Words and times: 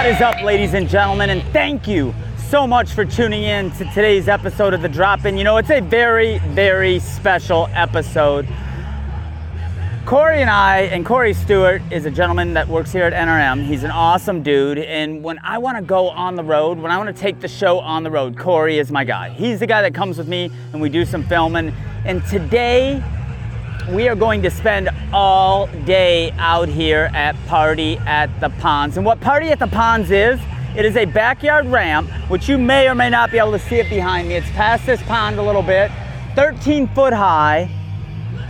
What 0.00 0.08
is 0.08 0.22
up, 0.22 0.40
ladies 0.40 0.72
and 0.72 0.88
gentlemen, 0.88 1.28
and 1.28 1.42
thank 1.52 1.86
you 1.86 2.14
so 2.48 2.66
much 2.66 2.92
for 2.94 3.04
tuning 3.04 3.42
in 3.42 3.70
to 3.72 3.84
today's 3.84 4.28
episode 4.28 4.72
of 4.72 4.80
The 4.80 4.88
Drop 4.88 5.26
In. 5.26 5.36
You 5.36 5.44
know, 5.44 5.58
it's 5.58 5.68
a 5.68 5.80
very, 5.80 6.38
very 6.38 7.00
special 7.00 7.68
episode. 7.74 8.48
Corey 10.06 10.40
and 10.40 10.48
I, 10.48 10.88
and 10.90 11.04
Corey 11.04 11.34
Stewart 11.34 11.82
is 11.90 12.06
a 12.06 12.10
gentleman 12.10 12.54
that 12.54 12.66
works 12.66 12.92
here 12.92 13.04
at 13.04 13.12
NRM. 13.12 13.66
He's 13.66 13.84
an 13.84 13.90
awesome 13.90 14.42
dude, 14.42 14.78
and 14.78 15.22
when 15.22 15.38
I 15.44 15.58
want 15.58 15.76
to 15.76 15.82
go 15.82 16.08
on 16.08 16.34
the 16.34 16.44
road, 16.44 16.78
when 16.78 16.90
I 16.90 16.96
want 16.96 17.14
to 17.14 17.22
take 17.22 17.40
the 17.40 17.48
show 17.48 17.78
on 17.78 18.02
the 18.02 18.10
road, 18.10 18.38
Corey 18.38 18.78
is 18.78 18.90
my 18.90 19.04
guy. 19.04 19.28
He's 19.28 19.60
the 19.60 19.66
guy 19.66 19.82
that 19.82 19.92
comes 19.92 20.16
with 20.16 20.28
me, 20.28 20.50
and 20.72 20.80
we 20.80 20.88
do 20.88 21.04
some 21.04 21.24
filming. 21.24 21.74
And 22.06 22.24
today, 22.24 23.04
we 23.90 24.08
are 24.08 24.14
going 24.14 24.40
to 24.42 24.50
spend 24.50 24.88
all 25.12 25.66
day 25.84 26.30
out 26.38 26.68
here 26.68 27.10
at 27.12 27.34
Party 27.46 27.96
at 27.98 28.28
the 28.40 28.48
Ponds. 28.48 28.96
And 28.96 29.04
what 29.04 29.20
Party 29.20 29.48
at 29.48 29.58
the 29.58 29.66
Ponds 29.66 30.10
is, 30.10 30.38
it 30.76 30.84
is 30.84 30.96
a 30.96 31.04
backyard 31.04 31.66
ramp, 31.66 32.08
which 32.28 32.48
you 32.48 32.56
may 32.56 32.88
or 32.88 32.94
may 32.94 33.10
not 33.10 33.32
be 33.32 33.38
able 33.38 33.52
to 33.52 33.58
see 33.58 33.76
it 33.76 33.90
behind 33.90 34.28
me. 34.28 34.36
It's 34.36 34.48
past 34.50 34.86
this 34.86 35.02
pond 35.02 35.38
a 35.38 35.42
little 35.42 35.62
bit, 35.62 35.90
13 36.36 36.86
foot 36.88 37.12
high, 37.12 37.64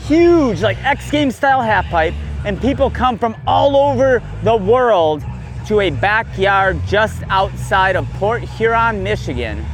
huge, 0.07 0.61
like 0.61 0.77
X 0.85 1.11
Games 1.11 1.37
style 1.37 1.63
half 1.63 1.87
pipe, 1.87 2.13
and 2.45 2.61
people 2.61 2.91
come 2.91 3.19
from 3.19 3.35
all 3.47 3.77
over 3.77 4.23
the 4.43 4.57
world 4.57 5.25
to 5.67 5.81
a 5.81 5.91
backyard 5.91 6.79
just 6.87 7.23
outside 7.29 7.97
of 7.97 8.07
Port 8.15 8.43
Huron, 8.43 9.03
Michigan 9.03 9.65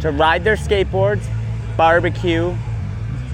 to 0.00 0.10
ride 0.10 0.44
their 0.44 0.56
skateboards, 0.56 1.26
barbecue, 1.76 2.54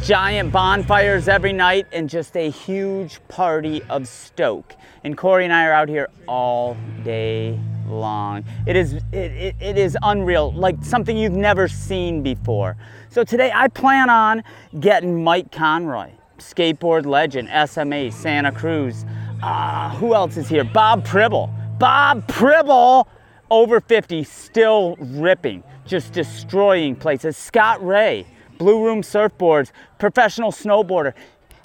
giant 0.03 0.51
bonfires 0.53 1.29
every 1.29 1.53
night, 1.53 1.87
and 1.93 2.11
just 2.11 2.37
a 2.37 2.51
huge 2.51 3.21
party 3.29 3.83
of 3.89 4.09
stoke. 4.09 4.75
And 5.05 5.17
Corey 5.17 5.45
and 5.45 5.53
I 5.53 5.67
are 5.67 5.73
out 5.73 5.89
here 5.89 6.09
all 6.27 6.77
day 7.05 7.59
long. 7.87 8.45
It 8.67 8.75
is 8.75 8.95
it, 8.95 9.03
it, 9.13 9.57
it 9.61 9.79
is 9.79 9.97
unreal, 10.03 10.53
like 10.53 10.85
something 10.85 11.17
you've 11.17 11.33
never 11.33 11.69
seen 11.69 12.23
before. 12.23 12.77
So 13.11 13.23
today 13.23 13.53
I 13.55 13.69
plan 13.69 14.11
on 14.11 14.43
getting 14.81 15.23
Mike 15.23 15.53
Conroy, 15.53 16.11
skateboard 16.39 17.07
legend, 17.07 17.49
SMA, 17.69 18.11
Santa 18.11 18.51
Cruz. 18.51 19.05
Uh, 19.41 19.91
who 19.97 20.15
else 20.15 20.37
is 20.37 20.49
here? 20.49 20.65
Bob 20.65 21.05
Pribble. 21.05 21.49
Bob 21.79 22.27
Pribble, 22.27 23.07
over 23.51 23.81
50, 23.81 24.25
still 24.25 24.97
ripping, 24.99 25.63
just 25.85 26.13
destroying 26.13 26.97
places. 26.97 27.37
Scott 27.37 27.85
Ray, 27.85 28.27
Blue 28.63 28.85
Room 28.85 29.03
Surfboards, 29.03 29.73
professional 29.99 30.53
snowboarder. 30.53 31.15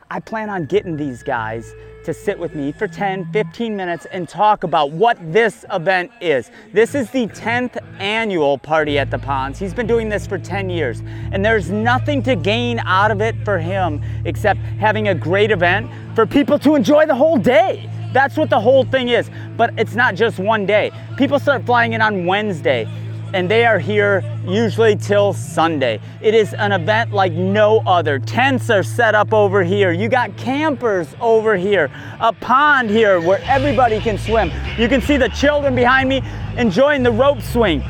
I 0.10 0.20
plan 0.20 0.50
on 0.50 0.66
getting 0.66 0.98
these 0.98 1.22
guys 1.22 1.76
to 2.06 2.12
sit 2.12 2.40
with 2.40 2.56
me 2.56 2.72
for 2.72 2.88
10, 2.88 3.32
15 3.32 3.76
minutes 3.76 4.08
and 4.12 4.28
talk 4.28 4.64
about 4.64 4.90
what 4.90 5.16
this 5.32 5.64
event 5.72 6.10
is. 6.22 6.50
This 6.74 6.96
is 6.96 7.12
the 7.12 7.28
10th 7.28 7.78
annual 8.00 8.58
Party 8.58 8.98
at 8.98 9.12
the 9.12 9.20
Ponds. 9.20 9.60
He's 9.60 9.76
been 9.76 9.86
doing 9.86 10.10
this 10.10 10.26
for 10.26 10.40
10 10.40 10.72
years, 10.72 11.04
and 11.32 11.46
there's 11.46 11.70
nothing 11.70 12.24
to 12.24 12.36
gain 12.36 12.80
out 12.80 13.12
of 13.12 13.22
it 13.22 13.36
for 13.46 13.60
him 13.60 14.02
except 14.26 14.60
having 14.80 15.10
a 15.10 15.14
great 15.14 15.52
event 15.52 15.92
for 16.16 16.26
people 16.26 16.58
to 16.58 16.74
enjoy 16.74 17.06
the 17.06 17.14
whole 17.14 17.38
day. 17.38 17.88
That's 18.12 18.38
what 18.38 18.50
the 18.50 18.60
whole 18.60 18.86
thing 18.86 19.10
is. 19.10 19.30
But 19.56 19.78
it's 19.78 19.94
not 19.94 20.16
just 20.16 20.40
one 20.40 20.66
day. 20.66 20.90
People 21.16 21.38
start 21.38 21.64
flying 21.64 21.94
in 21.94 22.02
on 22.02 22.26
Wednesday 22.26 22.88
and 23.34 23.50
they 23.50 23.66
are 23.66 23.80
here 23.80 24.24
usually 24.46 24.96
till 24.96 25.34
Sunday. 25.34 26.00
It 26.22 26.34
is 26.34 26.54
an 26.54 26.72
event 26.72 27.12
like 27.12 27.34
no 27.34 27.80
other. 27.86 28.20
Tents 28.20 28.70
are 28.70 28.84
set 28.84 29.16
up 29.16 29.34
over 29.34 29.64
here. 29.64 29.92
You 29.92 30.10
got 30.10 30.36
campers 30.38 31.08
over 31.20 31.56
here, 31.56 31.92
a 32.20 32.34
pond 32.34 32.90
here 32.90 33.20
where 33.20 33.42
everybody 33.44 34.00
can 34.00 34.18
swim. 34.18 34.52
You 34.78 34.88
can 34.88 35.02
see 35.02 35.18
the 35.18 35.30
children 35.30 35.76
behind 35.76 36.10
me 36.10 36.22
enjoying 36.58 37.04
the 37.04 37.12
rope 37.12 37.42
swing. 37.42 37.84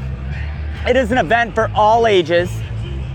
It 0.87 0.95
is 0.95 1.11
an 1.11 1.17
event 1.17 1.53
for 1.53 1.71
all 1.75 2.07
ages 2.07 2.49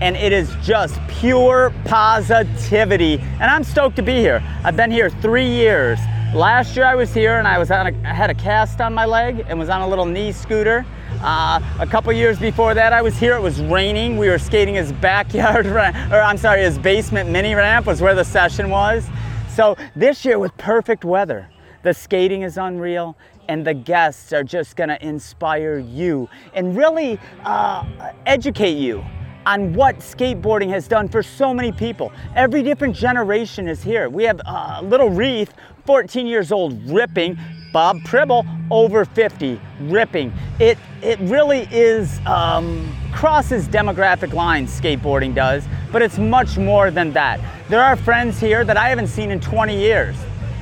and 0.01 0.15
it 0.15 0.31
is 0.33 0.53
just 0.61 0.99
pure 1.07 1.73
positivity. 1.85 3.19
And 3.19 3.43
I'm 3.43 3.63
stoked 3.63 3.95
to 3.97 4.01
be 4.01 4.15
here. 4.15 4.43
I've 4.63 4.75
been 4.75 4.91
here 4.91 5.09
three 5.09 5.49
years. 5.49 5.99
Last 6.33 6.75
year 6.75 6.85
I 6.85 6.95
was 6.95 7.13
here 7.13 7.37
and 7.37 7.47
I 7.47 7.57
was 7.57 7.71
on 7.71 7.87
a, 7.87 8.07
I 8.07 8.13
had 8.13 8.29
a 8.29 8.33
cast 8.33 8.81
on 8.81 8.93
my 8.93 9.05
leg 9.05 9.45
and 9.47 9.57
was 9.57 9.69
on 9.69 9.81
a 9.81 9.87
little 9.87 10.05
knee 10.05 10.31
scooter. 10.31 10.85
Uh, 11.23 11.61
a 11.79 11.87
couple 11.87 12.11
years 12.11 12.37
before 12.37 12.73
that, 12.73 12.91
I 12.91 13.01
was 13.01 13.17
here. 13.17 13.33
It 13.33 13.41
was 13.41 13.61
raining. 13.61 14.17
We 14.17 14.27
were 14.27 14.37
skating 14.37 14.75
his 14.75 14.91
backyard, 14.91 15.65
or 15.67 15.79
I'm 15.79 16.37
sorry, 16.37 16.63
his 16.63 16.77
basement 16.77 17.29
mini 17.29 17.55
ramp 17.55 17.85
was 17.85 18.01
where 18.01 18.13
the 18.13 18.25
session 18.25 18.69
was. 18.69 19.07
So 19.55 19.77
this 19.95 20.25
year, 20.25 20.37
with 20.37 20.55
perfect 20.57 21.05
weather, 21.05 21.49
the 21.81 21.93
skating 21.93 22.41
is 22.41 22.57
unreal, 22.57 23.15
and 23.47 23.65
the 23.65 23.73
guests 23.73 24.33
are 24.33 24.43
just 24.43 24.75
going 24.75 24.89
to 24.89 25.01
inspire 25.05 25.79
you 25.79 26.27
and 26.53 26.75
really 26.75 27.17
uh, 27.45 27.85
educate 28.25 28.77
you 28.77 29.01
on 29.45 29.73
what 29.73 29.99
skateboarding 29.99 30.69
has 30.71 30.89
done 30.89 31.07
for 31.07 31.23
so 31.23 31.53
many 31.53 31.71
people. 31.71 32.11
Every 32.35 32.63
different 32.63 32.97
generation 32.97 33.69
is 33.69 33.81
here. 33.81 34.09
We 34.09 34.25
have 34.25 34.41
uh, 34.45 34.81
Little 34.83 35.09
Reef, 35.09 35.51
14 35.85 36.27
years 36.27 36.51
old, 36.51 36.81
ripping. 36.89 37.37
Bob 37.73 37.97
Pribble, 38.03 38.45
over 38.69 39.03
50, 39.03 39.59
ripping. 39.81 40.31
It, 40.59 40.77
it 41.03 41.19
really 41.19 41.67
is, 41.69 42.19
um, 42.25 42.89
crosses 43.11 43.67
demographic 43.67 44.31
lines, 44.31 44.79
skateboarding 44.79 45.35
does, 45.35 45.65
but 45.91 46.01
it's 46.01 46.17
much 46.17 46.57
more 46.57 46.91
than 46.91 47.11
that. 47.11 47.41
There 47.67 47.83
are 47.83 47.97
friends 47.97 48.39
here 48.39 48.63
that 48.63 48.77
I 48.77 48.87
haven't 48.87 49.07
seen 49.07 49.29
in 49.29 49.41
20 49.41 49.77
years. 49.77 50.15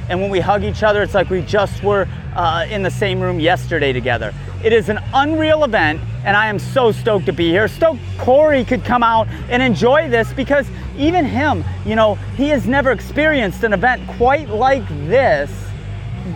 And 0.10 0.20
when 0.20 0.32
we 0.32 0.40
hug 0.40 0.64
each 0.64 0.82
other, 0.82 1.04
it's 1.04 1.14
like 1.14 1.30
we 1.30 1.44
just 1.44 1.84
were 1.84 2.08
uh, 2.36 2.66
in 2.70 2.82
the 2.82 2.90
same 2.90 3.22
room 3.22 3.40
yesterday 3.40 3.94
together. 3.94 4.34
It 4.64 4.74
is 4.74 4.90
an 4.90 5.00
unreal 5.14 5.64
event, 5.64 6.02
and 6.26 6.36
I 6.36 6.48
am 6.48 6.58
so 6.58 6.92
stoked 6.92 7.28
to 7.28 7.34
be 7.34 7.50
here. 7.50 7.68
Stoked 7.68 8.02
Corey 8.18 8.66
could 8.66 8.84
come 8.84 9.04
out 9.04 9.28
and 9.50 9.62
enjoy 9.62 10.10
this 10.10 10.34
because 10.34 10.68
even 10.98 11.24
him, 11.24 11.64
you 11.86 11.96
know, 11.96 12.16
he 12.36 12.50
has 12.50 12.68
never 12.68 12.92
experienced 12.92 13.64
an 13.64 13.74
event 13.74 14.08
quite 14.18 14.50
like 14.50 14.88
this 15.08 15.52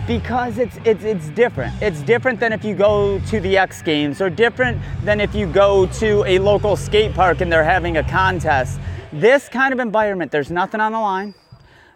because 0.06 0.58
it's 0.58 0.78
it's 0.84 1.04
it's 1.04 1.28
different. 1.30 1.74
It's 1.82 2.02
different 2.02 2.40
than 2.40 2.52
if 2.52 2.64
you 2.64 2.74
go 2.74 3.18
to 3.18 3.40
the 3.40 3.56
X 3.56 3.82
Games 3.82 4.20
or 4.20 4.30
different 4.30 4.80
than 5.04 5.20
if 5.20 5.34
you 5.34 5.46
go 5.46 5.86
to 5.86 6.24
a 6.24 6.38
local 6.38 6.76
skate 6.76 7.14
park 7.14 7.40
and 7.40 7.50
they're 7.50 7.64
having 7.64 7.96
a 7.96 8.04
contest. 8.04 8.78
This 9.12 9.48
kind 9.48 9.72
of 9.72 9.80
environment, 9.80 10.32
there's 10.32 10.50
nothing 10.50 10.80
on 10.80 10.92
the 10.92 11.00
line. 11.00 11.34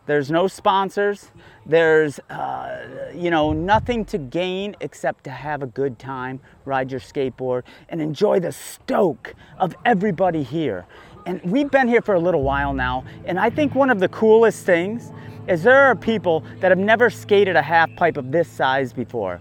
There's 0.06 0.31
no 0.31 0.49
sponsors. 0.49 1.31
There's, 1.67 2.19
uh, 2.31 3.12
you 3.15 3.31
know, 3.31 3.53
nothing 3.53 4.05
to 4.07 4.19
gain 4.19 4.75
except 4.81 5.25
to 5.25 5.31
have 5.31 5.62
a 5.62 5.67
good 5.67 5.99
time, 5.99 6.41
ride 6.65 6.91
your 6.91 7.01
skateboard, 7.01 7.62
and 7.89 8.01
enjoy 8.01 8.41
the 8.41 8.51
stoke 8.51 9.34
of 9.59 9.77
everybody 9.84 10.43
here. 10.43 10.87
And 11.26 11.41
we've 11.42 11.70
been 11.70 11.88
here 11.88 12.03
for 12.03 12.14
a 12.14 12.20
little 12.20 12.42
while 12.42 12.72
now, 12.72 13.04
and 13.25 13.38
I 13.38 13.50
think 13.50 13.75
one 13.75 13.91
of 13.91 14.00
the 14.00 14.08
coolest 14.08 14.64
things 14.64 15.12
is 15.48 15.62
there 15.62 15.82
are 15.82 15.94
people 15.94 16.44
that 16.60 16.70
have 16.70 16.78
never 16.78 17.10
skated 17.10 17.56
a 17.56 17.62
half 17.62 17.94
pipe 17.97 18.16
of 18.16 18.31
this 18.31 18.48
size 18.48 18.92
before. 18.92 19.41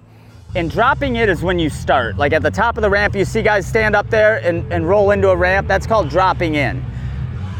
And 0.56 0.72
dropping 0.72 1.18
it 1.18 1.30
is 1.30 1.44
when 1.44 1.60
you 1.60 1.70
start. 1.70 2.18
Like 2.18 2.34
at 2.34 2.42
the 2.42 2.50
top 2.50 2.78
of 2.78 2.82
the 2.82 2.90
ramp, 2.90 3.16
you 3.16 3.24
see 3.24 3.44
guys 3.44 3.68
stand 3.68 3.96
up 3.96 4.10
there 4.10 4.38
and, 4.38 4.72
and 4.74 4.88
roll 4.88 5.12
into 5.12 5.30
a 5.30 5.36
ramp. 5.36 5.68
That's 5.68 5.86
called 5.86 6.10
dropping 6.10 6.56
in. 6.56 6.84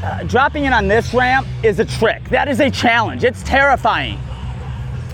Uh, 0.04 0.24
dropping 0.24 0.66
in 0.66 0.74
on 0.74 0.88
this 0.88 1.14
ramp 1.14 1.46
is 1.62 1.80
a 1.80 1.86
trick. 1.86 2.28
That 2.30 2.48
is 2.48 2.60
a 2.60 2.72
challenge. 2.72 3.24
It's 3.24 3.44
terrifying. 3.44 4.18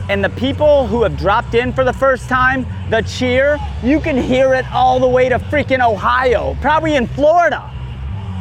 And 0.07 0.23
the 0.23 0.29
people 0.29 0.87
who 0.87 1.03
have 1.03 1.17
dropped 1.17 1.55
in 1.55 1.73
for 1.73 1.83
the 1.83 1.91
first 1.91 2.29
time, 2.29 2.65
the 2.89 3.01
cheer, 3.01 3.59
you 3.83 3.99
can 3.99 4.15
hear 4.15 4.53
it 4.53 4.65
all 4.71 4.99
the 4.99 5.07
way 5.07 5.27
to 5.27 5.39
freaking 5.39 5.85
Ohio, 5.85 6.55
probably 6.61 6.95
in 6.95 7.07
Florida. 7.07 7.74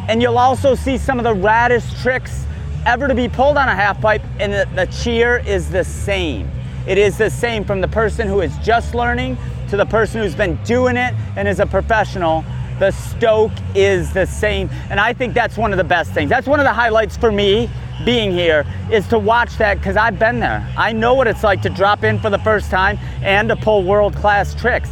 And 0.08 0.20
you'll 0.20 0.38
also 0.38 0.74
see 0.74 0.98
some 0.98 1.18
of 1.18 1.24
the 1.24 1.34
raddest 1.34 2.02
tricks 2.02 2.44
ever 2.86 3.08
to 3.08 3.14
be 3.14 3.28
pulled 3.28 3.56
on 3.56 3.68
a 3.68 3.74
half 3.74 4.00
pipe, 4.00 4.22
and 4.38 4.52
the, 4.52 4.68
the 4.74 4.86
cheer 4.86 5.38
is 5.38 5.70
the 5.70 5.84
same. 5.84 6.50
It 6.86 6.98
is 6.98 7.16
the 7.16 7.30
same 7.30 7.64
from 7.64 7.80
the 7.80 7.88
person 7.88 8.28
who 8.28 8.42
is 8.42 8.56
just 8.58 8.94
learning 8.94 9.38
to 9.70 9.76
the 9.76 9.86
person 9.86 10.20
who's 10.20 10.34
been 10.34 10.56
doing 10.64 10.96
it 10.96 11.14
and 11.36 11.48
is 11.48 11.60
a 11.60 11.66
professional. 11.66 12.44
The 12.78 12.90
stoke 12.90 13.52
is 13.74 14.12
the 14.12 14.26
same. 14.26 14.68
And 14.90 15.00
I 15.00 15.14
think 15.14 15.32
that's 15.32 15.56
one 15.56 15.72
of 15.72 15.78
the 15.78 15.84
best 15.84 16.12
things. 16.12 16.28
That's 16.28 16.46
one 16.46 16.60
of 16.60 16.64
the 16.64 16.72
highlights 16.72 17.16
for 17.16 17.32
me 17.32 17.70
being 18.04 18.32
here 18.32 18.66
is 18.90 19.06
to 19.08 19.18
watch 19.18 19.56
that 19.56 19.78
because 19.78 19.96
I've 19.96 20.18
been 20.18 20.40
there. 20.40 20.68
I 20.76 20.92
know 20.92 21.14
what 21.14 21.26
it's 21.26 21.44
like 21.44 21.62
to 21.62 21.70
drop 21.70 22.04
in 22.04 22.18
for 22.18 22.28
the 22.28 22.38
first 22.40 22.70
time 22.70 22.98
and 23.22 23.48
to 23.48 23.56
pull 23.56 23.84
world 23.84 24.14
class 24.14 24.54
tricks. 24.54 24.90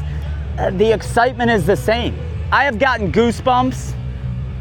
Uh, 0.59 0.71
the 0.71 0.93
excitement 0.93 1.51
is 1.51 1.67
the 1.67 1.77
same. 1.77 2.17
I 2.51 2.65
have 2.65 2.79
gotten 2.79 3.13
goosebumps 3.13 3.95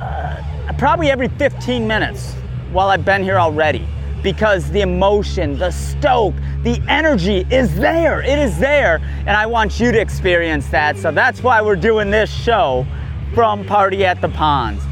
uh, 0.01 0.73
probably 0.77 1.11
every 1.11 1.27
15 1.29 1.87
minutes 1.87 2.33
while 2.71 2.89
I've 2.89 3.05
been 3.05 3.23
here 3.23 3.39
already 3.39 3.87
because 4.23 4.69
the 4.71 4.81
emotion, 4.81 5.57
the 5.57 5.71
stoke, 5.71 6.35
the 6.63 6.81
energy 6.87 7.45
is 7.49 7.75
there. 7.75 8.21
It 8.21 8.37
is 8.37 8.57
there. 8.59 8.97
And 9.19 9.31
I 9.31 9.45
want 9.45 9.79
you 9.79 9.91
to 9.91 9.99
experience 9.99 10.67
that. 10.69 10.97
So 10.97 11.11
that's 11.11 11.41
why 11.41 11.61
we're 11.61 11.75
doing 11.75 12.11
this 12.11 12.31
show 12.31 12.85
from 13.33 13.65
Party 13.65 14.05
at 14.05 14.21
the 14.21 14.29
Ponds. 14.29 14.83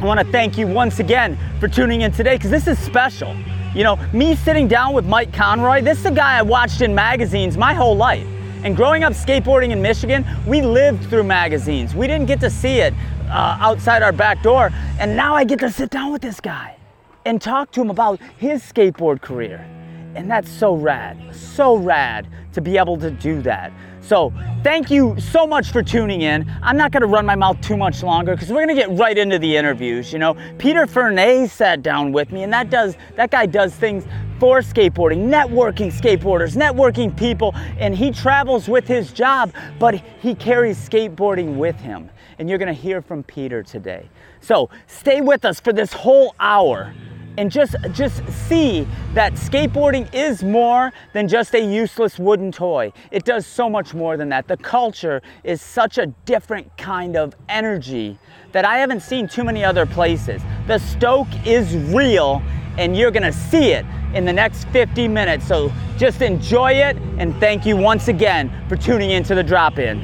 I 0.00 0.04
want 0.04 0.20
to 0.20 0.26
thank 0.32 0.58
you 0.58 0.66
once 0.66 0.98
again 0.98 1.38
for 1.60 1.68
tuning 1.68 2.02
in 2.02 2.12
today 2.12 2.36
because 2.36 2.50
this 2.50 2.66
is 2.66 2.78
special. 2.78 3.34
You 3.74 3.84
know, 3.84 3.96
me 4.12 4.36
sitting 4.36 4.68
down 4.68 4.92
with 4.92 5.06
Mike 5.06 5.32
Conroy, 5.32 5.80
this 5.80 6.00
is 6.00 6.06
a 6.06 6.10
guy 6.10 6.38
I 6.38 6.42
watched 6.42 6.80
in 6.80 6.94
magazines 6.94 7.56
my 7.56 7.74
whole 7.74 7.96
life. 7.96 8.26
And 8.64 8.74
growing 8.76 9.04
up 9.04 9.12
skateboarding 9.12 9.70
in 9.70 9.82
Michigan, 9.82 10.24
we 10.46 10.62
lived 10.62 11.10
through 11.10 11.24
magazines. 11.24 11.94
We 11.94 12.06
didn't 12.06 12.26
get 12.26 12.40
to 12.40 12.50
see 12.50 12.78
it 12.78 12.94
uh, 13.28 13.58
outside 13.60 14.02
our 14.02 14.12
back 14.12 14.42
door. 14.42 14.70
And 14.98 15.16
now 15.16 15.34
I 15.34 15.44
get 15.44 15.60
to 15.60 15.70
sit 15.70 15.90
down 15.90 16.12
with 16.12 16.22
this 16.22 16.40
guy 16.40 16.76
and 17.24 17.40
talk 17.40 17.70
to 17.72 17.80
him 17.80 17.90
about 17.90 18.20
his 18.38 18.62
skateboard 18.62 19.20
career. 19.20 19.66
And 20.14 20.30
that's 20.30 20.50
so 20.50 20.74
rad, 20.74 21.34
so 21.34 21.76
rad 21.76 22.28
to 22.52 22.60
be 22.60 22.78
able 22.78 22.96
to 22.98 23.10
do 23.10 23.42
that. 23.42 23.72
So, 24.00 24.32
thank 24.62 24.90
you 24.90 25.18
so 25.18 25.46
much 25.46 25.72
for 25.72 25.82
tuning 25.82 26.20
in. 26.20 26.48
I'm 26.62 26.76
not 26.76 26.92
gonna 26.92 27.06
run 27.06 27.24
my 27.24 27.34
mouth 27.34 27.58
too 27.62 27.76
much 27.76 28.02
longer 28.02 28.34
because 28.34 28.50
we're 28.50 28.60
gonna 28.60 28.74
get 28.74 28.90
right 28.90 29.16
into 29.16 29.38
the 29.38 29.56
interviews. 29.56 30.12
You 30.12 30.18
know, 30.18 30.36
Peter 30.58 30.86
Fernay 30.86 31.48
sat 31.48 31.82
down 31.82 32.12
with 32.12 32.30
me, 32.30 32.42
and 32.42 32.52
that 32.52 32.68
does 32.68 32.96
that 33.16 33.30
guy 33.30 33.46
does 33.46 33.74
things 33.74 34.04
for 34.38 34.60
skateboarding, 34.60 35.28
networking 35.28 35.90
skateboarders, 35.90 36.54
networking 36.54 37.16
people, 37.16 37.54
and 37.78 37.96
he 37.96 38.10
travels 38.10 38.68
with 38.68 38.86
his 38.86 39.10
job, 39.10 39.54
but 39.78 39.94
he 40.20 40.34
carries 40.34 40.76
skateboarding 40.76 41.56
with 41.56 41.76
him. 41.76 42.10
And 42.38 42.48
you're 42.48 42.58
gonna 42.58 42.72
hear 42.72 43.02
from 43.02 43.22
Peter 43.22 43.62
today. 43.62 44.08
So 44.40 44.70
stay 44.86 45.20
with 45.20 45.44
us 45.44 45.60
for 45.60 45.72
this 45.72 45.92
whole 45.92 46.34
hour 46.40 46.94
and 47.36 47.50
just 47.50 47.74
just 47.92 48.26
see 48.28 48.86
that 49.14 49.32
skateboarding 49.34 50.12
is 50.14 50.42
more 50.42 50.92
than 51.12 51.26
just 51.26 51.54
a 51.54 51.60
useless 51.60 52.18
wooden 52.18 52.52
toy. 52.52 52.92
It 53.10 53.24
does 53.24 53.46
so 53.46 53.68
much 53.68 53.94
more 53.94 54.16
than 54.16 54.28
that. 54.28 54.46
The 54.46 54.56
culture 54.56 55.20
is 55.42 55.60
such 55.60 55.98
a 55.98 56.06
different 56.26 56.76
kind 56.76 57.16
of 57.16 57.34
energy 57.48 58.18
that 58.52 58.64
I 58.64 58.78
haven't 58.78 59.00
seen 59.00 59.26
too 59.26 59.42
many 59.42 59.64
other 59.64 59.84
places. 59.84 60.42
The 60.66 60.78
Stoke 60.78 61.28
is 61.44 61.74
real 61.92 62.40
and 62.78 62.96
you're 62.96 63.10
going 63.10 63.24
to 63.24 63.32
see 63.32 63.72
it 63.72 63.84
in 64.14 64.24
the 64.24 64.32
next 64.32 64.68
50 64.68 65.08
minutes. 65.08 65.46
So 65.46 65.72
just 65.96 66.22
enjoy 66.22 66.72
it 66.72 66.96
and 67.18 67.34
thank 67.40 67.66
you 67.66 67.76
once 67.76 68.08
again 68.08 68.50
for 68.68 68.76
tuning 68.76 69.10
into 69.10 69.34
the 69.34 69.42
drop-in. 69.42 70.02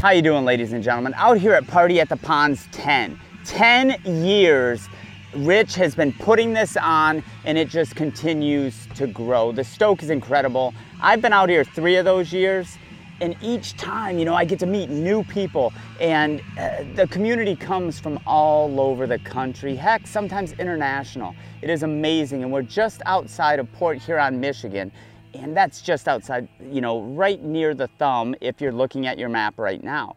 How 0.00 0.10
you 0.10 0.22
doing 0.22 0.44
ladies 0.44 0.72
and 0.72 0.82
gentlemen? 0.82 1.14
Out 1.16 1.38
here 1.38 1.54
at 1.54 1.66
Party 1.66 2.00
at 2.00 2.08
the 2.08 2.16
Ponds 2.16 2.66
10. 2.72 3.18
10 3.44 4.00
years 4.04 4.88
Rich 5.34 5.74
has 5.76 5.94
been 5.94 6.12
putting 6.12 6.52
this 6.52 6.76
on 6.76 7.22
and 7.44 7.56
it 7.56 7.68
just 7.68 7.96
continues 7.96 8.86
to 8.94 9.06
grow. 9.06 9.50
The 9.50 9.64
Stoke 9.64 10.02
is 10.02 10.10
incredible. 10.10 10.74
I've 11.00 11.22
been 11.22 11.32
out 11.32 11.48
here 11.48 11.64
three 11.64 11.96
of 11.96 12.04
those 12.04 12.32
years 12.32 12.76
and 13.20 13.36
each 13.40 13.76
time, 13.76 14.18
you 14.18 14.24
know, 14.24 14.34
I 14.34 14.44
get 14.44 14.58
to 14.58 14.66
meet 14.66 14.90
new 14.90 15.24
people 15.24 15.72
and 16.00 16.42
uh, 16.58 16.84
the 16.94 17.06
community 17.06 17.56
comes 17.56 17.98
from 17.98 18.18
all 18.26 18.80
over 18.80 19.06
the 19.06 19.18
country, 19.20 19.74
heck, 19.74 20.06
sometimes 20.06 20.52
international. 20.52 21.34
It 21.62 21.70
is 21.70 21.82
amazing 21.82 22.42
and 22.42 22.52
we're 22.52 22.62
just 22.62 23.00
outside 23.06 23.58
of 23.58 23.72
Port 23.72 23.98
Huron, 23.98 24.38
Michigan 24.38 24.92
and 25.34 25.56
that's 25.56 25.82
just 25.82 26.08
outside, 26.08 26.48
you 26.70 26.80
know, 26.80 27.02
right 27.02 27.42
near 27.42 27.74
the 27.74 27.88
thumb 27.98 28.34
if 28.40 28.60
you're 28.60 28.72
looking 28.72 29.06
at 29.06 29.18
your 29.18 29.28
map 29.28 29.58
right 29.58 29.82
now. 29.82 30.16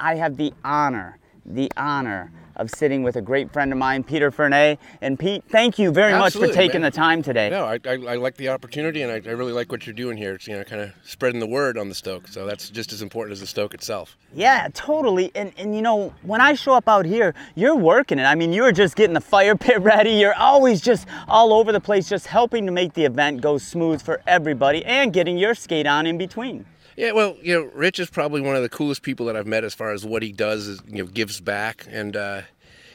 I 0.00 0.16
have 0.16 0.36
the 0.36 0.52
honor, 0.64 1.18
the 1.44 1.70
honor 1.76 2.32
of 2.56 2.70
sitting 2.70 3.02
with 3.02 3.16
a 3.16 3.22
great 3.22 3.52
friend 3.52 3.72
of 3.72 3.78
mine, 3.78 4.04
Peter 4.04 4.30
Fernay. 4.30 4.78
And 5.00 5.18
Pete, 5.18 5.44
thank 5.48 5.78
you 5.78 5.90
very 5.90 6.12
Absolutely, 6.12 6.48
much 6.48 6.54
for 6.54 6.60
taking 6.62 6.80
man. 6.82 6.90
the 6.90 6.96
time 6.96 7.22
today. 7.22 7.50
No, 7.50 7.64
I, 7.64 7.78
I, 7.84 7.92
I 7.92 8.16
like 8.16 8.36
the 8.36 8.48
opportunity, 8.48 9.02
and 9.02 9.10
I, 9.10 9.16
I 9.28 9.32
really 9.32 9.52
like 9.52 9.70
what 9.70 9.86
you're 9.86 9.94
doing 9.94 10.16
here. 10.16 10.34
It's 10.34 10.46
you 10.46 10.56
know 10.56 10.64
kind 10.64 10.82
of 10.82 10.92
spreading 11.04 11.40
the 11.40 11.46
word 11.46 11.78
on 11.78 11.88
the 11.88 11.94
Stoke. 11.94 12.28
So 12.28 12.46
that's 12.46 12.70
just 12.70 12.92
as 12.92 13.02
important 13.02 13.32
as 13.32 13.40
the 13.40 13.46
Stoke 13.46 13.74
itself. 13.74 14.16
Yeah, 14.34 14.68
totally. 14.74 15.30
And 15.34 15.52
and 15.56 15.74
you 15.74 15.82
know, 15.82 16.14
when 16.22 16.40
I 16.40 16.54
show 16.54 16.74
up 16.74 16.88
out 16.88 17.04
here, 17.04 17.34
you're 17.54 17.76
working 17.76 18.18
it. 18.18 18.24
I 18.24 18.34
mean, 18.34 18.52
you're 18.52 18.72
just 18.72 18.96
getting 18.96 19.14
the 19.14 19.20
fire 19.20 19.56
pit 19.56 19.80
ready. 19.80 20.12
You're 20.12 20.34
always 20.34 20.80
just 20.80 21.06
all 21.28 21.52
over 21.52 21.72
the 21.72 21.80
place, 21.80 22.08
just 22.08 22.26
helping 22.26 22.66
to 22.66 22.72
make 22.72 22.94
the 22.94 23.04
event 23.04 23.40
go 23.40 23.58
smooth 23.58 24.02
for 24.02 24.22
everybody 24.26 24.84
and 24.84 25.12
getting 25.12 25.38
your 25.38 25.54
skate 25.54 25.86
on 25.86 26.06
in 26.06 26.18
between. 26.18 26.66
Yeah, 26.96 27.12
well, 27.12 27.36
you 27.42 27.54
know, 27.54 27.70
Rich 27.74 27.98
is 27.98 28.08
probably 28.08 28.40
one 28.40 28.54
of 28.56 28.62
the 28.62 28.68
coolest 28.68 29.02
people 29.02 29.26
that 29.26 29.36
I've 29.36 29.46
met 29.46 29.64
as 29.64 29.74
far 29.74 29.92
as 29.92 30.04
what 30.04 30.22
he 30.22 30.32
does 30.32 30.66
is 30.66 30.80
you 30.86 31.04
know 31.04 31.06
gives 31.06 31.40
back 31.40 31.86
and. 31.90 32.16
Uh, 32.16 32.42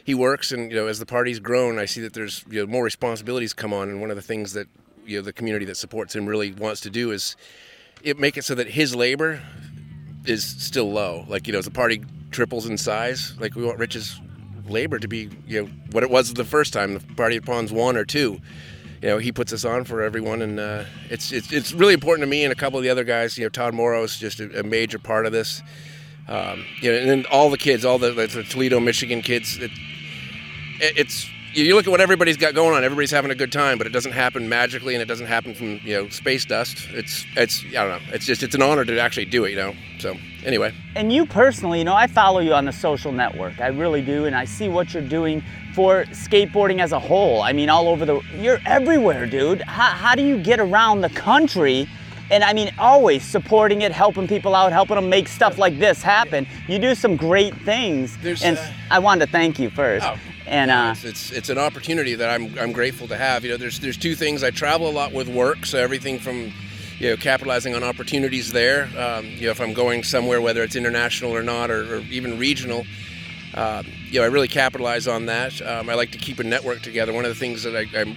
he 0.06 0.16
works, 0.16 0.52
and 0.52 0.72
you 0.72 0.78
know, 0.78 0.88
as 0.88 0.98
the 0.98 1.06
party's 1.06 1.40
grown, 1.40 1.78
I 1.78 1.86
see 1.86 2.02
that 2.02 2.14
there's 2.14 2.44
you 2.50 2.62
know 2.62 2.66
more 2.66 2.84
responsibilities 2.84 3.54
come 3.54 3.74
on, 3.74 3.90
and 3.90 4.02
one 4.02 4.10
of 4.10 4.16
the 4.16 4.24
things 4.24 4.54
that 4.54 4.68
you 5.06 5.18
know 5.18 5.22
the 5.22 5.34
community 5.34 5.66
that 5.66 5.76
supports 5.76 6.16
him 6.16 6.26
really 6.26 6.52
wants 6.52 6.82
to 6.82 6.90
do 6.90 7.12
is 7.12 7.36
it 8.02 8.18
make 8.18 8.36
it 8.36 8.44
so 8.44 8.56
that 8.56 8.68
his 8.68 8.96
labor 8.96 9.40
is 10.26 10.44
still 10.44 10.92
low. 10.92 11.26
Like 11.28 11.46
you 11.46 11.54
know, 11.54 11.60
as 11.60 11.66
the 11.66 11.72
party 11.72 12.02
triples 12.32 12.66
in 12.66 12.76
size, 12.78 13.36
like 13.40 13.54
we 13.54 13.64
want 13.64 13.78
Rich's 13.78 14.20
labor 14.68 14.98
to 14.98 15.08
be 15.08 15.30
you 15.46 15.62
know 15.62 15.70
what 15.92 16.02
it 16.02 16.10
was 16.10 16.34
the 16.34 16.46
first 16.46 16.74
time 16.74 16.96
the 16.96 17.16
party 17.16 17.36
at 17.36 17.46
Ponds 17.46 17.72
one 17.72 17.96
or 17.96 18.06
two. 18.06 18.40
You 19.02 19.10
know, 19.10 19.18
he 19.18 19.32
puts 19.32 19.54
us 19.54 19.64
on 19.64 19.86
for 19.86 20.02
everyone, 20.02 20.42
and 20.42 20.60
uh, 20.60 20.84
it's, 21.10 21.32
it's 21.32 21.54
it's 21.54 21.72
really 21.72 21.94
important 21.94 22.24
to 22.24 22.30
me 22.30 22.44
and 22.44 22.52
a 22.52 22.56
couple 22.56 22.78
of 22.78 22.84
the 22.84 22.90
other 22.90 23.06
guys. 23.06 23.38
You 23.38 23.46
know, 23.46 23.50
Todd 23.50 23.74
Morrow 23.74 24.04
is 24.04 24.18
just 24.18 24.42
a, 24.42 24.60
a 24.60 24.64
major 24.64 25.00
part 25.00 25.26
of 25.26 25.32
this. 25.32 25.62
Um, 26.28 26.66
you 26.82 26.92
know, 26.92 26.98
and 26.98 27.10
then 27.10 27.26
all 27.32 27.50
the 27.50 27.58
kids, 27.58 27.86
all 27.86 27.98
the, 27.98 28.12
the 28.12 28.44
Toledo, 28.44 28.80
Michigan 28.80 29.22
kids. 29.22 29.58
It, 29.58 29.72
it, 30.82 30.98
it's 30.98 31.30
you 31.54 31.76
look 31.76 31.88
at 31.88 31.92
what 31.92 32.02
everybody's 32.02 32.38
got 32.38 32.54
going 32.54 32.76
on. 32.76 32.84
Everybody's 32.84 33.12
having 33.12 33.32
a 33.32 33.36
good 33.36 33.52
time, 33.52 33.78
but 33.78 33.88
it 33.88 33.92
doesn't 33.92 34.12
happen 34.12 34.48
magically, 34.48 34.96
and 34.96 35.02
it 35.02 35.08
doesn't 35.08 35.28
happen 35.28 35.54
from 35.54 35.80
you 35.84 35.96
know 35.96 36.10
space 36.10 36.46
dust. 36.46 36.88
It's 36.92 37.26
it's 37.36 37.64
I 37.70 37.86
don't 37.86 37.90
know. 37.90 38.14
It's 38.14 38.26
just 38.26 38.44
it's 38.44 38.56
an 38.56 38.62
honor 38.62 38.86
to 38.86 39.00
actually 39.00 39.26
do 39.26 39.46
it. 39.46 39.52
You 39.52 39.58
know. 39.58 39.76
So 40.00 40.16
anyway. 40.46 40.74
And 40.96 41.12
you 41.12 41.26
personally, 41.26 41.80
you 41.80 41.86
know, 41.86 41.96
I 41.96 42.08
follow 42.08 42.40
you 42.40 42.54
on 42.54 42.66
the 42.66 42.72
social 42.72 43.12
network. 43.12 43.60
I 43.60 43.68
really 43.68 44.02
do, 44.02 44.26
and 44.26 44.36
I 44.36 44.46
see 44.46 44.70
what 44.70 44.94
you're 44.94 45.04
doing 45.04 45.44
for 45.74 46.06
skateboarding 46.06 46.82
as 46.82 46.92
a 46.92 47.00
whole. 47.00 47.42
I 47.42 47.54
mean, 47.54 47.70
all 47.70 47.88
over 47.88 48.06
the, 48.06 48.22
you're 48.38 48.60
everywhere, 48.66 49.26
dude. 49.26 49.62
How, 49.62 49.92
how 49.92 50.16
do 50.16 50.24
you 50.24 50.42
get 50.42 50.60
around 50.60 51.02
the 51.02 51.10
country? 51.10 51.88
And 52.32 52.44
I 52.44 52.54
mean, 52.54 52.72
always 52.78 53.24
supporting 53.24 53.82
it, 53.82 53.92
helping 53.92 54.28
people 54.28 54.56
out, 54.56 54.72
helping 54.72 54.96
them 54.96 55.10
make 55.10 55.28
stuff 55.28 55.58
like 55.58 55.80
this 55.80 56.04
happen. 56.04 56.48
You 56.68 56.80
do 56.80 56.94
some 56.96 57.16
great 57.16 57.56
things, 57.62 58.18
There's, 58.18 58.44
and 58.44 58.58
uh, 58.58 58.72
I 58.92 59.00
wanted 59.00 59.26
to 59.26 59.32
thank 59.32 59.58
you 59.60 59.70
first. 59.70 60.06
Oh, 60.06 60.18
and 60.46 60.72
uh, 60.72 60.94
it's, 60.96 61.04
it's 61.04 61.32
it's 61.32 61.50
an 61.50 61.58
opportunity 61.58 62.16
that 62.16 62.30
I'm 62.30 62.58
I'm 62.58 62.72
grateful 62.72 63.08
to 63.08 63.18
have. 63.18 63.44
You 63.44 63.52
know, 63.52 63.58
there's 63.58 63.80
there's 63.80 63.98
two 63.98 64.16
things. 64.16 64.44
I 64.44 64.52
travel 64.52 64.90
a 64.90 64.92
lot 64.92 65.12
with 65.12 65.28
work, 65.28 65.66
so 65.66 65.80
everything 65.80 66.20
from 66.20 66.52
you 67.00 67.10
know 67.10 67.18
capitalizing 67.18 67.76
on 67.76 67.84
opportunities 67.84 68.52
there. 68.52 68.90
Um, 68.98 69.26
you 69.26 69.46
know, 69.46 69.52
if 69.52 69.62
I'm 69.62 69.74
going 69.74 70.04
somewhere, 70.04 70.42
whether 70.42 70.64
it's 70.64 70.76
international 70.76 71.36
or 71.36 71.44
not, 71.44 71.72
or, 71.72 71.96
or 71.96 72.00
even 72.10 72.38
regional. 72.38 72.86
Um, 73.56 73.88
you 74.06 74.20
know, 74.20 74.26
I 74.26 74.28
really 74.28 74.48
capitalize 74.48 75.08
on 75.08 75.26
that. 75.26 75.60
Um, 75.64 75.90
I 75.90 75.96
like 75.96 76.12
to 76.12 76.20
keep 76.20 76.38
a 76.38 76.44
network 76.44 76.82
together. 76.82 77.12
One 77.12 77.26
of 77.26 77.30
the 77.30 77.40
things 77.40 77.64
that 77.64 77.76
I, 77.76 77.88
I'm 78.00 78.16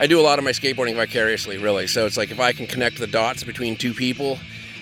I 0.00 0.06
do 0.06 0.18
a 0.18 0.22
lot 0.22 0.38
of 0.38 0.44
my 0.46 0.52
skateboarding 0.52 0.96
vicariously, 0.96 1.58
really. 1.58 1.86
So 1.86 2.06
it's 2.06 2.16
like 2.16 2.30
if 2.30 2.40
I 2.40 2.52
can 2.52 2.66
connect 2.66 2.98
the 2.98 3.06
dots 3.06 3.44
between 3.44 3.76
two 3.76 3.92
people, 3.92 4.38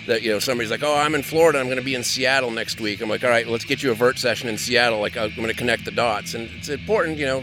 that 0.06 0.22
you 0.22 0.30
know 0.30 0.38
somebody's 0.38 0.70
like, 0.70 0.84
oh, 0.84 0.94
I'm 0.94 1.16
in 1.16 1.25
Florida, 1.25 1.58
I'm 1.58 1.66
going 1.66 1.76
to 1.76 1.84
be 1.84 1.96
in 1.96 2.04
Seattle 2.04 2.52
next 2.52 2.80
week. 2.80 3.00
I'm 3.00 3.08
like, 3.08 3.25
all 3.25 3.30
right, 3.30 3.46
let's 3.46 3.64
get 3.64 3.82
you 3.82 3.90
a 3.90 3.94
vert 3.94 4.16
session 4.18 4.48
in 4.48 4.56
Seattle. 4.56 5.00
Like 5.00 5.16
I'm 5.16 5.34
going 5.34 5.48
to 5.48 5.54
connect 5.54 5.84
the 5.84 5.90
dots, 5.90 6.34
and 6.34 6.48
it's 6.56 6.68
important, 6.68 7.18
you 7.18 7.26
know. 7.26 7.38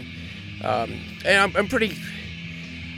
Um, 0.64 0.98
and 1.24 1.38
I'm, 1.38 1.56
I'm 1.56 1.68
pretty. 1.68 1.96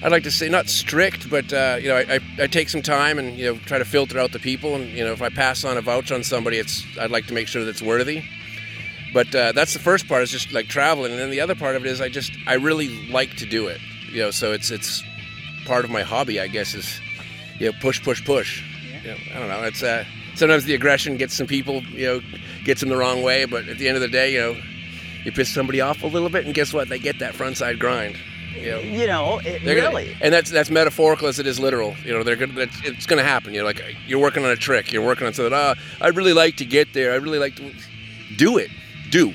I'd 0.00 0.12
like 0.12 0.22
to 0.22 0.30
say 0.30 0.48
not 0.48 0.68
strict, 0.68 1.28
but 1.28 1.52
uh, 1.52 1.78
you 1.80 1.88
know, 1.88 1.96
I, 1.96 2.14
I, 2.14 2.20
I 2.44 2.46
take 2.46 2.68
some 2.68 2.82
time 2.82 3.18
and 3.18 3.36
you 3.36 3.52
know 3.52 3.58
try 3.66 3.78
to 3.78 3.84
filter 3.84 4.20
out 4.20 4.30
the 4.30 4.38
people, 4.38 4.76
and 4.76 4.88
you 4.90 5.04
know, 5.04 5.12
if 5.12 5.22
I 5.22 5.28
pass 5.28 5.64
on 5.64 5.76
a 5.76 5.80
vouch 5.80 6.12
on 6.12 6.22
somebody, 6.22 6.56
it's 6.56 6.84
I'd 7.00 7.10
like 7.10 7.26
to 7.26 7.34
make 7.34 7.48
sure 7.48 7.64
that 7.64 7.70
it's 7.70 7.82
worthy. 7.82 8.22
But 9.12 9.34
uh, 9.34 9.52
that's 9.52 9.72
the 9.72 9.80
first 9.80 10.06
part 10.06 10.22
is 10.22 10.30
just 10.30 10.52
like 10.52 10.68
traveling, 10.68 11.10
and 11.10 11.20
then 11.20 11.30
the 11.30 11.40
other 11.40 11.56
part 11.56 11.74
of 11.74 11.84
it 11.84 11.90
is 11.90 12.00
I 12.00 12.08
just 12.08 12.30
I 12.46 12.54
really 12.54 13.08
like 13.08 13.34
to 13.38 13.46
do 13.46 13.66
it. 13.66 13.80
You 14.18 14.24
know, 14.24 14.30
so 14.32 14.50
it's 14.50 14.72
it's 14.72 15.04
part 15.64 15.84
of 15.84 15.92
my 15.92 16.02
hobby, 16.02 16.40
I 16.40 16.48
guess, 16.48 16.74
is 16.74 17.00
you 17.60 17.66
know 17.66 17.78
push 17.80 18.02
push 18.02 18.24
push. 18.24 18.64
You 19.04 19.10
know, 19.10 19.16
I 19.32 19.38
don't 19.38 19.48
know. 19.48 19.62
It's 19.62 19.80
uh, 19.80 20.04
sometimes 20.34 20.64
the 20.64 20.74
aggression 20.74 21.16
gets 21.18 21.34
some 21.34 21.46
people, 21.46 21.84
you 21.84 22.04
know, 22.04 22.20
gets 22.64 22.80
them 22.80 22.88
the 22.88 22.96
wrong 22.96 23.22
way. 23.22 23.44
But 23.44 23.68
at 23.68 23.78
the 23.78 23.86
end 23.86 23.94
of 23.94 24.00
the 24.00 24.08
day, 24.08 24.32
you 24.32 24.40
know, 24.40 24.60
you 25.22 25.30
piss 25.30 25.54
somebody 25.54 25.80
off 25.80 26.02
a 26.02 26.08
little 26.08 26.30
bit, 26.30 26.46
and 26.46 26.52
guess 26.52 26.72
what? 26.72 26.88
They 26.88 26.98
get 26.98 27.20
that 27.20 27.34
frontside 27.34 27.78
grind. 27.78 28.16
You 28.56 28.72
know, 28.72 28.78
you 28.80 29.06
know, 29.06 29.38
it 29.38 29.62
really. 29.62 30.06
Gonna, 30.06 30.18
and 30.20 30.34
that's 30.34 30.50
that's 30.50 30.68
metaphorical 30.68 31.28
as 31.28 31.38
it 31.38 31.46
is 31.46 31.60
literal. 31.60 31.94
You 32.04 32.12
know, 32.14 32.24
they're 32.24 32.34
gonna. 32.34 32.62
It's, 32.62 32.80
it's 32.82 33.06
going 33.06 33.22
to 33.22 33.24
happen. 33.24 33.54
You're 33.54 33.62
like 33.62 33.80
you're 34.08 34.18
working 34.18 34.44
on 34.44 34.50
a 34.50 34.56
trick. 34.56 34.92
You're 34.92 35.06
working 35.06 35.28
on 35.28 35.32
something. 35.32 35.54
Ah, 35.54 35.76
I'd 36.00 36.16
really 36.16 36.32
like 36.32 36.56
to 36.56 36.64
get 36.64 36.92
there. 36.92 37.14
I'd 37.14 37.22
really 37.22 37.38
like 37.38 37.54
to 37.54 37.72
do 38.36 38.58
it. 38.58 38.72
Do. 39.12 39.32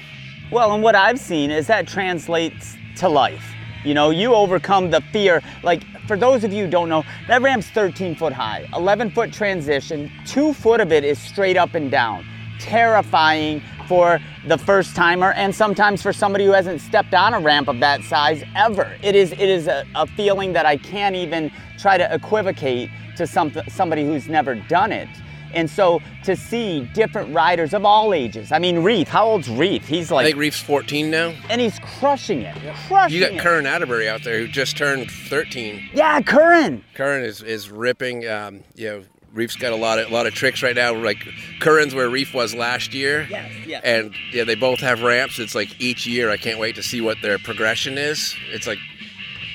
Well, 0.51 0.73
and 0.73 0.83
what 0.83 0.95
I've 0.95 1.21
seen 1.21 1.51
is 1.51 1.67
that 1.67 1.87
translates 1.87 2.75
to 2.97 3.07
life. 3.07 3.53
You 3.83 3.93
know, 3.93 4.09
you 4.09 4.33
overcome 4.33 4.89
the 4.89 5.01
fear. 5.11 5.41
Like, 5.61 5.83
for 6.07 6.17
those 6.17 6.43
of 6.43 6.53
you 6.53 6.67
don't 6.67 6.89
know, 6.89 7.03
that 7.27 7.41
ramp's 7.41 7.69
13 7.69 8.15
foot 8.15 8.33
high, 8.33 8.67
11 8.73 9.11
foot 9.11 9.33
transition, 9.33 10.11
two 10.25 10.53
foot 10.53 10.79
of 10.79 10.91
it 10.91 11.03
is 11.03 11.19
straight 11.19 11.57
up 11.57 11.75
and 11.75 11.91
down. 11.91 12.25
Terrifying 12.59 13.61
for 13.87 14.19
the 14.47 14.57
first 14.57 14.95
timer 14.95 15.33
and 15.33 15.53
sometimes 15.53 16.01
for 16.01 16.13
somebody 16.13 16.45
who 16.45 16.51
hasn't 16.51 16.79
stepped 16.81 17.13
on 17.13 17.33
a 17.33 17.39
ramp 17.39 17.67
of 17.67 17.79
that 17.79 18.03
size 18.03 18.43
ever. 18.55 18.97
It 19.01 19.15
is, 19.15 19.33
it 19.33 19.39
is 19.39 19.67
a, 19.67 19.85
a 19.95 20.07
feeling 20.07 20.53
that 20.53 20.65
I 20.65 20.77
can't 20.77 21.15
even 21.15 21.51
try 21.77 21.97
to 21.97 22.13
equivocate 22.13 22.89
to 23.17 23.27
some, 23.27 23.51
somebody 23.67 24.05
who's 24.05 24.27
never 24.27 24.55
done 24.55 24.91
it. 24.91 25.09
And 25.53 25.69
so 25.69 26.01
to 26.23 26.35
see 26.35 26.89
different 26.93 27.33
riders 27.33 27.73
of 27.73 27.85
all 27.85 28.13
ages. 28.13 28.51
I 28.51 28.59
mean, 28.59 28.79
Reef, 28.79 29.07
how 29.07 29.25
old's 29.25 29.49
Reef? 29.49 29.87
He's 29.87 30.11
I 30.11 30.15
like, 30.15 30.25
think 30.25 30.37
Reef's 30.37 30.61
14 30.61 31.09
now. 31.11 31.33
and 31.49 31.61
he's 31.61 31.79
crushing 31.99 32.41
it. 32.41 32.55
Crushing 32.87 33.15
You 33.15 33.23
got 33.25 33.33
it. 33.33 33.39
Curran 33.41 33.65
Atterbury 33.65 34.09
out 34.09 34.23
there 34.23 34.39
who 34.39 34.47
just 34.47 34.77
turned 34.77 35.09
13. 35.11 35.89
Yeah, 35.93 36.21
Curran. 36.21 36.83
Curran 36.95 37.23
is, 37.23 37.41
is 37.41 37.69
ripping. 37.69 38.27
Um, 38.27 38.63
you 38.75 38.89
know, 38.89 39.03
Reef's 39.33 39.55
got 39.55 39.73
a 39.73 39.75
lot 39.75 39.97
of 39.97 40.09
a 40.11 40.13
lot 40.13 40.27
of 40.27 40.33
tricks 40.35 40.61
right 40.61 40.75
now. 40.75 40.93
Like 40.93 41.25
Curran's 41.59 41.95
where 41.95 42.07
Reef 42.07 42.35
was 42.35 42.53
last 42.53 42.93
year. 42.93 43.25
Yes, 43.29 43.51
yes. 43.65 43.81
And 43.83 44.13
yeah, 44.31 44.43
they 44.43 44.53
both 44.53 44.79
have 44.81 45.01
ramps. 45.01 45.39
It's 45.39 45.55
like 45.55 45.81
each 45.81 46.05
year, 46.05 46.29
I 46.29 46.37
can't 46.37 46.59
wait 46.59 46.75
to 46.75 46.83
see 46.83 47.01
what 47.01 47.17
their 47.23 47.39
progression 47.39 47.97
is. 47.97 48.35
It's 48.51 48.67
like 48.67 48.77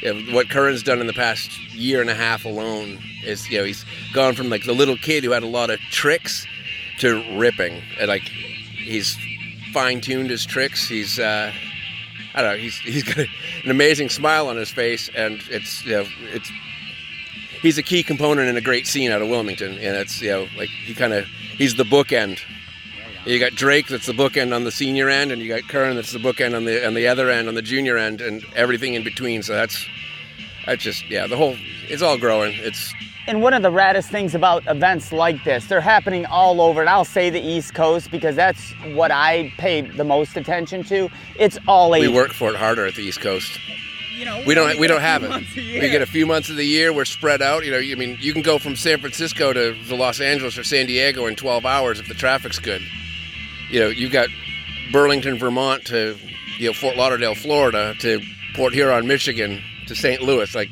you 0.02 0.14
know, 0.14 0.34
what 0.34 0.48
Curran's 0.48 0.82
done 0.82 1.00
in 1.00 1.06
the 1.06 1.12
past 1.12 1.50
year 1.72 2.00
and 2.00 2.10
a 2.10 2.14
half 2.14 2.44
alone 2.44 2.98
is 3.24 3.48
you 3.50 3.58
know 3.58 3.64
he's 3.64 3.84
gone 4.12 4.34
from 4.34 4.48
like 4.48 4.64
the 4.64 4.72
little 4.72 4.96
kid 4.96 5.24
who 5.24 5.30
had 5.30 5.42
a 5.42 5.48
lot 5.48 5.70
of 5.70 5.78
tricks 5.90 6.46
to 7.00 7.22
ripping 7.38 7.82
and 7.98 8.08
like 8.08 8.22
he's 8.22 9.16
fine 9.72 10.00
tuned 10.00 10.30
his 10.30 10.46
tricks. 10.46 10.88
He's 10.88 11.18
uh, 11.18 11.52
I 12.34 12.42
don't 12.42 12.52
know. 12.52 12.58
He's 12.58 12.78
he's 12.78 13.04
got 13.04 13.18
an 13.18 13.70
amazing 13.70 14.08
smile 14.08 14.48
on 14.48 14.56
his 14.56 14.70
face, 14.70 15.10
and 15.14 15.40
it's 15.50 15.84
you 15.84 15.92
know 15.92 16.06
it's 16.32 16.50
he's 17.62 17.78
a 17.78 17.82
key 17.82 18.02
component 18.02 18.48
in 18.48 18.56
a 18.56 18.60
great 18.60 18.86
scene 18.86 19.10
out 19.10 19.22
of 19.22 19.28
Wilmington, 19.28 19.72
and 19.72 19.96
it's 19.96 20.20
you 20.20 20.30
know 20.30 20.46
like 20.56 20.68
he 20.68 20.94
kind 20.94 21.12
of 21.12 21.24
he's 21.56 21.76
the 21.76 21.84
bookend. 21.84 22.40
You 23.28 23.38
got 23.38 23.52
Drake 23.54 23.88
that's 23.88 24.06
the 24.06 24.14
bookend 24.14 24.54
on 24.54 24.64
the 24.64 24.72
senior 24.72 25.10
end, 25.10 25.32
and 25.32 25.42
you 25.42 25.48
got 25.48 25.68
Curran 25.68 25.96
that's 25.96 26.12
the 26.12 26.18
bookend 26.18 26.56
on 26.56 26.64
the 26.64 26.86
on 26.86 26.94
the 26.94 27.06
other 27.06 27.28
end 27.28 27.46
on 27.46 27.54
the 27.54 27.62
junior 27.62 27.98
end, 27.98 28.22
and 28.22 28.42
everything 28.56 28.94
in 28.94 29.04
between. 29.04 29.42
So 29.42 29.52
that's 29.52 29.86
that's 30.64 30.82
just 30.82 31.08
yeah 31.10 31.26
the 31.26 31.36
whole 31.36 31.54
it's 31.88 32.00
all 32.00 32.16
growing. 32.16 32.54
It's 32.54 32.92
And 33.26 33.42
one 33.42 33.52
of 33.52 33.60
the 33.62 33.70
raddest 33.70 34.06
things 34.06 34.34
about 34.34 34.66
events 34.66 35.12
like 35.12 35.44
this, 35.44 35.66
they're 35.66 35.82
happening 35.82 36.24
all 36.24 36.62
over, 36.62 36.80
and 36.80 36.88
I'll 36.88 37.04
say 37.04 37.28
the 37.28 37.40
East 37.40 37.74
Coast 37.74 38.10
because 38.10 38.34
that's 38.34 38.72
what 38.94 39.10
I 39.10 39.52
pay 39.58 39.82
the 39.82 40.04
most 40.04 40.38
attention 40.38 40.82
to. 40.84 41.10
It's 41.38 41.58
all 41.68 41.90
we 41.90 41.98
ages. 41.98 42.12
work 42.12 42.32
for 42.32 42.48
it 42.48 42.56
harder 42.56 42.86
at 42.86 42.94
the 42.94 43.02
East 43.02 43.20
Coast. 43.20 43.60
You 44.16 44.24
know, 44.24 44.42
We 44.46 44.54
don't 44.54 44.78
we 44.80 44.86
don't 44.86 45.02
have 45.02 45.22
it. 45.22 45.28
months 45.28 45.54
a 45.54 45.60
year. 45.60 45.82
We 45.82 45.90
get 45.90 46.00
a 46.00 46.06
few 46.06 46.24
months 46.24 46.48
of 46.48 46.56
the 46.56 46.66
year. 46.66 46.94
We're 46.94 47.04
spread 47.04 47.42
out. 47.42 47.66
You 47.66 47.72
know, 47.72 47.78
I 47.78 47.94
mean, 47.94 48.16
you 48.20 48.32
can 48.32 48.40
go 48.42 48.58
from 48.58 48.74
San 48.74 48.98
Francisco 49.00 49.52
to, 49.52 49.74
to 49.84 49.94
Los 49.94 50.18
Angeles 50.18 50.56
or 50.56 50.64
San 50.64 50.86
Diego 50.86 51.26
in 51.26 51.36
12 51.36 51.66
hours 51.66 52.00
if 52.00 52.08
the 52.08 52.14
traffic's 52.14 52.58
good. 52.58 52.80
You 53.70 53.80
know, 53.80 53.88
you've 53.88 54.12
got 54.12 54.28
Burlington, 54.92 55.38
Vermont 55.38 55.84
to 55.86 56.16
you 56.58 56.68
know 56.68 56.72
Fort 56.72 56.96
Lauderdale, 56.96 57.34
Florida 57.34 57.94
to 58.00 58.20
Port 58.54 58.72
Huron, 58.72 59.06
Michigan 59.06 59.62
to 59.86 59.94
St. 59.94 60.22
Louis. 60.22 60.54
Like, 60.54 60.70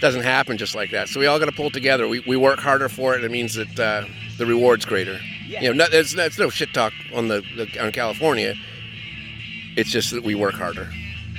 doesn't 0.00 0.22
happen 0.22 0.58
just 0.58 0.74
like 0.74 0.90
that. 0.90 1.08
So 1.08 1.20
we 1.20 1.26
all 1.26 1.38
got 1.38 1.46
to 1.46 1.52
pull 1.52 1.70
together. 1.70 2.06
We, 2.06 2.20
we 2.20 2.36
work 2.36 2.58
harder 2.58 2.88
for 2.88 3.14
it. 3.14 3.16
and 3.16 3.24
It 3.24 3.30
means 3.30 3.54
that 3.54 3.80
uh, 3.80 4.04
the 4.36 4.46
reward's 4.46 4.84
greater. 4.84 5.18
Yeah. 5.46 5.62
You 5.62 5.68
know, 5.74 5.84
no, 5.84 5.86
it's, 5.90 6.14
it's 6.14 6.38
no 6.38 6.50
shit 6.50 6.74
talk 6.74 6.92
on 7.14 7.28
the, 7.28 7.42
the 7.56 7.82
on 7.82 7.92
California. 7.92 8.54
It's 9.76 9.90
just 9.90 10.10
that 10.12 10.22
we 10.22 10.34
work 10.34 10.54
harder. 10.54 10.90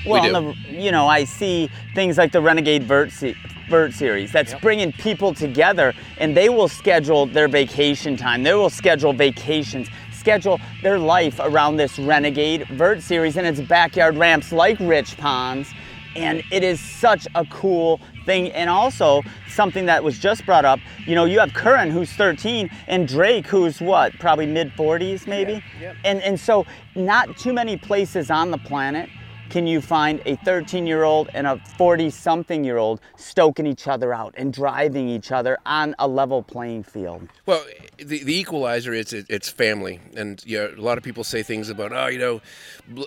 Well, 0.06 0.24
we 0.24 0.30
the, 0.30 0.82
you 0.82 0.92
know, 0.92 1.08
I 1.08 1.24
see 1.24 1.70
things 1.94 2.18
like 2.18 2.32
the 2.32 2.42
Renegade 2.42 2.84
Vert, 2.84 3.12
se- 3.12 3.36
Vert 3.70 3.94
series 3.94 4.32
that's 4.32 4.54
bringing 4.56 4.92
people 4.94 5.34
together, 5.34 5.94
and 6.18 6.38
they 6.38 6.50
will 6.50 6.68
schedule 6.68 7.26
their 7.26 7.48
vacation 7.48 8.16
time. 8.16 8.44
They 8.44 8.54
will 8.54 8.70
schedule 8.70 9.12
vacations, 9.12 9.90
schedule 10.28 10.60
their 10.84 11.00
life 11.00 11.40
around 11.42 11.78
this 11.78 11.98
Renegade 11.98 12.68
Vert 12.68 13.02
series 13.02 13.38
and 13.38 13.48
its 13.48 13.62
backyard 13.62 14.18
ramps 14.18 14.52
like 14.52 14.78
Rich 14.82 15.16
Ponds. 15.16 15.70
And 16.18 16.44
it 16.52 16.66
is 16.66 16.82
such 16.82 17.30
a 17.34 17.46
cool 17.46 18.02
thing. 18.26 18.52
And 18.52 18.70
also, 18.70 19.22
something 19.48 19.86
that 19.86 20.04
was 20.04 20.20
just 20.20 20.46
brought 20.46 20.66
up 20.66 20.82
you 21.06 21.16
know, 21.16 21.24
you 21.24 21.40
have 21.40 21.54
Curran, 21.54 21.92
who's 21.92 22.12
13, 22.12 22.70
and 22.88 23.08
Drake, 23.08 23.48
who's 23.48 23.80
what, 23.80 24.20
probably 24.20 24.48
mid 24.48 24.74
40s, 24.74 25.28
maybe? 25.28 25.64
yep. 25.80 25.96
And, 26.04 26.22
and 26.22 26.38
so, 26.38 26.66
not 26.94 27.38
too 27.38 27.54
many 27.54 27.78
places 27.78 28.30
on 28.30 28.52
the 28.52 28.58
planet 28.58 29.10
can 29.50 29.68
you 29.68 29.82
find 29.82 30.22
a 30.26 30.36
13 30.38 30.86
year 30.86 31.04
old 31.04 31.30
and 31.34 31.48
a 31.48 31.58
40 31.78 32.10
something 32.10 32.64
year 32.64 32.78
old 32.78 33.00
stoking 33.16 33.66
each 33.66 33.88
other 33.88 34.14
out 34.14 34.34
and 34.38 34.54
driving 34.54 35.08
each 35.08 35.32
other 35.32 35.58
on 35.66 35.96
a 36.00 36.08
level 36.08 36.44
playing 36.44 36.84
field? 36.84 37.28
Well, 37.46 37.66
the, 37.98 38.24
the 38.24 38.38
equalizer 38.38 38.94
is 38.94 39.14
it, 39.14 39.26
it's 39.30 39.50
family, 39.50 40.00
and 40.16 40.44
you 40.46 40.58
know, 40.58 40.74
a 40.78 40.82
lot 40.82 40.98
of 40.98 41.04
people 41.04 41.24
say 41.24 41.44
things 41.44 41.70
about 41.70 41.94
oh, 41.94 42.08
you 42.08 42.20
know, 42.20 42.42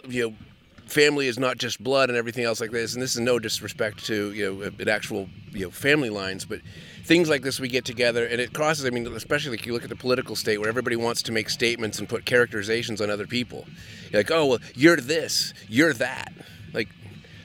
you 0.08 0.30
know, 0.30 0.36
family 0.90 1.26
is 1.26 1.38
not 1.38 1.58
just 1.58 1.82
blood 1.82 2.08
and 2.08 2.18
everything 2.18 2.44
else 2.44 2.60
like 2.60 2.70
this. 2.70 2.94
And 2.94 3.02
this 3.02 3.14
is 3.14 3.20
no 3.20 3.38
disrespect 3.38 4.04
to 4.06 4.32
you 4.32 4.72
know 4.76 4.90
actual 4.90 5.28
you 5.52 5.66
know 5.66 5.70
family 5.70 6.10
lines, 6.10 6.44
but 6.44 6.60
things 7.04 7.28
like 7.28 7.42
this 7.42 7.58
we 7.60 7.68
get 7.68 7.84
together 7.84 8.26
and 8.26 8.40
it 8.40 8.52
crosses. 8.52 8.84
I 8.84 8.90
mean, 8.90 9.06
especially 9.08 9.52
like 9.56 9.66
you 9.66 9.72
look 9.72 9.84
at 9.84 9.88
the 9.88 9.96
political 9.96 10.36
state 10.36 10.58
where 10.58 10.68
everybody 10.68 10.96
wants 10.96 11.22
to 11.22 11.32
make 11.32 11.48
statements 11.50 11.98
and 11.98 12.08
put 12.08 12.24
characterizations 12.24 13.00
on 13.00 13.10
other 13.10 13.26
people. 13.26 13.66
You're 14.10 14.20
like, 14.20 14.30
oh 14.30 14.46
well, 14.46 14.58
you're 14.74 14.96
this, 14.96 15.54
you're 15.68 15.92
that. 15.94 16.32
Like, 16.72 16.88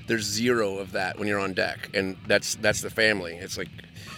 there's 0.07 0.23
zero 0.23 0.77
of 0.77 0.91
that 0.91 1.17
when 1.17 1.27
you're 1.27 1.39
on 1.39 1.53
deck, 1.53 1.89
and 1.93 2.17
that's 2.27 2.55
that's 2.55 2.81
the 2.81 2.89
family. 2.89 3.33
It's 3.35 3.57
like 3.57 3.69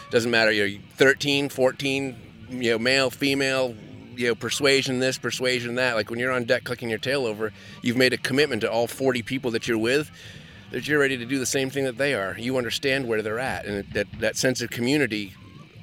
doesn't 0.09 0.31
matter. 0.31 0.51
You're 0.51 0.79
13, 0.95 1.49
14, 1.49 2.15
you 2.49 2.71
know, 2.71 2.79
male, 2.79 3.09
female, 3.09 3.75
you 4.17 4.27
know, 4.27 4.35
persuasion 4.35 4.99
this, 4.99 5.17
persuasion 5.17 5.75
that. 5.75 5.95
Like 5.95 6.09
when 6.09 6.19
you're 6.19 6.31
on 6.31 6.45
deck 6.45 6.63
clicking 6.63 6.89
your 6.89 6.99
tail 6.99 7.25
over, 7.25 7.53
you've 7.81 7.97
made 7.97 8.13
a 8.13 8.17
commitment 8.17 8.61
to 8.61 8.71
all 8.71 8.87
40 8.87 9.21
people 9.21 9.51
that 9.51 9.67
you're 9.67 9.77
with 9.77 10.11
that 10.71 10.87
you're 10.87 10.99
ready 10.99 11.17
to 11.17 11.25
do 11.25 11.39
the 11.39 11.45
same 11.45 11.69
thing 11.69 11.85
that 11.85 11.97
they 11.97 12.13
are. 12.13 12.35
You 12.37 12.57
understand 12.57 13.07
where 13.07 13.21
they're 13.21 13.39
at, 13.39 13.65
and 13.65 13.85
that 13.93 14.07
that 14.19 14.35
sense 14.35 14.61
of 14.61 14.69
community 14.69 15.33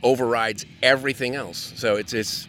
overrides 0.03 0.67
everything 0.83 1.35
else. 1.35 1.73
So 1.77 1.97
it's 1.97 2.13
it's 2.13 2.49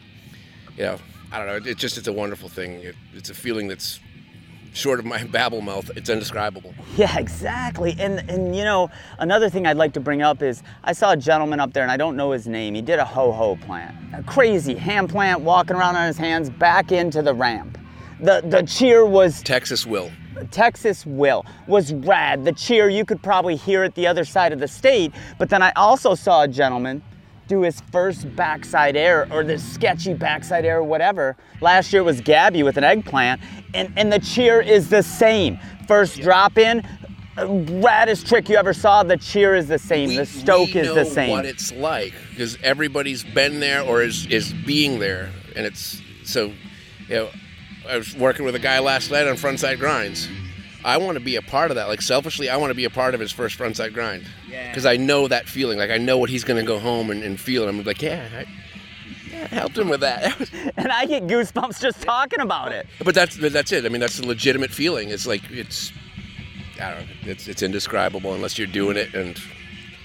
you 0.77 0.83
know 0.83 0.99
I 1.31 1.37
don't 1.37 1.47
know. 1.47 1.71
It's 1.71 1.79
just 1.79 1.97
it's 1.97 2.07
a 2.07 2.13
wonderful 2.13 2.49
thing. 2.49 2.73
It, 2.81 2.95
it's 3.13 3.29
a 3.29 3.33
feeling 3.33 3.67
that's 3.67 3.99
short 4.75 4.99
of 4.99 5.05
my 5.05 5.23
babble 5.31 5.61
mouth. 5.61 5.89
It's 5.95 6.09
indescribable. 6.09 6.73
Yeah, 6.95 7.17
exactly. 7.17 7.95
And 7.97 8.29
and 8.29 8.55
you 8.55 8.63
know, 8.63 8.89
another 9.19 9.49
thing 9.49 9.65
I'd 9.65 9.77
like 9.77 9.93
to 9.93 9.99
bring 9.99 10.21
up 10.21 10.41
is 10.41 10.61
I 10.83 10.93
saw 10.93 11.11
a 11.13 11.17
gentleman 11.17 11.59
up 11.59 11.73
there 11.73 11.83
and 11.83 11.91
I 11.91 11.97
don't 11.97 12.15
know 12.15 12.31
his 12.31 12.47
name. 12.47 12.75
He 12.75 12.81
did 12.81 12.99
a 12.99 13.05
ho-ho 13.05 13.55
plant. 13.55 13.95
A 14.13 14.23
crazy 14.23 14.75
hand 14.75 15.09
plant 15.09 15.41
walking 15.41 15.75
around 15.75 15.95
on 15.95 16.07
his 16.07 16.17
hands 16.17 16.49
back 16.49 16.91
into 16.91 17.21
the 17.21 17.33
ramp. 17.33 17.77
The 18.19 18.41
the 18.45 18.63
cheer 18.63 19.05
was 19.05 19.41
Texas 19.41 19.85
will. 19.85 20.11
Texas 20.51 21.05
Will 21.05 21.45
was 21.65 21.93
rad. 21.93 22.43
The 22.43 22.51
cheer, 22.51 22.89
you 22.89 23.05
could 23.05 23.21
probably 23.23 23.55
hear 23.55 23.83
at 23.83 23.95
the 23.95 24.05
other 24.05 24.25
side 24.25 24.51
of 24.51 24.59
the 24.59 24.67
state. 24.67 25.13
But 25.37 25.49
then 25.49 25.61
I 25.61 25.71
also 25.77 26.13
saw 26.13 26.43
a 26.43 26.47
gentleman 26.47 27.01
do 27.47 27.61
his 27.61 27.81
first 27.91 28.33
backside 28.35 28.95
air 28.95 29.27
or 29.31 29.43
this 29.43 29.63
sketchy 29.63 30.13
backside 30.13 30.65
air 30.65 30.79
or 30.79 30.83
whatever. 30.83 31.35
Last 31.61 31.93
year 31.93 32.01
it 32.01 32.05
was 32.05 32.21
Gabby 32.21 32.63
with 32.63 32.77
an 32.77 32.83
eggplant, 32.83 33.41
and, 33.73 33.93
and 33.97 34.11
the 34.11 34.19
cheer 34.19 34.61
is 34.61 34.89
the 34.89 35.03
same. 35.03 35.59
First 35.87 36.19
drop 36.19 36.57
in, 36.57 36.81
raddest 37.37 38.27
trick 38.27 38.49
you 38.49 38.55
ever 38.55 38.73
saw, 38.73 39.03
the 39.03 39.17
cheer 39.17 39.55
is 39.55 39.67
the 39.67 39.79
same. 39.79 40.15
the 40.15 40.25
stoke 40.25 40.73
we 40.73 40.81
is 40.81 40.95
the 40.95 41.05
same. 41.05 41.31
What 41.31 41.45
it's 41.45 41.71
like 41.71 42.13
because 42.29 42.57
everybody's 42.63 43.23
been 43.23 43.59
there 43.59 43.81
or 43.81 44.01
is 44.01 44.25
is 44.27 44.53
being 44.53 44.99
there, 44.99 45.29
and 45.55 45.65
it's 45.65 46.01
so. 46.23 46.53
You 47.07 47.15
know, 47.15 47.29
I 47.87 47.97
was 47.97 48.15
working 48.15 48.45
with 48.45 48.55
a 48.55 48.59
guy 48.59 48.79
last 48.79 49.11
night 49.11 49.27
on 49.27 49.35
frontside 49.35 49.77
grinds. 49.77 50.27
I 50.85 50.97
want 50.97 51.17
to 51.17 51.23
be 51.23 51.35
a 51.35 51.41
part 51.41 51.71
of 51.71 51.75
that. 51.75 51.87
Like 51.87 52.01
selfishly, 52.01 52.47
I 52.49 52.57
want 52.57 52.69
to 52.71 52.75
be 52.75 52.85
a 52.85 52.89
part 52.89 53.13
of 53.15 53.19
his 53.19 53.31
first 53.31 53.57
frontside 53.57 53.93
grind 53.93 54.25
Yeah. 54.49 54.69
because 54.69 54.85
I 54.85 54.97
know 54.97 55.27
that 55.27 55.47
feeling. 55.49 55.77
Like 55.79 55.89
I 55.89 55.97
know 55.97 56.17
what 56.17 56.29
he's 56.29 56.43
going 56.43 56.63
to 56.63 56.65
go 56.67 56.79
home 56.79 57.09
and, 57.09 57.23
and 57.23 57.39
feel. 57.39 57.67
And 57.67 57.77
I'm 57.79 57.83
like, 57.83 58.01
yeah, 58.01 58.29
I, 58.37 58.45
yeah, 59.31 59.47
I 59.51 59.55
helped 59.55 59.77
him 59.77 59.89
with 59.89 60.01
that. 60.01 60.39
and 60.77 60.91
I 60.91 61.05
get 61.07 61.27
goosebumps 61.27 61.81
just 61.81 62.01
talking 62.01 62.39
about 62.39 62.71
it. 62.71 62.87
but 63.03 63.15
that's 63.15 63.35
that's 63.35 63.71
it. 63.71 63.85
I 63.85 63.89
mean, 63.89 63.99
that's 63.99 64.19
a 64.19 64.25
legitimate 64.25 64.71
feeling. 64.71 65.09
It's 65.09 65.25
like 65.27 65.41
it's. 65.51 65.91
I 66.79 66.91
don't 66.91 66.99
know. 67.01 67.31
It's 67.31 67.47
it's 67.47 67.63
indescribable 67.63 68.33
unless 68.33 68.57
you're 68.57 68.67
doing 68.67 68.97
it 68.97 69.13
and 69.15 69.39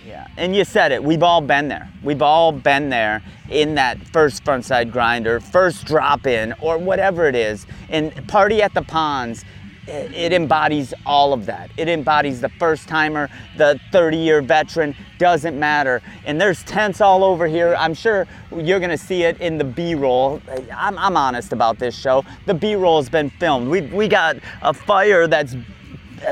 Yeah, 0.06 0.26
and 0.36 0.54
you 0.56 0.64
said 0.64 0.92
it. 0.92 1.02
We've 1.04 1.22
all 1.22 1.40
been 1.40 1.68
there. 1.68 1.88
We've 2.02 2.22
all 2.22 2.52
been 2.52 2.88
there 2.90 3.22
in 3.50 3.74
that 3.74 3.98
first 4.12 4.44
frontside 4.44 4.92
grinder, 4.92 5.40
first 5.40 5.84
drop 5.84 6.26
in, 6.26 6.54
or 6.60 6.78
whatever 6.78 7.26
it 7.26 7.34
is. 7.34 7.66
And 7.88 8.14
Party 8.28 8.62
at 8.62 8.72
the 8.72 8.82
Ponds, 8.82 9.44
it 9.90 10.32
embodies 10.32 10.94
all 11.04 11.32
of 11.32 11.46
that. 11.46 11.70
It 11.76 11.88
embodies 11.88 12.40
the 12.40 12.48
first 12.48 12.88
timer, 12.88 13.28
the 13.56 13.80
30 13.92 14.16
year 14.16 14.42
veteran, 14.42 14.94
doesn't 15.18 15.58
matter. 15.58 16.00
And 16.24 16.40
there's 16.40 16.62
tents 16.64 17.00
all 17.00 17.24
over 17.24 17.46
here. 17.46 17.74
I'm 17.78 17.94
sure 17.94 18.26
you're 18.54 18.80
gonna 18.80 18.98
see 18.98 19.24
it 19.24 19.40
in 19.40 19.58
the 19.58 19.64
B 19.64 19.94
roll. 19.94 20.40
I'm, 20.74 20.98
I'm 20.98 21.16
honest 21.16 21.52
about 21.52 21.78
this 21.78 21.98
show. 21.98 22.24
The 22.46 22.54
B 22.54 22.74
roll 22.74 23.00
has 23.00 23.08
been 23.08 23.30
filmed. 23.30 23.68
We, 23.68 23.82
we 23.82 24.08
got 24.08 24.36
a 24.62 24.72
fire 24.72 25.26
that's 25.26 25.56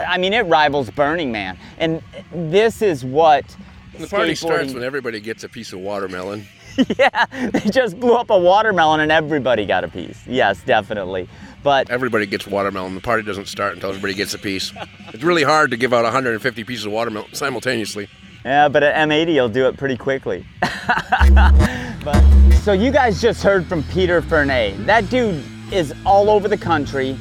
I 0.07 0.19
mean, 0.19 0.35
it 0.35 0.43
rivals 0.43 0.91
Burning 0.91 1.33
Man, 1.33 1.59
and 1.79 2.03
this 2.31 2.83
is 2.83 3.07
what 3.07 3.57
the 3.99 4.07
party 4.07 4.35
starts 4.35 4.75
when 4.75 4.83
everybody 4.83 5.19
gets 5.19 5.45
a 5.45 5.49
piece 5.49 5.73
of 5.73 5.81
watermelon. 5.81 6.47
yeah, 6.99 7.27
they 7.51 7.71
just 7.71 7.99
blew 7.99 8.15
up 8.15 8.31
a 8.31 8.39
watermelon 8.39 9.01
and 9.01 9.11
everybody 9.11 9.67
got 9.67 9.85
a 9.85 9.89
piece. 9.89 10.25
Yes, 10.27 10.63
definitely. 10.63 11.29
But 11.63 11.91
Everybody 11.91 12.27
gets 12.27 12.47
watermelon. 12.47 12.95
The 12.95 13.01
party 13.01 13.23
doesn't 13.23 13.47
start 13.47 13.75
until 13.75 13.91
everybody 13.91 14.15
gets 14.15 14.35
a 14.35 14.39
piece. 14.39 14.73
It's 15.13 15.25
really 15.25 15.43
hard 15.43 15.71
to 15.73 15.77
give 15.77 15.93
out 15.93 16.05
150 16.05 16.65
pieces 16.65 16.87
of 16.87 16.93
watermelon 16.93 17.35
simultaneously. 17.35 18.09
yeah, 18.45 18.69
but 18.69 18.83
at 18.83 18.95
M80 19.09 19.35
you'll 19.35 19.49
do 19.49 19.67
it 19.67 19.77
pretty 19.77 19.97
quickly. 19.97 20.47
but 22.05 22.23
so 22.63 22.73
you 22.73 22.91
guys 22.91 23.21
just 23.21 23.43
heard 23.43 23.67
from 23.67 23.83
Peter 23.85 24.23
Fernay. 24.23 24.85
That 24.87 25.09
dude 25.11 25.43
is 25.73 25.93
all 26.07 26.31
over 26.31 26.49
the 26.49 26.59
country 26.59 27.17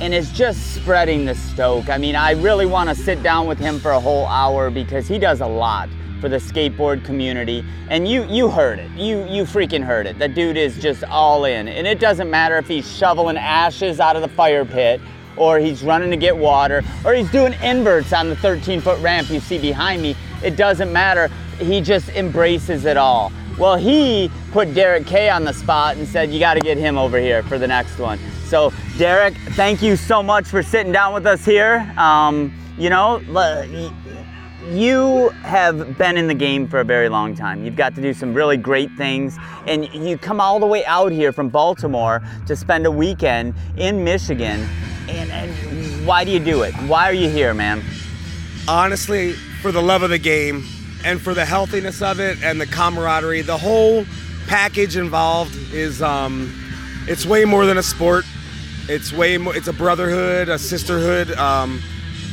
and 0.00 0.14
is 0.14 0.30
just 0.30 0.74
spreading 0.74 1.24
the 1.24 1.34
stoke. 1.34 1.88
I 1.88 1.98
mean, 1.98 2.14
I 2.14 2.32
really 2.32 2.66
want 2.66 2.88
to 2.88 2.94
sit 2.94 3.22
down 3.22 3.46
with 3.46 3.58
him 3.58 3.80
for 3.80 3.90
a 3.92 4.00
whole 4.00 4.26
hour 4.26 4.70
because 4.70 5.08
he 5.08 5.18
does 5.18 5.40
a 5.40 5.46
lot 5.46 5.88
for 6.20 6.28
the 6.28 6.36
skateboard 6.36 7.04
community. 7.04 7.64
And 7.88 8.08
you 8.08 8.24
you 8.24 8.48
heard 8.48 8.78
it. 8.78 8.90
You 8.92 9.26
you 9.28 9.44
freaking 9.44 9.82
heard 9.82 10.06
it. 10.06 10.18
That 10.18 10.34
dude 10.34 10.56
is 10.56 10.78
just 10.80 11.04
all 11.04 11.44
in. 11.44 11.68
And 11.68 11.86
it 11.86 12.00
doesn't 12.00 12.30
matter 12.30 12.56
if 12.56 12.68
he's 12.68 12.90
shoveling 12.90 13.36
ashes 13.36 14.00
out 14.00 14.16
of 14.16 14.22
the 14.22 14.28
fire 14.28 14.64
pit 14.64 15.00
or 15.36 15.58
he's 15.58 15.82
running 15.82 16.10
to 16.10 16.16
get 16.16 16.36
water 16.36 16.82
or 17.04 17.14
he's 17.14 17.30
doing 17.30 17.54
inverts 17.62 18.12
on 18.12 18.28
the 18.28 18.36
13 18.36 18.80
foot 18.80 19.00
ramp 19.00 19.30
you 19.30 19.40
see 19.40 19.58
behind 19.58 20.02
me. 20.02 20.16
It 20.42 20.56
doesn't 20.56 20.92
matter. 20.92 21.28
He 21.58 21.80
just 21.80 22.08
embraces 22.10 22.84
it 22.84 22.96
all. 22.96 23.32
Well, 23.58 23.76
he 23.76 24.30
put 24.52 24.72
Derek 24.72 25.04
Kay 25.06 25.28
on 25.28 25.44
the 25.44 25.52
spot 25.52 25.96
and 25.96 26.06
said, 26.06 26.30
You 26.30 26.38
got 26.38 26.54
to 26.54 26.60
get 26.60 26.78
him 26.78 26.96
over 26.96 27.18
here 27.18 27.42
for 27.42 27.58
the 27.58 27.66
next 27.66 27.98
one. 27.98 28.18
So, 28.44 28.72
Derek, 28.96 29.34
thank 29.50 29.82
you 29.82 29.96
so 29.96 30.22
much 30.22 30.46
for 30.46 30.62
sitting 30.62 30.92
down 30.92 31.12
with 31.12 31.26
us 31.26 31.44
here. 31.44 31.92
Um, 31.96 32.52
you 32.78 32.88
know, 32.88 33.20
you 34.70 35.30
have 35.42 35.96
been 35.96 36.16
in 36.16 36.26
the 36.26 36.34
game 36.34 36.68
for 36.68 36.80
a 36.80 36.84
very 36.84 37.08
long 37.08 37.34
time. 37.34 37.64
You've 37.64 37.76
got 37.76 37.94
to 37.94 38.02
do 38.02 38.12
some 38.12 38.34
really 38.34 38.56
great 38.56 38.90
things, 38.92 39.38
and 39.66 39.92
you 39.94 40.18
come 40.18 40.40
all 40.40 40.60
the 40.60 40.66
way 40.66 40.84
out 40.84 41.10
here 41.10 41.32
from 41.32 41.48
Baltimore 41.48 42.22
to 42.46 42.54
spend 42.54 42.86
a 42.86 42.90
weekend 42.90 43.54
in 43.76 44.04
Michigan. 44.04 44.68
And, 45.08 45.30
and 45.30 46.06
why 46.06 46.24
do 46.24 46.30
you 46.30 46.38
do 46.38 46.62
it? 46.62 46.74
Why 46.86 47.08
are 47.08 47.14
you 47.14 47.30
here, 47.30 47.54
man? 47.54 47.82
Honestly, 48.66 49.32
for 49.62 49.72
the 49.72 49.80
love 49.80 50.02
of 50.02 50.10
the 50.10 50.18
game 50.18 50.64
and 51.04 51.20
for 51.20 51.32
the 51.32 51.44
healthiness 51.44 52.02
of 52.02 52.20
it 52.20 52.42
and 52.42 52.60
the 52.60 52.66
camaraderie, 52.66 53.42
the 53.42 53.56
whole 53.56 54.04
package 54.46 54.96
involved 54.96 55.54
is 55.72 56.02
um, 56.02 56.52
it's 57.08 57.24
way 57.24 57.44
more 57.44 57.64
than 57.64 57.78
a 57.78 57.82
sport. 57.82 58.24
It's 58.88 59.12
way 59.12 59.38
more. 59.38 59.56
It's 59.56 59.68
a 59.68 59.72
brotherhood, 59.72 60.48
a 60.48 60.58
sisterhood. 60.58 61.30
Um, 61.32 61.82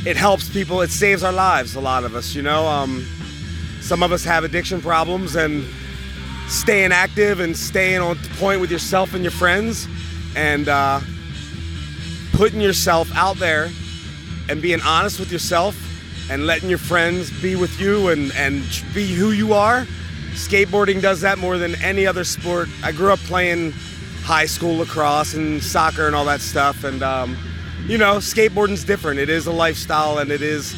it 0.06 0.16
helps 0.16 0.48
people. 0.48 0.80
It 0.82 0.90
saves 0.90 1.24
our 1.24 1.32
lives. 1.32 1.74
A 1.74 1.80
lot 1.80 2.04
of 2.04 2.14
us, 2.14 2.34
you 2.34 2.40
know. 2.40 2.66
Um, 2.66 3.04
some 3.80 4.02
of 4.04 4.12
us 4.12 4.24
have 4.24 4.44
addiction 4.44 4.80
problems, 4.80 5.34
and 5.34 5.64
staying 6.48 6.92
active 6.92 7.40
and 7.40 7.56
staying 7.56 8.00
on 8.00 8.16
point 8.38 8.60
with 8.60 8.70
yourself 8.70 9.14
and 9.14 9.24
your 9.24 9.32
friends, 9.32 9.88
and 10.36 10.68
uh, 10.68 11.00
putting 12.32 12.60
yourself 12.60 13.10
out 13.16 13.36
there 13.38 13.68
and 14.48 14.62
being 14.62 14.80
honest 14.82 15.18
with 15.18 15.32
yourself 15.32 15.76
and 16.30 16.46
letting 16.46 16.68
your 16.68 16.78
friends 16.78 17.30
be 17.42 17.56
with 17.56 17.80
you 17.80 18.08
and, 18.08 18.32
and 18.36 18.62
be 18.94 19.12
who 19.12 19.32
you 19.32 19.52
are. 19.52 19.86
Skateboarding 20.34 21.00
does 21.00 21.20
that 21.22 21.38
more 21.38 21.58
than 21.58 21.74
any 21.82 22.06
other 22.06 22.22
sport. 22.22 22.68
I 22.84 22.92
grew 22.92 23.12
up 23.12 23.18
playing 23.20 23.72
high 24.22 24.46
school 24.46 24.76
lacrosse 24.76 25.34
and 25.34 25.62
soccer 25.62 26.06
and 26.06 26.14
all 26.14 26.26
that 26.26 26.40
stuff, 26.40 26.84
and 26.84 27.02
um, 27.02 27.36
you 27.88 27.98
know, 27.98 28.16
skateboarding's 28.16 28.84
different. 28.84 29.20
It 29.20 29.28
is 29.28 29.46
a 29.46 29.52
lifestyle 29.52 30.18
and 30.18 30.30
it 30.30 30.42
is 30.42 30.74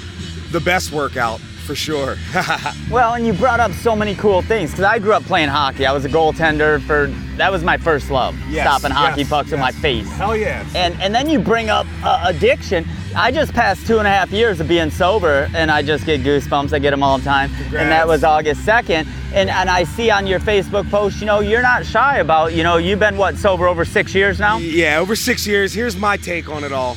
the 0.52 0.60
best 0.60 0.92
workout 0.92 1.40
for 1.40 1.74
sure. 1.74 2.16
well, 2.90 3.14
and 3.14 3.26
you 3.26 3.32
brought 3.32 3.60
up 3.60 3.72
so 3.72 3.94
many 3.94 4.14
cool 4.14 4.42
things 4.42 4.70
because 4.70 4.84
I 4.84 4.98
grew 4.98 5.12
up 5.12 5.22
playing 5.24 5.48
hockey. 5.48 5.86
I 5.86 5.92
was 5.92 6.04
a 6.04 6.08
goaltender 6.08 6.80
for 6.82 7.06
that 7.36 7.52
was 7.52 7.62
my 7.62 7.76
first 7.76 8.10
love, 8.10 8.34
yes, 8.48 8.66
stopping 8.66 8.94
hockey 8.94 9.20
yes, 9.20 9.30
pucks 9.30 9.48
yes. 9.50 9.54
in 9.54 9.60
my 9.60 9.72
face. 9.72 10.08
Hell 10.12 10.36
yeah! 10.36 10.66
And 10.74 11.00
and 11.00 11.14
then 11.14 11.28
you 11.28 11.38
bring 11.38 11.68
up 11.68 11.86
uh, 12.02 12.24
addiction. 12.26 12.86
I 13.18 13.32
just 13.32 13.52
passed 13.52 13.84
two 13.84 13.98
and 13.98 14.06
a 14.06 14.10
half 14.10 14.30
years 14.30 14.60
of 14.60 14.68
being 14.68 14.90
sober, 14.90 15.50
and 15.52 15.72
I 15.72 15.82
just 15.82 16.06
get 16.06 16.22
goosebumps. 16.22 16.72
I 16.72 16.78
get 16.78 16.92
them 16.92 17.02
all 17.02 17.18
the 17.18 17.25
time. 17.25 17.50
Congrats. 17.50 17.82
And 17.82 17.90
that 17.90 18.06
was 18.06 18.22
August 18.22 18.64
second. 18.64 19.08
And 19.34 19.50
and 19.50 19.68
I 19.68 19.82
see 19.82 20.08
on 20.08 20.25
your 20.28 20.38
Facebook 20.38 20.88
post, 20.88 21.18
you 21.18 21.26
know, 21.26 21.40
you're 21.40 21.60
not 21.60 21.84
shy 21.84 22.18
about, 22.18 22.54
you 22.54 22.62
know, 22.62 22.76
you've 22.76 23.00
been 23.00 23.16
what 23.16 23.37
sober 23.37 23.66
over 23.66 23.84
six 23.84 24.14
years 24.14 24.38
now. 24.38 24.58
Yeah, 24.58 25.00
over 25.00 25.16
six 25.16 25.48
years. 25.48 25.75
Here's 25.75 25.96
my 25.96 26.16
take 26.16 26.48
on 26.48 26.62
it 26.62 26.70
all. 26.70 26.96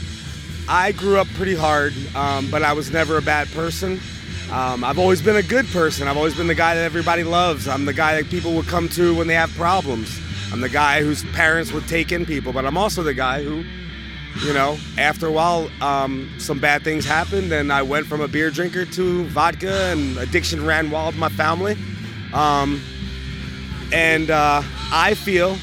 I 0.69 0.91
grew 0.91 1.17
up 1.17 1.27
pretty 1.29 1.55
hard, 1.55 1.93
um, 2.15 2.51
but 2.51 2.61
I 2.61 2.73
was 2.73 2.91
never 2.91 3.17
a 3.17 3.21
bad 3.23 3.47
person. 3.49 3.99
Um, 4.51 4.83
I've 4.83 4.99
always 4.99 5.23
been 5.23 5.37
a 5.37 5.43
good 5.43 5.65
person. 5.69 6.07
I've 6.07 6.17
always 6.17 6.35
been 6.35 6.47
the 6.47 6.53
guy 6.53 6.75
that 6.75 6.83
everybody 6.83 7.23
loves. 7.23 7.67
I'm 7.67 7.85
the 7.85 7.93
guy 7.93 8.21
that 8.21 8.29
people 8.29 8.53
would 8.53 8.67
come 8.67 8.89
to 8.89 9.15
when 9.15 9.25
they 9.25 9.33
have 9.33 9.49
problems. 9.55 10.21
I'm 10.53 10.61
the 10.61 10.69
guy 10.69 11.01
whose 11.01 11.23
parents 11.31 11.71
would 11.71 11.87
take 11.87 12.11
in 12.11 12.27
people, 12.27 12.53
but 12.53 12.63
I'm 12.63 12.77
also 12.77 13.01
the 13.01 13.15
guy 13.15 13.43
who, 13.43 13.65
you 14.39 14.53
know, 14.53 14.77
after 14.97 15.27
a 15.27 15.31
while, 15.31 15.69
um, 15.81 16.29
some 16.37 16.59
bad 16.59 16.83
things 16.83 17.05
happened, 17.05 17.51
and 17.51 17.71
I 17.71 17.81
went 17.83 18.07
from 18.07 18.21
a 18.21 18.27
beer 18.27 18.49
drinker 18.49 18.85
to 18.85 19.23
vodka, 19.25 19.91
and 19.91 20.17
addiction 20.17 20.65
ran 20.65 20.89
wild 20.89 21.13
in 21.13 21.19
my 21.19 21.29
family. 21.29 21.77
Um, 22.33 22.81
and 23.91 24.31
uh, 24.31 24.61
I 24.91 25.13
feel 25.15 25.57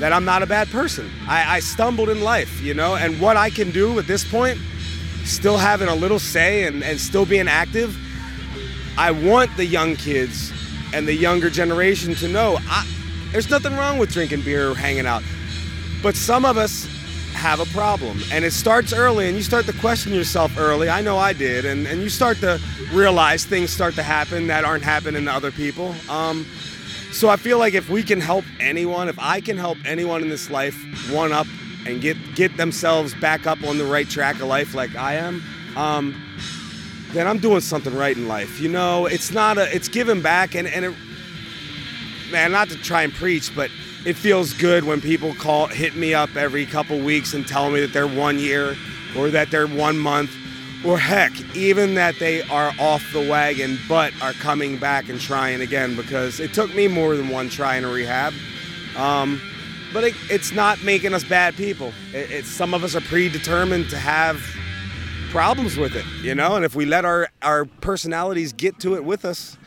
that 0.00 0.12
I'm 0.12 0.24
not 0.24 0.42
a 0.42 0.46
bad 0.46 0.68
person. 0.68 1.10
I, 1.28 1.56
I 1.56 1.60
stumbled 1.60 2.08
in 2.08 2.20
life, 2.20 2.60
you 2.60 2.74
know, 2.74 2.96
and 2.96 3.20
what 3.20 3.36
I 3.36 3.50
can 3.50 3.70
do 3.70 3.98
at 3.98 4.06
this 4.06 4.28
point, 4.28 4.58
still 5.24 5.56
having 5.56 5.88
a 5.88 5.94
little 5.94 6.18
say 6.18 6.64
and, 6.64 6.82
and 6.82 6.98
still 6.98 7.26
being 7.26 7.48
active, 7.48 7.96
I 8.98 9.12
want 9.12 9.56
the 9.56 9.64
young 9.64 9.96
kids 9.96 10.52
and 10.92 11.06
the 11.06 11.14
younger 11.14 11.48
generation 11.48 12.14
to 12.16 12.28
know 12.28 12.58
I, 12.68 12.86
there's 13.30 13.48
nothing 13.48 13.76
wrong 13.76 13.98
with 13.98 14.12
drinking 14.12 14.42
beer 14.42 14.70
or 14.70 14.74
hanging 14.74 15.06
out. 15.06 15.22
But 16.02 16.16
some 16.16 16.44
of 16.44 16.56
us 16.56 16.88
have 17.32 17.60
a 17.60 17.66
problem. 17.66 18.18
And 18.32 18.44
it 18.44 18.52
starts 18.52 18.92
early, 18.92 19.28
and 19.28 19.36
you 19.36 19.42
start 19.42 19.66
to 19.66 19.72
question 19.74 20.12
yourself 20.12 20.56
early. 20.58 20.88
I 20.88 21.00
know 21.00 21.16
I 21.16 21.32
did. 21.32 21.64
And, 21.64 21.86
and 21.86 22.02
you 22.02 22.08
start 22.08 22.38
to 22.38 22.60
realize 22.92 23.44
things 23.44 23.70
start 23.70 23.94
to 23.94 24.02
happen 24.02 24.46
that 24.48 24.64
aren't 24.64 24.84
happening 24.84 25.24
to 25.24 25.32
other 25.32 25.50
people. 25.50 25.94
Um, 26.08 26.46
so 27.12 27.28
I 27.28 27.36
feel 27.36 27.58
like 27.58 27.74
if 27.74 27.88
we 27.88 28.02
can 28.02 28.20
help 28.20 28.44
anyone, 28.60 29.08
if 29.08 29.18
I 29.18 29.40
can 29.40 29.56
help 29.56 29.78
anyone 29.84 30.22
in 30.22 30.28
this 30.28 30.50
life 30.50 30.76
one 31.10 31.32
up 31.32 31.46
and 31.86 32.00
get 32.00 32.16
get 32.34 32.56
themselves 32.56 33.14
back 33.14 33.46
up 33.46 33.64
on 33.64 33.78
the 33.78 33.84
right 33.84 34.08
track 34.08 34.36
of 34.36 34.42
life 34.42 34.74
like 34.74 34.94
I 34.94 35.14
am, 35.14 35.42
um, 35.76 36.14
then 37.12 37.26
I'm 37.26 37.38
doing 37.38 37.60
something 37.60 37.94
right 37.96 38.16
in 38.16 38.28
life. 38.28 38.60
You 38.60 38.68
know, 38.68 39.06
it's 39.06 39.32
not 39.32 39.58
a 39.58 39.74
it's 39.74 39.88
giving 39.88 40.22
back 40.22 40.54
and, 40.54 40.68
and 40.68 40.84
it 40.84 40.94
man, 42.30 42.52
not 42.52 42.68
to 42.70 42.76
try 42.76 43.02
and 43.02 43.12
preach, 43.12 43.54
but 43.54 43.70
it 44.04 44.14
feels 44.14 44.52
good 44.54 44.84
when 44.84 45.00
people 45.00 45.34
call 45.34 45.66
hit 45.66 45.94
me 45.94 46.14
up 46.14 46.34
every 46.36 46.66
couple 46.66 46.98
weeks 46.98 47.34
and 47.34 47.46
tell 47.46 47.70
me 47.70 47.80
that 47.80 47.92
they're 47.92 48.06
one 48.06 48.38
year 48.38 48.76
or 49.16 49.30
that 49.30 49.50
they're 49.50 49.66
one 49.66 49.98
month 49.98 50.30
or 50.84 50.98
heck, 50.98 51.32
even 51.54 51.94
that 51.94 52.18
they 52.18 52.42
are 52.42 52.72
off 52.78 53.04
the 53.12 53.28
wagon 53.28 53.78
but 53.88 54.12
are 54.22 54.32
coming 54.34 54.78
back 54.78 55.08
and 55.08 55.20
trying 55.20 55.60
again 55.60 55.94
because 55.94 56.40
it 56.40 56.54
took 56.54 56.74
me 56.74 56.88
more 56.88 57.16
than 57.16 57.28
one 57.28 57.50
try 57.50 57.76
in 57.76 57.84
a 57.84 57.88
rehab. 57.88 58.32
Um, 58.96 59.40
but 59.92 60.04
it, 60.04 60.14
it's 60.30 60.52
not 60.52 60.82
making 60.82 61.12
us 61.14 61.24
bad 61.24 61.54
people. 61.56 61.92
It, 62.12 62.44
some 62.44 62.74
of 62.74 62.84
us 62.84 62.94
are 62.94 63.00
predetermined 63.02 63.90
to 63.90 63.96
have 63.98 64.40
problems 65.30 65.76
with 65.76 65.94
it, 65.94 66.06
you 66.22 66.34
know. 66.34 66.56
And 66.56 66.64
if 66.64 66.74
we 66.74 66.86
let 66.86 67.04
our 67.04 67.28
our 67.42 67.64
personalities 67.64 68.52
get 68.52 68.78
to 68.80 68.94
it 68.94 69.04
with 69.04 69.24
us, 69.24 69.58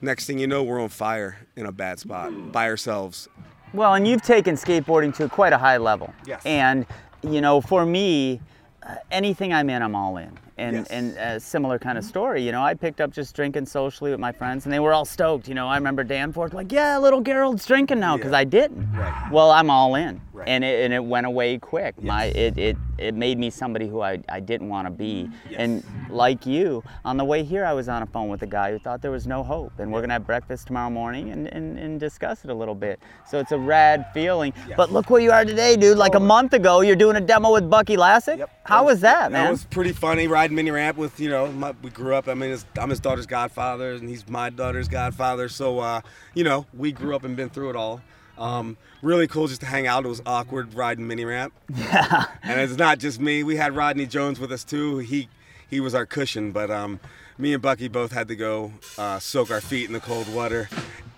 next 0.00 0.26
thing 0.26 0.38
you 0.38 0.46
know, 0.46 0.62
we're 0.62 0.80
on 0.80 0.88
fire 0.88 1.38
in 1.56 1.66
a 1.66 1.72
bad 1.72 1.98
spot 1.98 2.52
by 2.52 2.68
ourselves. 2.68 3.28
Well, 3.72 3.94
and 3.94 4.06
you've 4.06 4.22
taken 4.22 4.54
skateboarding 4.54 5.14
to 5.16 5.28
quite 5.28 5.52
a 5.52 5.58
high 5.58 5.78
level. 5.78 6.12
Yes. 6.26 6.44
And 6.44 6.86
you 7.22 7.40
know, 7.40 7.60
for 7.60 7.86
me, 7.86 8.40
uh, 8.82 8.96
anything 9.10 9.52
I'm 9.52 9.70
in, 9.70 9.82
I'm 9.82 9.94
all 9.94 10.16
in. 10.16 10.36
And 10.62 10.76
Yes. 10.76 10.86
and 10.88 11.16
a 11.18 11.40
similar 11.40 11.78
kind 11.78 11.98
of 11.98 12.04
story. 12.04 12.42
You 12.42 12.52
know, 12.52 12.62
I 12.62 12.74
picked 12.74 13.00
up 13.00 13.10
just 13.10 13.34
drinking 13.34 13.66
socially 13.66 14.10
with 14.10 14.20
my 14.20 14.32
friends, 14.32 14.64
and 14.66 14.72
they 14.72 14.78
were 14.80 14.92
all 14.92 15.04
stoked. 15.04 15.48
You 15.48 15.54
know, 15.54 15.66
I 15.66 15.76
remember 15.76 16.04
Danforth 16.04 16.54
like, 16.54 16.70
"Yeah, 16.72 16.98
little 16.98 17.20
Garold's 17.20 17.66
drinking 17.66 18.00
now," 18.00 18.16
because 18.16 18.32
Yeah. 18.32 18.38
I 18.38 18.44
didn't. 18.44 18.88
Right. 18.96 19.28
Well, 19.32 19.50
I'm 19.50 19.70
all 19.70 19.94
in, 19.96 20.20
Right. 20.32 20.48
and 20.48 20.62
it 20.64 20.84
and 20.84 20.92
it 20.94 21.04
went 21.04 21.26
away 21.26 21.58
quick. 21.58 22.02
My 22.02 22.24
it 22.26 22.56
it 22.58 22.76
it 22.98 23.14
made 23.14 23.38
me 23.38 23.50
somebody 23.50 23.88
who 23.88 24.00
I 24.02 24.20
I 24.28 24.38
didn't 24.40 24.68
want 24.68 24.86
to 24.86 24.92
be. 24.92 25.28
Yes. 25.50 25.58
And 25.58 25.84
like 26.08 26.46
you, 26.46 26.82
on 27.04 27.16
the 27.16 27.24
way 27.24 27.42
here, 27.42 27.64
I 27.64 27.72
was 27.72 27.88
on 27.88 28.02
a 28.02 28.06
phone 28.06 28.28
with 28.28 28.42
a 28.42 28.46
guy 28.46 28.70
who 28.72 28.78
thought 28.78 29.02
there 29.02 29.10
was 29.10 29.26
no 29.26 29.42
hope, 29.42 29.72
and 29.78 29.92
we're 29.92 30.00
gonna 30.00 30.12
have 30.12 30.26
breakfast 30.26 30.66
tomorrow 30.68 30.90
morning 30.90 31.30
and 31.30 31.48
and, 31.52 31.78
and 31.78 31.98
discuss 31.98 32.44
it 32.44 32.50
a 32.50 32.54
little 32.54 32.74
bit. 32.76 33.00
So 33.28 33.38
it's 33.40 33.52
a 33.52 33.58
rad 33.58 34.06
feeling. 34.14 34.52
Yes. 34.68 34.76
But 34.76 34.92
look 34.92 35.10
where 35.10 35.20
you 35.20 35.32
are 35.32 35.44
today, 35.44 35.76
dude. 35.76 35.98
Like 35.98 36.14
a 36.14 36.20
month 36.20 36.52
ago, 36.52 36.80
you're 36.82 36.96
doing 37.06 37.16
a 37.16 37.20
demo 37.20 37.52
with 37.52 37.68
Bucky 37.68 37.96
Lasek. 37.96 38.44
How 38.64 38.84
was 38.84 39.00
that, 39.00 39.32
man? 39.32 39.44
That 39.44 39.50
was 39.50 39.64
pretty 39.64 39.92
funny 39.92 40.28
riding 40.28 40.51
mini 40.54 40.70
ramp 40.70 40.96
with 40.96 41.18
you 41.20 41.28
know 41.28 41.50
my, 41.50 41.74
we 41.82 41.90
grew 41.90 42.14
up. 42.14 42.28
I 42.28 42.34
mean, 42.34 42.50
his, 42.50 42.64
I'm 42.78 42.90
his 42.90 43.00
daughter's 43.00 43.26
godfather, 43.26 43.92
and 43.92 44.08
he's 44.08 44.28
my 44.28 44.50
daughter's 44.50 44.88
godfather. 44.88 45.48
So 45.48 45.80
uh, 45.80 46.00
you 46.34 46.44
know 46.44 46.66
we 46.74 46.92
grew 46.92 47.14
up 47.16 47.24
and 47.24 47.36
been 47.36 47.50
through 47.50 47.70
it 47.70 47.76
all. 47.76 48.00
Um, 48.38 48.76
really 49.02 49.26
cool 49.26 49.46
just 49.46 49.60
to 49.60 49.66
hang 49.66 49.86
out. 49.86 50.04
It 50.04 50.08
was 50.08 50.22
awkward 50.24 50.74
riding 50.74 51.06
mini 51.06 51.24
ramp. 51.24 51.52
Yeah. 51.74 52.24
and 52.42 52.60
it's 52.60 52.76
not 52.76 52.98
just 52.98 53.20
me. 53.20 53.42
We 53.42 53.56
had 53.56 53.76
Rodney 53.76 54.06
Jones 54.06 54.40
with 54.40 54.52
us 54.52 54.64
too. 54.64 54.98
He 54.98 55.28
he 55.68 55.80
was 55.80 55.94
our 55.94 56.06
cushion, 56.06 56.52
but 56.52 56.70
um, 56.70 57.00
me 57.38 57.52
and 57.52 57.62
Bucky 57.62 57.88
both 57.88 58.12
had 58.12 58.28
to 58.28 58.36
go 58.36 58.72
uh, 58.98 59.18
soak 59.18 59.50
our 59.50 59.60
feet 59.60 59.86
in 59.86 59.92
the 59.92 60.00
cold 60.00 60.32
water 60.32 60.68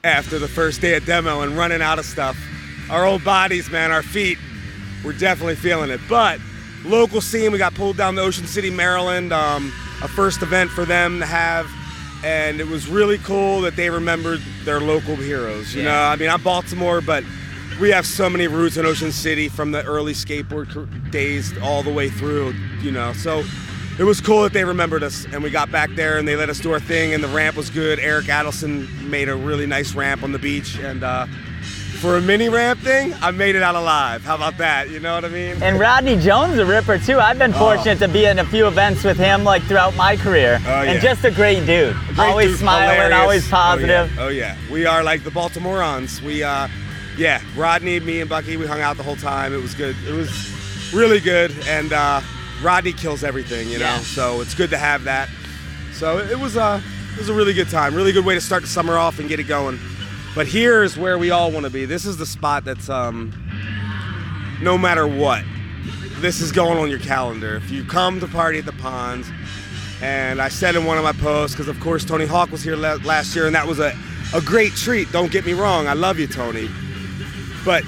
after 0.04 0.38
the 0.38 0.48
first 0.48 0.80
day 0.80 0.96
of 0.96 1.06
demo 1.06 1.40
and 1.40 1.56
running 1.56 1.82
out 1.82 1.98
of 1.98 2.04
stuff. 2.04 2.36
Our 2.90 3.06
old 3.06 3.24
bodies, 3.24 3.70
man, 3.70 3.90
our 3.90 4.02
feet, 4.02 4.38
we're 5.04 5.14
definitely 5.14 5.56
feeling 5.56 5.90
it. 5.90 6.00
But 6.08 6.38
local 6.84 7.20
scene, 7.20 7.52
we 7.52 7.58
got 7.58 7.74
pulled 7.74 7.96
down 7.96 8.14
to 8.16 8.22
Ocean 8.22 8.46
City, 8.46 8.70
Maryland. 8.70 9.32
Um, 9.32 9.72
a 10.02 10.08
first 10.08 10.42
event 10.42 10.70
for 10.70 10.84
them 10.84 11.20
to 11.20 11.26
have. 11.26 11.70
And 12.24 12.60
it 12.60 12.66
was 12.66 12.88
really 12.88 13.18
cool 13.18 13.60
that 13.62 13.76
they 13.76 13.90
remembered 13.90 14.40
their 14.64 14.80
local 14.80 15.14
heroes. 15.16 15.74
You 15.74 15.82
Yeah. 15.82 15.88
know, 15.92 16.02
I 16.04 16.16
mean, 16.16 16.28
I'm 16.30 16.42
Baltimore, 16.42 17.00
but 17.00 17.22
we 17.80 17.90
have 17.90 18.06
so 18.06 18.28
many 18.30 18.46
roots 18.48 18.76
in 18.76 18.86
Ocean 18.86 19.12
City 19.12 19.48
from 19.48 19.72
the 19.72 19.82
early 19.84 20.12
skateboard 20.14 21.10
days 21.10 21.52
all 21.62 21.82
the 21.82 21.92
way 21.92 22.08
through, 22.08 22.54
you 22.82 22.90
know. 22.92 23.12
So 23.14 23.44
it 23.98 24.04
was 24.04 24.20
cool 24.20 24.42
that 24.44 24.52
they 24.52 24.64
remembered 24.64 25.02
us 25.02 25.26
and 25.32 25.42
we 25.42 25.50
got 25.50 25.70
back 25.70 25.90
there 25.96 26.18
and 26.18 26.26
they 26.26 26.34
let 26.36 26.48
us 26.50 26.58
do 26.60 26.72
our 26.72 26.80
thing 26.80 27.12
and 27.14 27.22
the 27.22 27.28
ramp 27.28 27.56
was 27.56 27.68
good. 27.70 27.98
Eric 27.98 28.26
Adelson 28.26 28.88
made 29.08 29.28
a 29.28 29.36
really 29.36 29.66
nice 29.66 29.94
ramp 29.94 30.22
on 30.22 30.32
the 30.32 30.38
beach 30.38 30.78
and 30.78 31.04
uh, 31.04 31.26
for 31.94 32.16
a 32.16 32.20
mini 32.20 32.48
ramp 32.48 32.80
thing, 32.80 33.14
I 33.22 33.30
made 33.30 33.54
it 33.54 33.62
out 33.62 33.74
alive. 33.74 34.22
How 34.22 34.34
about 34.34 34.58
that? 34.58 34.90
You 34.90 35.00
know 35.00 35.14
what 35.14 35.24
I 35.24 35.28
mean? 35.28 35.62
And 35.62 35.78
Rodney 35.78 36.16
Jones, 36.16 36.58
a 36.58 36.66
ripper 36.66 36.98
too. 36.98 37.18
I've 37.18 37.38
been 37.38 37.52
fortunate 37.52 38.02
oh. 38.02 38.06
to 38.06 38.12
be 38.12 38.26
in 38.26 38.38
a 38.38 38.44
few 38.44 38.66
events 38.66 39.04
with 39.04 39.16
him, 39.16 39.44
like 39.44 39.62
throughout 39.62 39.94
my 39.96 40.16
career. 40.16 40.58
Oh, 40.60 40.68
yeah. 40.68 40.82
And 40.82 41.02
just 41.02 41.24
a 41.24 41.30
great 41.30 41.66
dude. 41.66 41.96
A 41.96 42.12
great 42.14 42.18
always 42.18 42.50
dude, 42.50 42.60
smiling, 42.60 42.94
hilarious. 42.94 43.20
always 43.20 43.48
positive. 43.48 44.12
Oh 44.18 44.28
yeah. 44.28 44.56
oh 44.56 44.64
yeah. 44.66 44.72
We 44.72 44.86
are 44.86 45.02
like 45.02 45.24
the 45.24 45.30
Baltimoreans. 45.30 46.20
We, 46.22 46.42
uh, 46.42 46.68
yeah, 47.16 47.40
Rodney, 47.56 48.00
me, 48.00 48.20
and 48.20 48.28
Bucky, 48.28 48.56
we 48.56 48.66
hung 48.66 48.80
out 48.80 48.96
the 48.96 49.02
whole 49.02 49.16
time. 49.16 49.54
It 49.54 49.62
was 49.62 49.74
good. 49.74 49.96
It 50.06 50.12
was 50.12 50.92
really 50.92 51.20
good. 51.20 51.52
And 51.66 51.92
uh, 51.92 52.20
Rodney 52.62 52.92
kills 52.92 53.24
everything, 53.24 53.68
you 53.68 53.78
know. 53.78 53.84
Yeah. 53.84 53.98
So 54.00 54.40
it's 54.40 54.54
good 54.54 54.70
to 54.70 54.78
have 54.78 55.04
that. 55.04 55.28
So 55.92 56.18
it 56.18 56.38
was, 56.38 56.56
uh, 56.56 56.80
it 57.12 57.18
was 57.18 57.28
a 57.28 57.34
really 57.34 57.54
good 57.54 57.70
time. 57.70 57.94
Really 57.94 58.12
good 58.12 58.24
way 58.24 58.34
to 58.34 58.40
start 58.40 58.62
the 58.62 58.68
summer 58.68 58.98
off 58.98 59.20
and 59.20 59.28
get 59.28 59.38
it 59.38 59.44
going. 59.44 59.78
But 60.34 60.48
here's 60.48 60.98
where 60.98 61.16
we 61.16 61.30
all 61.30 61.52
want 61.52 61.64
to 61.64 61.70
be. 61.70 61.84
This 61.84 62.04
is 62.04 62.16
the 62.16 62.26
spot 62.26 62.64
that's 62.64 62.88
um, 62.88 63.32
no 64.60 64.76
matter 64.76 65.06
what, 65.06 65.44
this 66.16 66.40
is 66.40 66.50
going 66.50 66.76
on 66.76 66.90
your 66.90 66.98
calendar. 66.98 67.54
If 67.54 67.70
you 67.70 67.84
come 67.84 68.18
to 68.18 68.26
party 68.26 68.58
at 68.58 68.64
the 68.64 68.72
ponds, 68.72 69.30
and 70.02 70.42
I 70.42 70.48
said 70.48 70.74
in 70.74 70.86
one 70.86 70.98
of 70.98 71.04
my 71.04 71.12
posts, 71.12 71.54
because 71.54 71.68
of 71.68 71.78
course 71.78 72.04
Tony 72.04 72.26
Hawk 72.26 72.50
was 72.50 72.64
here 72.64 72.74
last 72.74 73.36
year, 73.36 73.46
and 73.46 73.54
that 73.54 73.66
was 73.66 73.78
a, 73.78 73.96
a 74.34 74.40
great 74.40 74.72
treat. 74.72 75.10
Don't 75.12 75.30
get 75.30 75.46
me 75.46 75.52
wrong, 75.52 75.86
I 75.86 75.92
love 75.92 76.18
you, 76.18 76.26
Tony. 76.26 76.68
But 77.64 77.84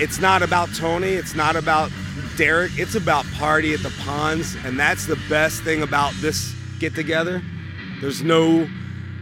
it's 0.00 0.18
not 0.18 0.42
about 0.42 0.74
Tony, 0.74 1.10
it's 1.10 1.36
not 1.36 1.54
about 1.54 1.92
Derek, 2.36 2.72
it's 2.76 2.96
about 2.96 3.24
party 3.34 3.72
at 3.72 3.80
the 3.84 3.92
ponds, 4.00 4.56
and 4.64 4.80
that's 4.80 5.06
the 5.06 5.18
best 5.28 5.62
thing 5.62 5.82
about 5.82 6.12
this 6.14 6.54
get 6.80 6.96
together. 6.96 7.40
There's 8.00 8.22
no 8.22 8.68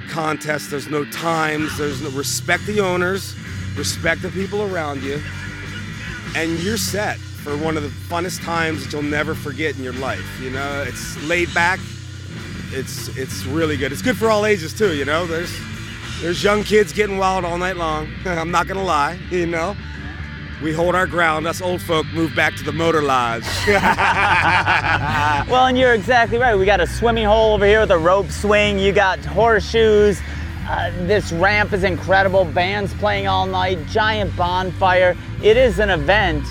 contest. 0.05 0.71
There's 0.71 0.89
no 0.89 1.05
times. 1.07 1.77
There's 1.77 2.03
no 2.03 2.11
respect 2.11 2.67
the 2.67 2.81
owners, 2.81 3.35
respect 3.77 4.23
the 4.23 4.31
people 4.31 4.63
around 4.63 5.03
you, 5.03 5.21
and 6.37 6.59
you're 6.61 6.77
set 6.77 7.19
for 7.19 7.57
one 7.57 7.77
of 7.77 7.83
the 7.83 7.89
funnest 7.89 8.43
times 8.45 8.85
that 8.85 8.93
you'll 8.93 9.03
never 9.03 9.35
forget 9.35 9.77
in 9.77 9.83
your 9.83 9.93
life. 9.95 10.25
You 10.41 10.51
know, 10.51 10.85
it's 10.87 11.23
laid 11.25 11.53
back. 11.55 11.79
It's 12.71 13.09
it's 13.17 13.45
really 13.47 13.77
good. 13.77 13.93
It's 13.93 14.03
good 14.03 14.17
for 14.17 14.31
all 14.31 14.47
ages 14.47 14.73
too. 14.73 14.95
You 14.95 15.05
know, 15.05 15.27
there's 15.27 15.55
there's 16.21 16.43
young 16.43 16.65
kids 16.65 16.93
getting 16.93 17.19
wild 17.19 17.45
all 17.45 17.59
night 17.59 17.77
long. 17.77 18.09
I'm 18.25 18.51
not 18.51 18.67
gonna 18.67 18.85
lie. 18.85 19.19
You 19.31 19.47
know 19.47 19.77
we 20.65 20.73
hold 20.73 20.95
our 20.95 21.07
ground. 21.07 21.47
Us 21.47 21.61
old 21.61 21.83
folk 21.83 22.07
move 22.15 22.35
back 22.35 22.57
to 22.57 22.65
the 22.65 22.73
motor 22.73 23.03
lodge. 23.03 23.45
well, 23.69 25.67
and 25.67 25.77
you're 25.77 25.93
exactly 25.93 26.39
right. 26.39 26.55
We 26.55 26.65
got 26.65 26.81
a 26.81 26.87
swimming 26.87 27.27
hole 27.27 27.53
over 27.53 27.67
here 27.67 27.81
with 27.81 27.91
a 27.91 27.99
rope 27.99 28.31
swing. 28.31 28.79
You 28.79 28.91
got 28.91 29.23
horseshoes. 29.23 30.23
Uh, 30.67 30.91
this 31.07 31.31
ramp 31.33 31.75
is 31.75 31.85
incredible. 31.85 32.47
Bands 32.47 32.95
playing 32.95 33.29
all 33.29 33.45
night. 33.45 33.79
Giant 33.89 34.35
bonfire. 34.39 35.15
It 35.43 35.59
is 35.59 35.81
an 35.81 35.91
event, 35.91 36.43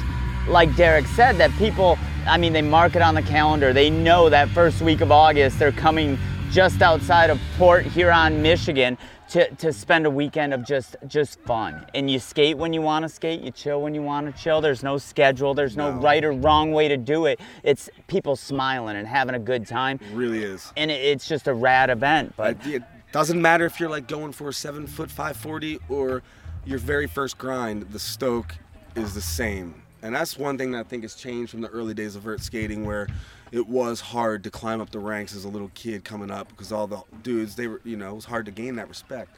like 0.47 0.76
Derek 0.76 1.08
said, 1.08 1.38
that 1.38 1.49
people. 1.58 1.97
I 2.28 2.38
mean, 2.38 2.54
they 2.54 2.62
mark 2.62 2.95
it 2.95 3.02
on 3.02 3.15
the 3.15 3.23
calendar. 3.23 3.73
They 3.73 3.89
know 3.89 4.30
that 4.30 4.47
first 4.49 4.80
week 4.82 5.02
of 5.02 5.12
August 5.12 5.58
they're 5.58 5.71
coming 5.71 6.19
just 6.52 6.84
outside 6.84 7.32
of 7.32 7.41
Port 7.58 7.84
Huron, 7.84 8.43
Michigan 8.43 8.95
to, 9.34 9.50
to 9.56 9.74
spend 9.74 10.06
a 10.06 10.12
weekend 10.12 10.54
of 10.54 10.63
just 10.63 10.96
just 11.08 11.39
fun. 11.39 11.88
And 11.96 12.10
you 12.10 12.19
skate 12.19 12.56
when 12.56 12.72
you 12.72 12.84
want 12.84 13.02
to 13.02 13.10
skate, 13.10 13.41
you 13.41 13.50
chill 13.50 13.82
when 13.82 13.96
you 13.96 14.04
want 14.04 14.34
to 14.34 14.41
chill. 14.41 14.62
There's 14.62 14.84
no 14.84 15.00
schedule, 15.00 15.56
there's 15.56 15.76
no, 15.76 15.91
no, 15.91 16.00
right 16.00 16.24
or 16.24 16.34
wrong 16.34 16.72
way 16.72 16.88
to 16.88 16.98
do 16.98 17.26
it. 17.26 17.39
It's 17.63 17.89
people 18.06 18.36
smiling 18.36 18.96
and 18.96 19.08
having 19.08 19.34
a 19.34 19.39
good 19.39 19.65
time. 19.65 20.00
It 20.02 20.15
really 20.15 20.43
is. 20.43 20.72
And 20.78 20.91
it, 20.91 21.02
it's 21.02 21.28
just 21.28 21.48
a 21.48 21.54
rad 21.54 21.89
event. 21.89 22.36
But 22.38 22.58
it 22.67 22.84
doesn't 23.12 23.41
matter 23.41 23.65
if 23.65 23.80
you're 23.80 23.89
like 23.89 24.08
going 24.08 24.34
for 24.34 24.50
a 24.50 24.54
seven 24.54 24.86
foot 24.86 25.10
540 25.10 25.80
or 25.89 26.22
your 26.63 26.78
very 26.78 27.08
first 27.08 27.39
grind, 27.39 27.89
the 27.89 28.00
stoke 28.00 28.56
is 28.96 29.15
the 29.15 29.22
same. 29.22 29.83
And 30.04 30.13
that's 30.13 30.38
one 30.38 30.58
thing 30.58 30.72
that 30.72 30.80
I 30.80 30.84
think 30.84 31.04
has 31.04 31.16
changed 31.16 31.50
from 31.50 31.62
the 31.62 31.70
early 31.70 31.94
days 31.94 32.18
of 32.18 32.24
vert 32.24 32.42
skating 32.42 32.86
where 32.86 33.08
it 33.54 33.68
was 33.68 34.02
hard 34.02 34.44
to 34.44 34.52
climb 34.52 34.82
up 34.82 34.92
the 34.92 35.00
ranks 35.00 35.34
as 35.34 35.46
a 35.46 35.48
little 35.48 35.72
kid 35.76 36.04
coming 36.04 36.30
up 36.30 36.50
because 36.50 36.74
all 36.74 36.88
the 36.88 37.02
dudes 37.24 37.56
they 37.56 37.68
were 37.68 37.80
you 37.86 37.96
know 37.96 38.12
it 38.12 38.16
was 38.16 38.26
hard 38.26 38.46
to 38.46 38.52
gain 38.52 38.76
that 38.76 38.89
respect. 38.89 39.32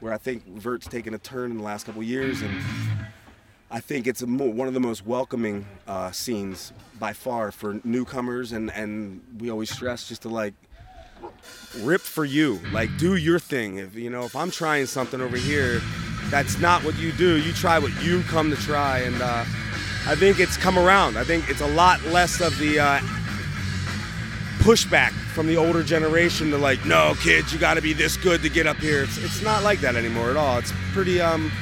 Where 0.00 0.12
I 0.12 0.16
think 0.16 0.46
Vert's 0.46 0.86
taken 0.86 1.12
a 1.12 1.18
turn 1.18 1.50
in 1.50 1.58
the 1.58 1.62
last 1.62 1.86
couple 1.86 2.02
years 2.02 2.42
and. 2.42 2.60
I 3.70 3.80
think 3.80 4.06
it's 4.06 4.22
one 4.22 4.66
of 4.66 4.72
the 4.72 4.80
most 4.80 5.04
welcoming 5.04 5.66
uh, 5.86 6.10
scenes 6.10 6.72
by 6.98 7.12
far 7.12 7.52
for 7.52 7.78
newcomers, 7.84 8.52
and, 8.52 8.70
and 8.70 9.20
we 9.38 9.50
always 9.50 9.70
stress 9.70 10.08
just 10.08 10.22
to 10.22 10.30
like 10.30 10.54
rip 11.80 12.00
for 12.00 12.24
you, 12.24 12.60
like 12.72 12.88
do 12.96 13.16
your 13.16 13.38
thing. 13.38 13.76
If 13.76 13.94
you 13.94 14.08
know, 14.08 14.24
if 14.24 14.34
I'm 14.34 14.50
trying 14.50 14.86
something 14.86 15.20
over 15.20 15.36
here, 15.36 15.82
that's 16.30 16.58
not 16.58 16.82
what 16.82 16.96
you 16.96 17.12
do. 17.12 17.36
You 17.36 17.52
try 17.52 17.78
what 17.78 17.92
you 18.02 18.22
come 18.22 18.48
to 18.48 18.56
try, 18.56 19.00
and 19.00 19.20
uh, 19.20 19.44
I 20.08 20.14
think 20.14 20.40
it's 20.40 20.56
come 20.56 20.78
around. 20.78 21.18
I 21.18 21.24
think 21.24 21.50
it's 21.50 21.60
a 21.60 21.66
lot 21.66 22.02
less 22.06 22.40
of 22.40 22.56
the 22.58 22.80
uh, 22.80 22.98
pushback 24.60 25.10
from 25.10 25.46
the 25.46 25.58
older 25.58 25.82
generation 25.82 26.50
to 26.50 26.56
like, 26.56 26.82
no, 26.86 27.14
kids, 27.20 27.52
you 27.52 27.58
got 27.58 27.74
to 27.74 27.82
be 27.82 27.92
this 27.92 28.16
good 28.16 28.40
to 28.40 28.48
get 28.48 28.66
up 28.66 28.78
here. 28.78 29.02
It's, 29.02 29.18
it's 29.18 29.42
not 29.42 29.62
like 29.62 29.80
that 29.80 29.96
anymore 29.96 30.30
at 30.30 30.36
all. 30.38 30.56
It's 30.56 30.72
pretty 30.94 31.20
um, 31.20 31.52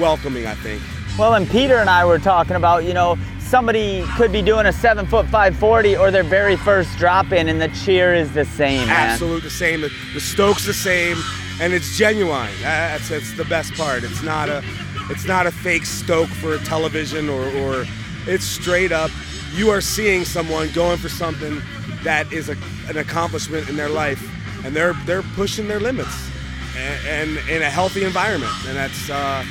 welcoming, 0.00 0.46
I 0.46 0.54
think. 0.54 0.82
Well, 1.18 1.34
and 1.34 1.46
Peter 1.46 1.76
and 1.76 1.90
I 1.90 2.06
were 2.06 2.18
talking 2.18 2.56
about, 2.56 2.84
you 2.84 2.94
know, 2.94 3.18
somebody 3.38 4.02
could 4.16 4.32
be 4.32 4.40
doing 4.40 4.64
a 4.64 4.72
seven 4.72 5.06
foot 5.06 5.26
540 5.26 5.94
or 5.94 6.10
their 6.10 6.22
very 6.22 6.56
first 6.56 6.96
drop 6.96 7.32
in, 7.32 7.50
and 7.50 7.60
the 7.60 7.68
cheer 7.68 8.14
is 8.14 8.32
the 8.32 8.46
same. 8.46 8.86
Man. 8.86 9.10
Absolutely 9.10 9.42
the 9.42 9.50
same. 9.50 9.82
The, 9.82 9.92
the 10.14 10.20
Stoke's 10.20 10.64
the 10.64 10.72
same, 10.72 11.18
and 11.60 11.74
it's 11.74 11.98
genuine. 11.98 12.48
That's, 12.62 13.10
that's 13.10 13.32
the 13.34 13.44
best 13.44 13.74
part. 13.74 14.04
It's 14.04 14.22
not 14.22 14.48
a, 14.48 14.64
it's 15.10 15.24
not 15.24 15.46
a 15.46 15.50
fake 15.50 15.86
Stoke 15.86 16.28
for 16.28 16.58
television 16.58 17.28
or, 17.28 17.48
or 17.56 17.86
it's 18.26 18.44
straight 18.44 18.92
up. 18.92 19.10
You 19.54 19.70
are 19.70 19.80
seeing 19.80 20.24
someone 20.24 20.70
going 20.72 20.98
for 20.98 21.08
something 21.08 21.62
that 22.02 22.30
is 22.32 22.48
a, 22.48 22.56
an 22.88 22.98
accomplishment 22.98 23.68
in 23.68 23.76
their 23.76 23.88
life, 23.88 24.22
and 24.64 24.74
they're 24.74 24.92
they're 25.04 25.22
pushing 25.22 25.68
their 25.68 25.80
limits, 25.80 26.30
and, 26.76 27.06
and 27.38 27.48
in 27.48 27.62
a 27.62 27.70
healthy 27.70 28.04
environment, 28.04 28.52
and 28.66 28.76
that's 28.76 29.10
uh, 29.10 29.42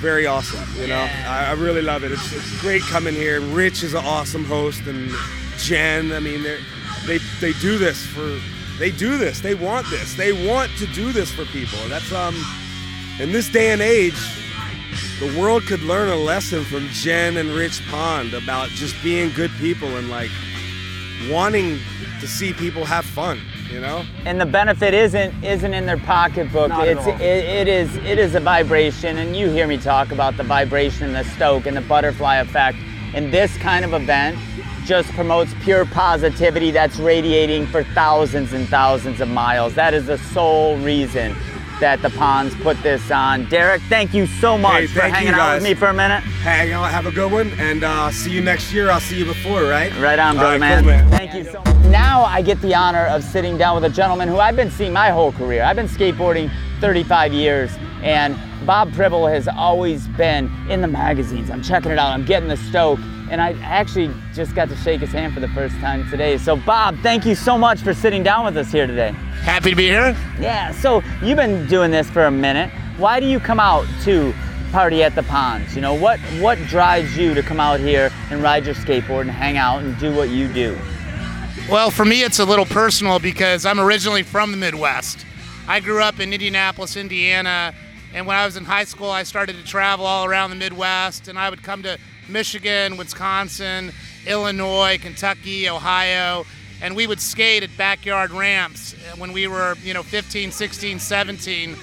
very 0.00 0.26
awesome. 0.26 0.68
You 0.76 0.88
know, 0.88 1.08
I, 1.26 1.46
I, 1.50 1.52
really 1.52 1.80
love 1.80 2.04
it. 2.04 2.12
It's, 2.12 2.32
it's 2.32 2.60
great 2.60 2.82
coming 2.82 3.14
here. 3.14 3.40
Rich 3.40 3.82
is 3.82 3.94
an 3.94 4.04
awesome 4.04 4.44
host, 4.44 4.82
and 4.86 5.10
Jen. 5.58 6.12
I 6.12 6.20
mean, 6.20 6.42
they 7.06 7.18
they 7.40 7.52
do 7.54 7.78
this 7.78 8.04
for 8.04 8.38
they 8.78 8.90
do 8.90 9.16
this. 9.16 9.40
They 9.40 9.54
want 9.54 9.88
this. 9.88 10.14
They 10.14 10.48
want 10.48 10.70
to 10.78 10.86
do 10.88 11.12
this 11.12 11.30
for 11.30 11.44
people. 11.46 11.78
That's 11.88 12.12
um, 12.12 12.34
in 13.20 13.30
this 13.32 13.48
day 13.48 13.70
and 13.70 13.80
age, 13.80 14.18
the 15.20 15.38
world 15.38 15.62
could 15.64 15.82
learn 15.82 16.08
a 16.08 16.16
lesson 16.16 16.64
from 16.64 16.86
Jen 16.88 17.36
and 17.36 17.50
Rich 17.50 17.82
Pond 17.88 18.34
about 18.34 18.68
just 18.70 18.94
being 19.02 19.32
good 19.32 19.50
people 19.58 19.96
and 19.96 20.08
like 20.10 20.30
wanting 21.30 21.78
to 22.20 22.26
see 22.26 22.52
people 22.52 22.84
have 22.84 23.04
fun 23.04 23.40
you 23.74 23.80
know? 23.80 24.04
And 24.24 24.40
the 24.40 24.46
benefit 24.46 24.94
isn't 24.94 25.42
isn't 25.42 25.74
in 25.74 25.84
their 25.84 25.98
pocketbook. 25.98 26.68
Not 26.68 26.86
it's 26.86 27.06
it, 27.06 27.20
it 27.20 27.68
is 27.68 27.94
it 27.96 28.18
is 28.18 28.34
a 28.34 28.40
vibration 28.40 29.18
and 29.18 29.36
you 29.36 29.50
hear 29.50 29.66
me 29.66 29.76
talk 29.76 30.12
about 30.12 30.36
the 30.36 30.44
vibration 30.44 31.06
and 31.06 31.14
the 31.14 31.24
stoke 31.34 31.66
and 31.66 31.76
the 31.76 31.82
butterfly 31.82 32.36
effect. 32.36 32.78
And 33.14 33.32
this 33.32 33.56
kind 33.58 33.84
of 33.84 33.92
event 33.92 34.38
just 34.84 35.10
promotes 35.12 35.52
pure 35.62 35.84
positivity 35.86 36.70
that's 36.70 36.98
radiating 36.98 37.66
for 37.66 37.82
thousands 37.82 38.52
and 38.52 38.68
thousands 38.68 39.20
of 39.20 39.28
miles. 39.28 39.74
That 39.74 39.94
is 39.94 40.06
the 40.06 40.18
sole 40.18 40.76
reason 40.78 41.34
that 41.80 42.02
the 42.02 42.10
Ponds 42.10 42.54
put 42.56 42.80
this 42.82 43.10
on. 43.10 43.48
Derek, 43.48 43.82
thank 43.82 44.14
you 44.14 44.26
so 44.26 44.56
much 44.56 44.82
hey, 44.82 44.86
for 44.86 45.00
hanging 45.00 45.34
out 45.34 45.54
with 45.54 45.62
me 45.62 45.74
for 45.74 45.88
a 45.88 45.94
minute. 45.94 46.20
Hang 46.20 46.72
out, 46.72 46.90
have 46.90 47.06
a 47.06 47.12
good 47.12 47.30
one, 47.30 47.50
and 47.58 47.84
uh, 47.84 48.10
see 48.10 48.30
you 48.30 48.40
next 48.40 48.72
year. 48.72 48.90
I'll 48.90 49.00
see 49.00 49.18
you 49.18 49.24
before, 49.24 49.64
right? 49.64 49.92
Right 49.98 50.18
on, 50.18 50.36
brother, 50.36 50.52
right, 50.52 50.60
man. 50.60 50.82
Cool, 50.82 50.92
man. 50.92 51.10
Thank 51.10 51.34
you 51.34 51.44
so 51.44 51.62
much. 51.64 51.74
Now 51.86 52.24
I 52.24 52.42
get 52.42 52.60
the 52.60 52.74
honor 52.74 53.06
of 53.06 53.22
sitting 53.22 53.56
down 53.56 53.74
with 53.74 53.84
a 53.84 53.94
gentleman 53.94 54.28
who 54.28 54.38
I've 54.38 54.56
been 54.56 54.70
seeing 54.70 54.92
my 54.92 55.10
whole 55.10 55.32
career. 55.32 55.62
I've 55.62 55.76
been 55.76 55.88
skateboarding 55.88 56.50
35 56.80 57.32
years, 57.32 57.70
and 58.02 58.38
Bob 58.66 58.92
Pribble 58.92 59.30
has 59.30 59.48
always 59.48 60.08
been 60.08 60.50
in 60.68 60.80
the 60.80 60.88
magazines. 60.88 61.50
I'm 61.50 61.62
checking 61.62 61.92
it 61.92 61.98
out. 61.98 62.12
I'm 62.12 62.24
getting 62.24 62.48
the 62.48 62.56
stoke 62.56 62.98
and 63.30 63.40
I 63.40 63.52
actually 63.62 64.10
just 64.32 64.54
got 64.54 64.68
to 64.68 64.76
shake 64.76 65.00
his 65.00 65.12
hand 65.12 65.34
for 65.34 65.40
the 65.40 65.48
first 65.48 65.74
time 65.76 66.08
today. 66.10 66.38
So, 66.38 66.56
Bob, 66.56 66.98
thank 66.98 67.24
you 67.24 67.34
so 67.34 67.56
much 67.56 67.80
for 67.80 67.94
sitting 67.94 68.22
down 68.22 68.44
with 68.44 68.56
us 68.56 68.70
here 68.70 68.86
today. 68.86 69.12
Happy 69.42 69.70
to 69.70 69.76
be 69.76 69.86
here. 69.86 70.16
Yeah, 70.38 70.72
so 70.72 71.02
you've 71.22 71.36
been 71.36 71.66
doing 71.66 71.90
this 71.90 72.08
for 72.10 72.26
a 72.26 72.30
minute. 72.30 72.70
Why 72.96 73.20
do 73.20 73.26
you 73.26 73.40
come 73.40 73.58
out 73.58 73.86
to 74.02 74.34
party 74.70 75.02
at 75.02 75.14
the 75.14 75.22
ponds? 75.24 75.74
You 75.74 75.80
know, 75.82 75.94
what, 75.94 76.18
what 76.40 76.58
drives 76.66 77.16
you 77.16 77.34
to 77.34 77.42
come 77.42 77.60
out 77.60 77.80
here 77.80 78.10
and 78.30 78.42
ride 78.42 78.66
your 78.66 78.74
skateboard 78.74 79.22
and 79.22 79.30
hang 79.30 79.56
out 79.56 79.82
and 79.82 79.98
do 79.98 80.14
what 80.14 80.30
you 80.30 80.52
do? 80.52 80.78
Well, 81.68 81.90
for 81.90 82.04
me, 82.04 82.22
it's 82.22 82.40
a 82.40 82.44
little 82.44 82.66
personal 82.66 83.18
because 83.18 83.64
I'm 83.64 83.80
originally 83.80 84.22
from 84.22 84.50
the 84.50 84.56
Midwest. 84.56 85.24
I 85.66 85.80
grew 85.80 86.02
up 86.02 86.20
in 86.20 86.32
Indianapolis, 86.32 86.96
Indiana, 86.96 87.74
and 88.12 88.26
when 88.26 88.36
I 88.36 88.44
was 88.44 88.56
in 88.56 88.64
high 88.64 88.84
school, 88.84 89.10
I 89.10 89.22
started 89.22 89.56
to 89.56 89.64
travel 89.64 90.04
all 90.04 90.26
around 90.26 90.50
the 90.50 90.56
Midwest, 90.56 91.26
and 91.26 91.38
I 91.38 91.48
would 91.48 91.62
come 91.62 91.82
to 91.82 91.98
Michigan, 92.28 92.96
Wisconsin, 92.96 93.92
Illinois, 94.26 94.98
Kentucky, 95.00 95.68
Ohio, 95.68 96.44
and 96.82 96.96
we 96.96 97.06
would 97.06 97.20
skate 97.20 97.62
at 97.62 97.70
backyard 97.76 98.30
ramps 98.30 98.94
when 99.18 99.32
we 99.32 99.46
were, 99.46 99.76
you 99.82 99.94
know, 99.94 100.02
15, 100.02 100.50
16, 100.50 100.98
17. 100.98 101.76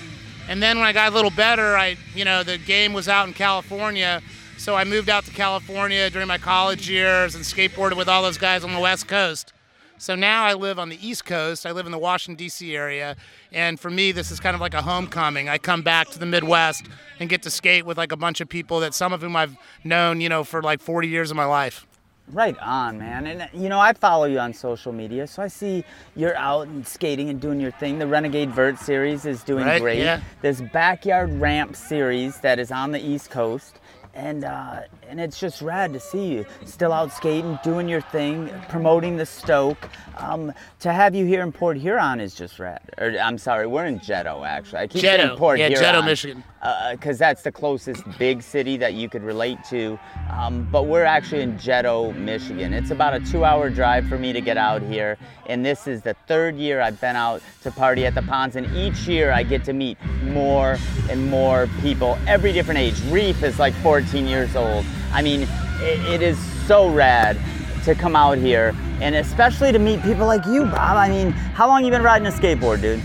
And 0.47 0.61
then 0.61 0.77
when 0.77 0.85
I 0.85 0.93
got 0.93 1.11
a 1.11 1.15
little 1.15 1.31
better, 1.31 1.77
I, 1.77 1.97
you 2.15 2.25
know, 2.25 2.43
the 2.43 2.57
game 2.57 2.93
was 2.93 3.07
out 3.07 3.27
in 3.27 3.33
California, 3.33 4.21
so 4.57 4.75
I 4.75 4.83
moved 4.83 5.09
out 5.09 5.25
to 5.25 5.31
California 5.31 6.09
during 6.09 6.27
my 6.27 6.37
college 6.37 6.89
years 6.89 7.35
and 7.35 7.43
skateboarded 7.43 7.97
with 7.97 8.07
all 8.07 8.21
those 8.21 8.37
guys 8.37 8.63
on 8.63 8.73
the 8.73 8.79
West 8.79 9.07
Coast. 9.07 9.53
So 10.01 10.15
now 10.15 10.45
I 10.45 10.55
live 10.55 10.79
on 10.79 10.89
the 10.89 10.97
East 11.07 11.25
Coast. 11.25 11.63
I 11.63 11.73
live 11.73 11.85
in 11.85 11.91
the 11.91 11.99
Washington, 11.99 12.35
D.C. 12.35 12.75
area. 12.75 13.15
And 13.51 13.79
for 13.79 13.91
me, 13.91 14.11
this 14.11 14.31
is 14.31 14.39
kind 14.39 14.55
of 14.55 14.59
like 14.59 14.73
a 14.73 14.81
homecoming. 14.81 15.47
I 15.47 15.59
come 15.59 15.83
back 15.83 16.09
to 16.09 16.17
the 16.17 16.25
Midwest 16.25 16.87
and 17.19 17.29
get 17.29 17.43
to 17.43 17.51
skate 17.51 17.85
with 17.85 17.99
like 17.99 18.11
a 18.11 18.17
bunch 18.17 18.41
of 18.41 18.49
people 18.49 18.79
that 18.79 18.95
some 18.95 19.13
of 19.13 19.21
whom 19.21 19.35
I've 19.35 19.55
known, 19.83 20.19
you 20.19 20.27
know, 20.27 20.43
for 20.43 20.63
like 20.63 20.81
40 20.81 21.07
years 21.07 21.29
of 21.29 21.37
my 21.37 21.45
life. 21.45 21.85
Right 22.29 22.57
on, 22.57 22.97
man. 22.97 23.27
And 23.27 23.47
you 23.53 23.69
know, 23.69 23.79
I 23.79 23.93
follow 23.93 24.25
you 24.25 24.39
on 24.39 24.55
social 24.55 24.91
media, 24.91 25.27
so 25.27 25.43
I 25.43 25.47
see 25.47 25.83
you're 26.15 26.35
out 26.35 26.67
and 26.67 26.87
skating 26.87 27.29
and 27.29 27.39
doing 27.39 27.61
your 27.61 27.71
thing. 27.71 27.99
The 27.99 28.07
Renegade 28.07 28.49
Vert 28.49 28.79
series 28.79 29.27
is 29.27 29.43
doing 29.43 29.65
Right, 29.67 29.81
great. 29.81 29.99
yeah. 29.99 30.21
This 30.41 30.61
backyard 30.61 31.31
ramp 31.39 31.75
series 31.75 32.39
that 32.39 32.57
is 32.57 32.71
on 32.71 32.91
the 32.91 32.99
East 32.99 33.29
Coast. 33.29 33.79
And 34.15 34.43
uh, 34.45 34.81
and 35.11 35.19
it's 35.19 35.37
just 35.37 35.61
rad 35.61 35.91
to 35.91 35.99
see 35.99 36.25
you 36.29 36.45
still 36.63 36.93
out 36.93 37.11
skating, 37.11 37.59
doing 37.65 37.87
your 37.87 37.99
thing, 37.99 38.49
promoting 38.69 39.17
the 39.17 39.25
Stoke. 39.25 39.89
Um, 40.17 40.53
to 40.79 40.93
have 40.93 41.13
you 41.13 41.25
here 41.25 41.41
in 41.41 41.51
Port 41.51 41.75
Huron 41.77 42.21
is 42.21 42.33
just 42.33 42.59
rad. 42.59 42.79
Or 42.97 43.13
I'm 43.21 43.37
sorry, 43.37 43.67
we're 43.67 43.85
in 43.85 43.99
Jeddo 43.99 44.47
actually. 44.47 44.79
I 44.79 44.87
keep 44.87 45.01
saying. 45.01 45.37
Port 45.37 45.59
Yeah, 45.59 45.67
Huron 45.67 45.83
Jeddo, 45.83 46.05
Michigan. 46.05 46.43
because 46.91 47.17
that's 47.17 47.41
the 47.41 47.51
closest 47.51 48.03
big 48.17 48.41
city 48.41 48.77
that 48.77 48.93
you 48.93 49.09
could 49.09 49.23
relate 49.23 49.57
to. 49.65 49.99
Um, 50.31 50.67
but 50.71 50.87
we're 50.87 51.03
actually 51.03 51.41
in 51.41 51.57
Jeddo, 51.57 52.15
Michigan. 52.15 52.73
It's 52.73 52.91
about 52.91 53.13
a 53.13 53.19
two-hour 53.19 53.69
drive 53.69 54.07
for 54.07 54.17
me 54.17 54.31
to 54.31 54.39
get 54.39 54.57
out 54.57 54.81
here, 54.81 55.17
and 55.47 55.65
this 55.65 55.87
is 55.87 56.03
the 56.03 56.13
third 56.27 56.55
year 56.55 56.79
I've 56.79 57.01
been 57.01 57.17
out 57.17 57.41
to 57.63 57.71
party 57.71 58.05
at 58.05 58.15
the 58.15 58.21
ponds. 58.21 58.55
And 58.55 58.73
each 58.77 59.07
year 59.07 59.31
I 59.31 59.43
get 59.43 59.65
to 59.65 59.73
meet 59.73 59.97
more 60.23 60.77
and 61.09 61.29
more 61.29 61.67
people, 61.81 62.17
every 62.27 62.53
different 62.53 62.79
age. 62.79 63.01
Reef 63.09 63.43
is 63.43 63.59
like 63.59 63.73
14 63.75 64.25
years 64.25 64.55
old. 64.55 64.85
I 65.13 65.21
mean, 65.21 65.41
it, 65.81 65.99
it 66.09 66.21
is 66.21 66.39
so 66.67 66.89
rad 66.89 67.37
to 67.83 67.95
come 67.95 68.15
out 68.15 68.37
here, 68.37 68.75
and 69.01 69.15
especially 69.15 69.71
to 69.71 69.79
meet 69.79 70.01
people 70.03 70.25
like 70.25 70.45
you, 70.45 70.65
Bob. 70.65 70.97
I 70.97 71.09
mean, 71.09 71.31
how 71.31 71.67
long 71.67 71.83
you 71.83 71.91
been 71.91 72.03
riding 72.03 72.27
a 72.27 72.31
skateboard, 72.31 72.81
dude? 72.81 73.01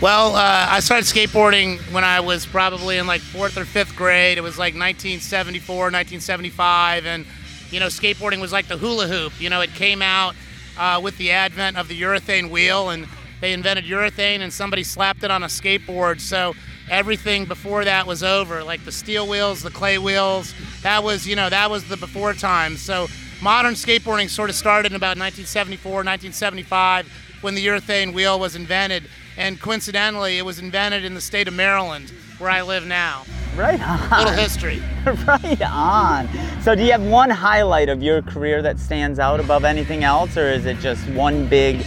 Well, 0.00 0.34
uh, 0.36 0.66
I 0.68 0.80
started 0.80 1.06
skateboarding 1.06 1.78
when 1.92 2.04
I 2.04 2.20
was 2.20 2.44
probably 2.44 2.98
in 2.98 3.06
like 3.06 3.20
fourth 3.20 3.56
or 3.56 3.64
fifth 3.64 3.94
grade. 3.96 4.36
It 4.36 4.42
was 4.42 4.58
like 4.58 4.74
1974, 4.74 5.76
1975, 5.76 7.06
and 7.06 7.24
you 7.70 7.80
know, 7.80 7.86
skateboarding 7.86 8.40
was 8.40 8.52
like 8.52 8.68
the 8.68 8.76
hula 8.76 9.06
hoop. 9.06 9.32
You 9.40 9.50
know, 9.50 9.60
it 9.60 9.70
came 9.70 10.02
out 10.02 10.34
uh, 10.78 11.00
with 11.02 11.16
the 11.18 11.30
advent 11.30 11.76
of 11.76 11.88
the 11.88 12.00
urethane 12.00 12.50
wheel, 12.50 12.90
and 12.90 13.06
they 13.40 13.52
invented 13.52 13.84
urethane, 13.84 14.40
and 14.40 14.52
somebody 14.52 14.82
slapped 14.82 15.22
it 15.24 15.30
on 15.30 15.42
a 15.42 15.46
skateboard. 15.46 16.20
So 16.20 16.54
everything 16.90 17.44
before 17.44 17.84
that 17.84 18.06
was 18.06 18.22
over, 18.22 18.62
like 18.62 18.84
the 18.84 18.92
steel 18.92 19.28
wheels, 19.28 19.62
the 19.62 19.70
clay 19.70 19.98
wheels. 19.98 20.54
That 20.82 21.02
was, 21.02 21.26
you 21.26 21.36
know, 21.36 21.48
that 21.50 21.70
was 21.70 21.84
the 21.84 21.96
before 21.96 22.34
times. 22.34 22.80
So 22.80 23.08
modern 23.42 23.74
skateboarding 23.74 24.28
sort 24.28 24.50
of 24.50 24.56
started 24.56 24.92
in 24.92 24.96
about 24.96 25.18
1974, 25.18 25.90
1975, 25.92 27.08
when 27.40 27.54
the 27.54 27.66
urethane 27.66 28.12
wheel 28.12 28.38
was 28.38 28.56
invented. 28.56 29.04
And 29.36 29.60
coincidentally, 29.60 30.38
it 30.38 30.44
was 30.44 30.58
invented 30.58 31.04
in 31.04 31.14
the 31.14 31.20
state 31.20 31.48
of 31.48 31.54
Maryland, 31.54 32.12
where 32.38 32.50
I 32.50 32.62
live 32.62 32.86
now. 32.86 33.24
Right 33.56 33.80
on. 33.80 34.10
Little 34.10 34.32
history. 34.42 34.82
right 35.04 35.62
on. 35.62 36.28
So, 36.62 36.74
do 36.74 36.82
you 36.82 36.92
have 36.92 37.02
one 37.02 37.30
highlight 37.30 37.88
of 37.88 38.02
your 38.02 38.22
career 38.22 38.62
that 38.62 38.78
stands 38.78 39.18
out 39.18 39.40
above 39.40 39.64
anything 39.64 40.04
else, 40.04 40.36
or 40.36 40.48
is 40.48 40.66
it 40.66 40.78
just 40.78 41.06
one 41.10 41.48
big, 41.48 41.84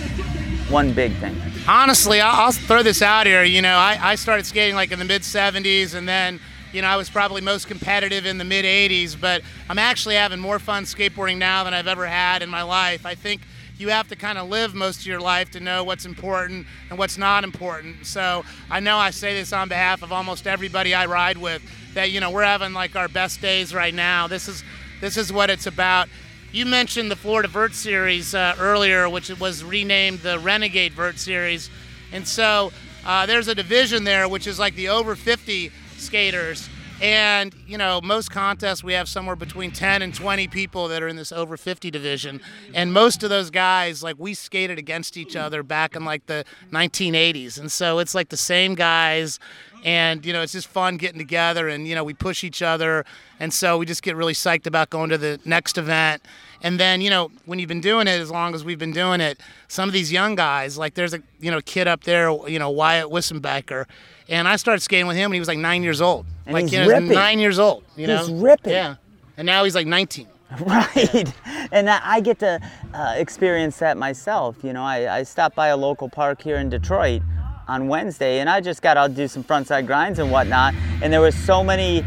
one 0.69 0.93
big 0.93 1.13
thing? 1.15 1.35
Honestly, 1.67 2.21
I'll, 2.21 2.45
I'll 2.45 2.51
throw 2.51 2.83
this 2.83 3.01
out 3.01 3.25
here. 3.25 3.43
You 3.43 3.61
know, 3.61 3.75
I, 3.75 3.97
I 4.01 4.15
started 4.15 4.45
skating 4.45 4.75
like 4.75 4.91
in 4.91 4.99
the 4.99 5.05
mid 5.05 5.21
70s, 5.21 5.95
and 5.95 6.07
then, 6.07 6.39
you 6.71 6.81
know, 6.81 6.87
I 6.87 6.95
was 6.95 7.09
probably 7.09 7.41
most 7.41 7.67
competitive 7.67 8.25
in 8.25 8.37
the 8.37 8.43
mid 8.43 8.65
80s, 8.65 9.19
but 9.19 9.41
I'm 9.69 9.79
actually 9.79 10.15
having 10.15 10.39
more 10.39 10.59
fun 10.59 10.83
skateboarding 10.83 11.37
now 11.37 11.63
than 11.63 11.73
I've 11.73 11.87
ever 11.87 12.05
had 12.05 12.41
in 12.41 12.49
my 12.49 12.63
life. 12.63 13.05
I 13.05 13.15
think 13.15 13.41
you 13.77 13.89
have 13.89 14.07
to 14.07 14.15
kind 14.15 14.37
of 14.37 14.49
live 14.49 14.73
most 14.73 15.01
of 15.01 15.05
your 15.05 15.19
life 15.19 15.51
to 15.51 15.59
know 15.59 15.83
what's 15.83 16.05
important 16.05 16.65
and 16.89 16.97
what's 16.97 17.17
not 17.17 17.43
important. 17.43 18.05
So 18.05 18.43
I 18.69 18.79
know 18.79 18.97
I 18.97 19.11
say 19.11 19.35
this 19.35 19.53
on 19.53 19.69
behalf 19.69 20.01
of 20.01 20.11
almost 20.11 20.47
everybody 20.47 20.93
I 20.95 21.05
ride 21.05 21.37
with 21.37 21.61
that, 21.93 22.11
you 22.11 22.19
know, 22.19 22.31
we're 22.31 22.43
having 22.43 22.73
like 22.73 22.95
our 22.95 23.07
best 23.07 23.39
days 23.41 23.73
right 23.73 23.93
now. 23.93 24.27
This 24.27 24.47
is 24.47 24.63
this 24.99 25.15
is 25.15 25.31
what 25.31 25.51
it's 25.51 25.67
about. 25.67 26.09
You 26.53 26.65
mentioned 26.65 27.11
the 27.11 27.17
Florida 27.17 27.49
Vert 27.49 27.73
Series 27.73 28.33
uh, 28.33 28.55
earlier, 28.57 29.09
which 29.09 29.29
was 29.37 29.65
renamed 29.65 30.19
the 30.19 30.39
Renegade 30.39 30.93
Vert 30.93 31.19
Series. 31.19 31.69
And 32.13 32.25
so 32.25 32.71
uh, 33.05 33.25
there's 33.25 33.49
a 33.49 33.55
division 33.55 34.05
there, 34.05 34.29
which 34.29 34.47
is 34.47 34.57
like 34.57 34.73
the 34.75 34.87
over 34.87 35.15
50 35.15 35.71
skaters. 35.97 36.69
And, 36.99 37.53
you 37.67 37.77
know, 37.77 38.01
most 38.01 38.31
contests 38.31 38.83
we 38.83 38.93
have 38.93 39.07
somewhere 39.07 39.35
between 39.35 39.71
10 39.71 40.01
and 40.01 40.15
20 40.15 40.47
people 40.47 40.87
that 40.87 41.03
are 41.03 41.07
in 41.07 41.15
this 41.15 41.31
over 41.31 41.55
50 41.55 41.91
division. 41.91 42.41
And 42.73 42.91
most 42.91 43.23
of 43.23 43.29
those 43.29 43.51
guys, 43.51 44.01
like, 44.01 44.15
we 44.17 44.33
skated 44.33 44.79
against 44.79 45.15
each 45.15 45.35
other 45.35 45.61
back 45.61 45.95
in 45.95 46.05
like 46.05 46.25
the 46.25 46.43
1980s. 46.71 47.59
And 47.59 47.71
so 47.71 47.99
it's 47.99 48.15
like 48.15 48.29
the 48.29 48.37
same 48.37 48.73
guys. 48.73 49.39
And, 49.85 50.25
you 50.25 50.33
know, 50.33 50.41
it's 50.41 50.53
just 50.53 50.67
fun 50.67 50.97
getting 50.97 51.19
together 51.19 51.67
and, 51.67 51.87
you 51.87 51.93
know, 51.93 52.03
we 52.03 52.15
push 52.15 52.43
each 52.43 52.63
other. 52.63 53.05
And 53.39 53.53
so 53.53 53.77
we 53.77 53.85
just 53.85 54.01
get 54.01 54.15
really 54.15 54.33
psyched 54.33 54.65
about 54.65 54.89
going 54.89 55.11
to 55.11 55.19
the 55.19 55.39
next 55.45 55.77
event. 55.77 56.23
And 56.63 56.79
then, 56.79 57.01
you 57.01 57.11
know, 57.11 57.29
when 57.45 57.59
you've 57.59 57.67
been 57.67 57.79
doing 57.79 58.07
it 58.07 58.19
as 58.19 58.31
long 58.31 58.55
as 58.55 58.65
we've 58.65 58.79
been 58.79 58.91
doing 58.91 59.21
it, 59.21 59.39
some 59.67 59.87
of 59.87 59.93
these 59.93 60.11
young 60.11 60.33
guys, 60.33 60.79
like 60.79 60.95
there's 60.95 61.13
a, 61.13 61.21
you 61.39 61.51
know, 61.51 61.61
kid 61.61 61.87
up 61.87 62.05
there, 62.05 62.31
you 62.47 62.57
know, 62.57 62.71
Wyatt 62.71 63.11
Wissenbecker. 63.11 63.85
And 64.29 64.47
I 64.47 64.55
started 64.57 64.81
skating 64.81 65.07
with 65.07 65.17
him 65.17 65.29
when 65.29 65.35
he 65.35 65.39
was 65.39 65.47
like 65.47 65.57
nine 65.57 65.83
years 65.83 66.01
old. 66.01 66.25
And 66.45 66.53
like, 66.53 66.63
he's 66.63 66.73
you 66.73 66.79
know, 66.79 66.87
ripping. 66.87 67.09
nine 67.09 67.39
years 67.39 67.59
old, 67.59 67.83
you 67.95 68.07
know? 68.07 68.17
He's 68.17 68.31
ripping. 68.31 68.73
Yeah. 68.73 68.95
And 69.37 69.45
now 69.45 69.63
he's 69.63 69.75
like 69.75 69.87
19. 69.87 70.27
Right. 70.61 71.33
And 71.73 71.89
I 71.89 71.99
I 72.01 72.21
get 72.21 72.39
to 72.39 72.61
uh, 72.93 73.13
experience 73.17 73.77
that 73.79 73.97
myself. 73.97 74.55
You 74.63 74.71
know, 74.71 74.81
I, 74.81 75.17
I 75.17 75.23
stopped 75.23 75.57
by 75.57 75.67
a 75.67 75.75
local 75.75 76.07
park 76.07 76.41
here 76.41 76.55
in 76.55 76.69
Detroit 76.69 77.21
on 77.67 77.89
Wednesday 77.89 78.39
and 78.39 78.49
I 78.49 78.61
just 78.61 78.81
got 78.81 78.95
out 78.95 79.07
to 79.07 79.13
do 79.13 79.27
some 79.27 79.43
frontside 79.43 79.85
grinds 79.85 80.19
and 80.19 80.31
whatnot. 80.31 80.73
And 81.01 81.11
there 81.11 81.19
was 81.19 81.35
so 81.35 81.65
many 81.65 82.01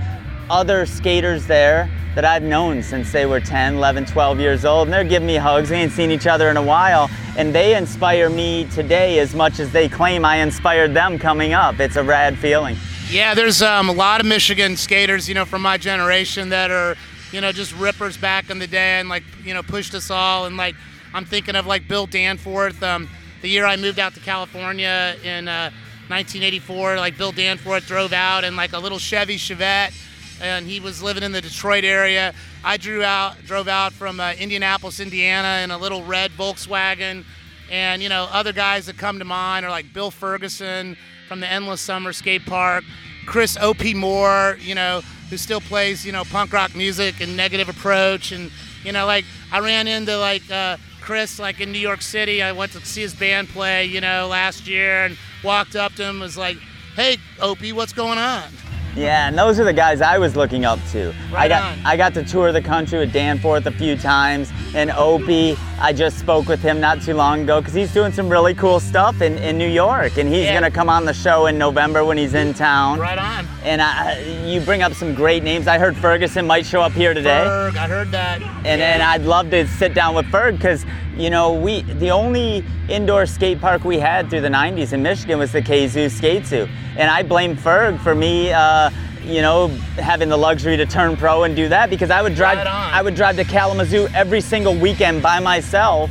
other 0.50 0.84
skaters 0.84 1.46
there 1.46 1.88
that 2.14 2.24
I've 2.24 2.42
known 2.42 2.82
since 2.82 3.12
they 3.12 3.24
were 3.24 3.38
10, 3.38 3.76
11, 3.76 4.06
12 4.06 4.40
years 4.40 4.64
old. 4.64 4.88
And 4.88 4.92
they're 4.92 5.04
giving 5.04 5.26
me 5.26 5.36
hugs. 5.36 5.70
We 5.70 5.76
ain't 5.76 5.92
seen 5.92 6.10
each 6.10 6.26
other 6.26 6.50
in 6.50 6.56
a 6.56 6.62
while. 6.62 7.08
And 7.38 7.54
they 7.54 7.76
inspire 7.76 8.28
me 8.28 8.64
today 8.66 9.20
as 9.20 9.34
much 9.34 9.60
as 9.60 9.70
they 9.70 9.88
claim 9.88 10.24
I 10.24 10.36
inspired 10.36 10.92
them 10.92 11.18
coming 11.18 11.52
up. 11.52 11.78
It's 11.78 11.96
a 11.96 12.02
rad 12.02 12.36
feeling. 12.36 12.76
Yeah, 13.08 13.34
there's 13.34 13.62
um, 13.62 13.88
a 13.88 13.92
lot 13.92 14.20
of 14.20 14.26
Michigan 14.26 14.76
skaters, 14.76 15.28
you 15.28 15.34
know, 15.34 15.44
from 15.44 15.62
my 15.62 15.78
generation 15.78 16.48
that 16.48 16.70
are, 16.70 16.96
you 17.32 17.40
know, 17.40 17.52
just 17.52 17.74
rippers 17.76 18.16
back 18.16 18.50
in 18.50 18.58
the 18.58 18.66
day 18.66 18.98
and 18.98 19.08
like, 19.08 19.22
you 19.44 19.54
know, 19.54 19.62
pushed 19.62 19.94
us 19.94 20.10
all. 20.10 20.46
And 20.46 20.56
like, 20.56 20.74
I'm 21.14 21.24
thinking 21.24 21.54
of 21.54 21.66
like 21.66 21.86
Bill 21.86 22.06
Danforth. 22.06 22.82
Um, 22.82 23.08
the 23.42 23.48
year 23.48 23.66
I 23.66 23.76
moved 23.76 23.98
out 23.98 24.14
to 24.14 24.20
California 24.20 25.16
in 25.24 25.48
uh, 25.48 25.70
1984, 26.08 26.96
like 26.96 27.16
Bill 27.16 27.32
Danforth 27.32 27.86
drove 27.86 28.12
out 28.12 28.42
in 28.42 28.56
like 28.56 28.72
a 28.72 28.78
little 28.78 28.98
Chevy 28.98 29.36
Chevette, 29.36 29.92
and 30.40 30.66
he 30.66 30.80
was 30.80 31.02
living 31.02 31.22
in 31.22 31.32
the 31.32 31.40
Detroit 31.40 31.84
area. 31.84 32.34
I 32.64 32.76
drew 32.76 33.02
out, 33.02 33.42
drove 33.44 33.68
out 33.68 33.92
from 33.92 34.20
uh, 34.20 34.32
Indianapolis, 34.38 35.00
Indiana, 35.00 35.60
in 35.62 35.70
a 35.70 35.78
little 35.78 36.02
red 36.04 36.30
Volkswagen. 36.32 37.24
And 37.70 38.02
you 38.02 38.08
know, 38.08 38.28
other 38.32 38.52
guys 38.52 38.86
that 38.86 38.98
come 38.98 39.18
to 39.18 39.24
mind 39.24 39.64
are 39.64 39.70
like 39.70 39.92
Bill 39.92 40.10
Ferguson 40.10 40.96
from 41.28 41.40
the 41.40 41.46
Endless 41.46 41.80
Summer 41.80 42.12
Skate 42.12 42.44
Park, 42.44 42.82
Chris 43.26 43.56
O.P. 43.60 43.94
Moore, 43.94 44.58
you 44.60 44.74
know, 44.74 45.02
who 45.30 45.36
still 45.36 45.60
plays, 45.60 46.04
you 46.04 46.10
know, 46.10 46.24
punk 46.24 46.52
rock 46.52 46.74
music 46.74 47.20
and 47.20 47.36
Negative 47.36 47.68
Approach, 47.68 48.32
and 48.32 48.50
you 48.82 48.90
know, 48.90 49.06
like 49.06 49.24
I 49.52 49.60
ran 49.60 49.86
into 49.86 50.18
like 50.18 50.50
uh, 50.50 50.76
Chris 51.00 51.38
like 51.38 51.60
in 51.60 51.70
New 51.70 51.78
York 51.78 52.02
City. 52.02 52.42
I 52.42 52.50
went 52.52 52.72
to 52.72 52.84
see 52.84 53.02
his 53.02 53.14
band 53.14 53.48
play, 53.48 53.84
you 53.84 54.00
know, 54.00 54.26
last 54.26 54.66
year, 54.66 55.04
and 55.04 55.16
walked 55.44 55.76
up 55.76 55.92
to 55.94 56.04
him, 56.04 56.18
was 56.18 56.36
like, 56.36 56.56
"Hey, 56.96 57.18
Opie, 57.40 57.72
what's 57.72 57.92
going 57.92 58.18
on?" 58.18 58.50
Yeah, 58.96 59.28
and 59.28 59.38
those 59.38 59.60
are 59.60 59.64
the 59.64 59.72
guys 59.72 60.00
I 60.00 60.18
was 60.18 60.34
looking 60.36 60.64
up 60.64 60.78
to. 60.92 61.14
I 61.34 61.46
got 61.48 61.62
on. 61.78 61.86
I 61.86 61.96
got 61.96 62.12
to 62.14 62.24
tour 62.24 62.50
the 62.52 62.60
country 62.62 62.98
with 62.98 63.12
Danforth 63.12 63.66
a 63.66 63.70
few 63.70 63.96
times, 63.96 64.50
and 64.74 64.90
Opie. 64.90 65.56
I 65.80 65.92
just 65.94 66.18
spoke 66.18 66.46
with 66.46 66.60
him 66.60 66.78
not 66.80 67.00
too 67.00 67.14
long 67.14 67.42
ago 67.44 67.60
because 67.60 67.72
he's 67.72 67.92
doing 67.94 68.12
some 68.12 68.28
really 68.28 68.52
cool 68.54 68.80
stuff 68.80 69.22
in, 69.22 69.38
in 69.38 69.56
New 69.56 69.68
York, 69.68 70.18
and 70.18 70.28
he's 70.28 70.44
Yeah. 70.44 70.54
gonna 70.54 70.70
come 70.70 70.90
on 70.90 71.04
the 71.06 71.14
show 71.14 71.46
in 71.46 71.56
November 71.56 72.04
when 72.04 72.18
he's 72.18 72.34
in 72.34 72.52
town. 72.52 72.98
Right 72.98 73.18
on. 73.18 73.46
And 73.64 73.80
I, 73.80 74.18
you 74.46 74.60
bring 74.60 74.82
up 74.82 74.92
some 74.92 75.14
great 75.14 75.42
names. 75.42 75.66
I 75.68 75.78
heard 75.78 75.96
Ferguson 75.96 76.46
might 76.46 76.66
show 76.66 76.82
up 76.82 76.92
here 76.92 77.14
today. 77.14 77.44
Ferg, 77.46 77.76
I 77.76 77.88
heard 77.88 78.10
that. 78.10 78.42
And, 78.42 78.82
and 78.82 79.02
I'd 79.02 79.22
love 79.22 79.50
to 79.50 79.66
sit 79.68 79.94
down 79.94 80.14
with 80.14 80.26
Ferg 80.26 80.56
because, 80.56 80.84
you 81.16 81.30
know, 81.30 81.52
we 81.52 81.82
the 81.82 82.10
only 82.10 82.64
indoor 82.88 83.26
skate 83.26 83.60
park 83.60 83.84
we 83.84 83.98
had 83.98 84.30
through 84.30 84.40
the 84.42 84.48
90s 84.48 84.92
in 84.92 85.02
Michigan 85.02 85.38
was 85.38 85.52
the 85.52 85.62
Kazoo 85.62 86.10
Skate 86.10 86.46
Zoo. 86.46 86.68
And 86.96 87.10
I 87.10 87.22
blame 87.22 87.56
Ferg 87.56 88.00
for 88.00 88.14
me 88.14 88.52
uh, 88.52 88.90
you 89.24 89.42
know, 89.42 89.68
having 89.96 90.28
the 90.28 90.36
luxury 90.36 90.76
to 90.76 90.86
turn 90.86 91.16
pro 91.16 91.44
and 91.44 91.54
do 91.54 91.68
that 91.68 91.90
because 91.90 92.10
I 92.10 92.22
would 92.22 92.34
drive 92.34 92.58
Right. 92.58 92.66
I 92.66 93.02
would 93.02 93.14
drive 93.14 93.36
to 93.36 93.44
Kalamazoo 93.44 94.08
every 94.14 94.40
single 94.40 94.74
weekend 94.74 95.22
by 95.22 95.40
myself 95.40 96.10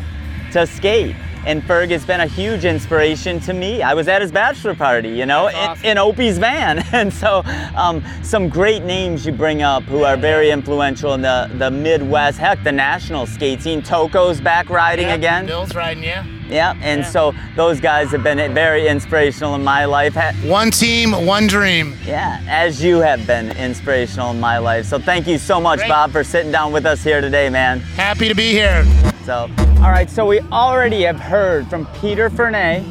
to 0.54 0.66
skate. 0.66 1.16
And 1.46 1.64
Ferg 1.64 1.90
has 1.92 2.06
been 2.06 2.20
a 2.20 2.28
huge 2.28 2.66
inspiration 2.66 3.40
to 3.42 3.54
me. 3.54 3.82
I 3.82 3.94
was 3.94 4.08
at 4.08 4.22
his 4.22 4.32
bachelor 4.32 4.76
party, 4.76 5.10
you 5.10 5.26
know, 5.26 5.48
in, 5.48 5.56
awesome. 5.56 5.86
in 5.86 5.98
Opie's 5.98 6.38
van. 6.38 6.84
And 7.00 7.14
so, 7.14 7.44
um, 7.76 8.04
some 8.24 8.50
great 8.50 8.84
names 8.84 9.26
you 9.26 9.32
bring 9.32 9.62
up 9.62 9.84
who 9.84 10.04
are 10.04 10.18
very 10.18 10.50
influential 10.52 11.14
in 11.14 11.22
the, 11.22 11.50
the 11.58 11.72
Midwest, 11.72 12.38
heck, 12.38 12.62
the 12.64 12.72
national 12.72 13.26
skate 13.26 13.62
scene. 13.62 13.82
Toko's 13.82 14.42
back 14.42 14.70
riding 14.70 15.08
Yeah, 15.08 15.14
again. 15.16 15.46
Bill's 15.46 15.74
riding, 15.74 16.04
yeah. 16.04 16.26
Yeah, 16.50 16.74
and 16.82 17.02
Yeah. 17.02 17.10
so 17.10 17.34
those 17.56 17.80
guys 17.80 18.12
have 18.12 18.24
been 18.24 18.54
very 18.54 18.88
inspirational 18.88 19.56
in 19.56 19.64
my 19.64 19.86
life. 19.86 20.16
One 20.44 20.72
team, 20.72 21.26
one 21.26 21.48
dream. 21.48 21.96
Yeah, 22.06 22.42
as 22.50 22.84
you 22.84 22.98
have 23.00 23.26
been 23.28 23.52
inspirational 23.56 24.32
in 24.32 24.40
my 24.40 24.58
life. 24.58 24.86
So 24.86 25.00
thank 25.00 25.28
you 25.28 25.38
so 25.38 25.62
much, 25.62 25.80
Great. 25.80 25.90
Bob, 25.90 26.12
for 26.12 26.24
sitting 26.24 26.52
down 26.52 26.72
with 26.74 26.86
us 26.86 27.04
here 27.04 27.22
today, 27.22 27.50
man. 27.50 27.80
Happy 27.80 28.28
to 28.28 28.36
be 28.36 28.52
here. 28.52 28.84
So, 29.24 29.48
all 29.82 29.92
right, 29.92 30.10
so 30.10 30.26
we 30.26 30.42
already 30.52 31.04
have 31.04 31.18
heard 31.18 31.66
from 31.70 31.86
Peter 32.02 32.30
Fernay, 32.30 32.84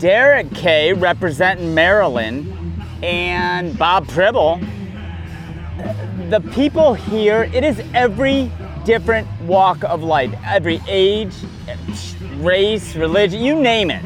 Derek 0.00 0.52
Kay 0.54 0.92
representing 0.92 1.72
Maryland, 1.72 2.52
and 3.00 3.78
Bob 3.78 4.08
Pribble. 4.08 4.58
The 6.28 6.40
people 6.52 6.94
here, 6.94 7.44
it 7.54 7.62
is 7.62 7.80
every 7.94 8.50
different 8.84 9.28
walk 9.42 9.84
of 9.84 10.02
life, 10.02 10.34
every 10.44 10.80
age, 10.88 11.32
race, 12.38 12.96
religion, 12.96 13.40
you 13.40 13.54
name 13.54 13.92
it, 13.92 14.04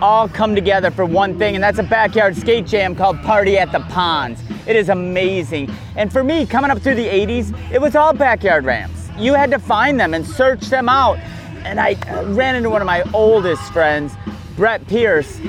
all 0.00 0.30
come 0.30 0.54
together 0.54 0.90
for 0.90 1.04
one 1.04 1.38
thing, 1.38 1.54
and 1.54 1.62
that's 1.62 1.78
a 1.78 1.82
backyard 1.82 2.34
skate 2.34 2.66
jam 2.66 2.96
called 2.96 3.20
Party 3.20 3.58
at 3.58 3.70
the 3.72 3.80
Ponds. 3.90 4.40
It 4.66 4.74
is 4.74 4.88
amazing. 4.88 5.70
And 5.96 6.10
for 6.10 6.24
me, 6.24 6.46
coming 6.46 6.70
up 6.70 6.78
through 6.80 6.94
the 6.94 7.06
80s, 7.06 7.54
it 7.70 7.80
was 7.80 7.94
all 7.94 8.14
backyard 8.14 8.64
ramps. 8.64 9.10
You 9.18 9.34
had 9.34 9.50
to 9.50 9.58
find 9.58 10.00
them 10.00 10.14
and 10.14 10.26
search 10.26 10.62
them 10.70 10.88
out. 10.88 11.18
And 11.64 11.80
I 11.80 11.94
uh, 12.08 12.24
ran 12.26 12.56
into 12.56 12.70
one 12.70 12.82
of 12.82 12.86
my 12.86 13.02
oldest 13.12 13.72
friends, 13.72 14.14
Brett 14.56 14.86
Pierce. 14.86 15.40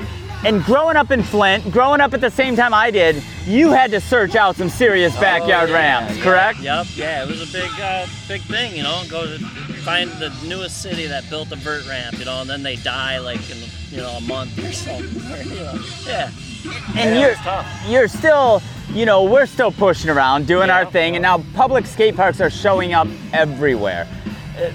And 0.44 0.62
growing 0.62 0.96
up 0.96 1.10
in 1.10 1.22
Flint, 1.22 1.70
growing 1.72 2.02
up 2.02 2.12
at 2.12 2.20
the 2.20 2.30
same 2.30 2.54
time 2.54 2.74
I 2.74 2.90
did, 2.90 3.22
you 3.46 3.70
had 3.70 3.90
to 3.92 4.00
search 4.00 4.34
out 4.34 4.56
some 4.56 4.68
serious 4.68 5.14
backyard 5.18 5.70
Oh, 5.70 5.72
yeah, 5.72 5.78
ramps, 6.02 6.16
yeah, 6.18 6.22
correct? 6.22 6.60
Yep. 6.60 6.86
Yeah, 6.96 7.22
it 7.22 7.28
was 7.28 7.40
a 7.48 7.52
big, 7.52 7.70
uh, 7.80 8.06
big 8.28 8.42
thing. 8.42 8.76
You 8.76 8.82
know, 8.82 9.02
go 9.08 9.24
to 9.26 9.38
find 9.38 10.10
the 10.12 10.30
newest 10.46 10.82
city 10.82 11.06
that 11.06 11.28
built 11.30 11.50
a 11.52 11.56
vert 11.56 11.86
ramp. 11.88 12.18
You 12.18 12.26
know, 12.26 12.42
and 12.42 12.50
then 12.50 12.62
they 12.62 12.76
die 12.76 13.18
like 13.18 13.40
in 13.50 13.56
you 13.90 14.02
know 14.02 14.10
a 14.10 14.20
month 14.20 14.58
or 14.58 14.70
something. 14.72 15.48
you 15.48 15.60
know, 15.60 15.82
yeah. 16.06 16.30
and 16.94 17.18
Yeah, 17.18 17.64
you're 17.86 18.00
you're 18.00 18.08
still 18.08 18.60
you 18.92 19.06
know 19.06 19.24
we're 19.24 19.46
still 19.46 19.72
pushing 19.72 20.10
around 20.10 20.46
doing 20.46 20.68
our 20.68 20.84
thing 20.84 21.16
and 21.16 21.22
now 21.22 21.42
public 21.54 21.86
skate 21.86 22.16
parks 22.16 22.38
are 22.40 22.50
showing 22.50 22.92
up 22.92 23.08
everywhere 23.32 24.06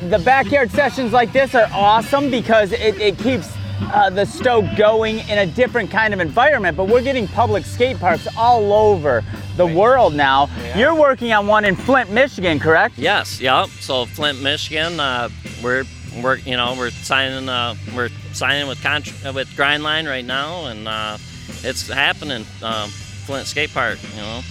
the 0.10 0.20
backyard 0.20 0.70
sessions 0.72 1.14
like 1.14 1.32
this 1.32 1.56
are 1.56 1.70
awesome 1.72 2.30
because 2.30 2.72
it, 2.74 3.00
it 3.00 3.18
keeps 3.18 3.50
uh, 3.94 4.10
the 4.10 4.26
stoke 4.26 4.66
going 4.78 5.20
in 5.30 5.38
a 5.38 5.46
different 5.46 5.90
kind 5.90 6.14
of 6.14 6.20
environment 6.20 6.76
but 6.76 6.90
we're 6.90 7.02
getting 7.02 7.28
public 7.30 7.64
skate 7.64 7.98
parks 7.98 8.28
all 8.38 8.74
over 8.74 9.24
the 9.56 9.66
world 9.66 10.14
now 10.14 10.50
you're 10.76 10.94
working 10.96 11.32
on 11.32 11.48
one 11.48 11.64
in 11.64 11.76
flint 11.76 12.12
michigan 12.12 12.60
correct 12.60 12.98
Yes. 12.98 13.40
Yep. 13.40 13.68
So 13.80 14.06
Flint, 14.06 14.42
Michigan, 14.42 15.00
uh, 15.00 15.30
we're 15.64 15.86
we're 16.22 16.38
you 16.40 16.58
know 16.58 16.76
we're 16.78 16.90
signing 16.90 17.48
uh, 17.48 17.76
we're 17.96 18.10
signing 18.34 18.68
with 18.68 18.82
contra- 18.84 19.32
with 19.32 19.48
Grindline 19.56 20.08
right 20.08 20.26
now, 20.26 20.66
and 20.66 20.88
uh, 20.88 21.18
it's 21.64 21.88
happening. 21.88 22.46
Um, 22.62 22.90
Flint 22.90 23.48
Skate 23.48 23.72
Park. 23.74 24.00
You 24.16 24.22
know, 24.22 24.42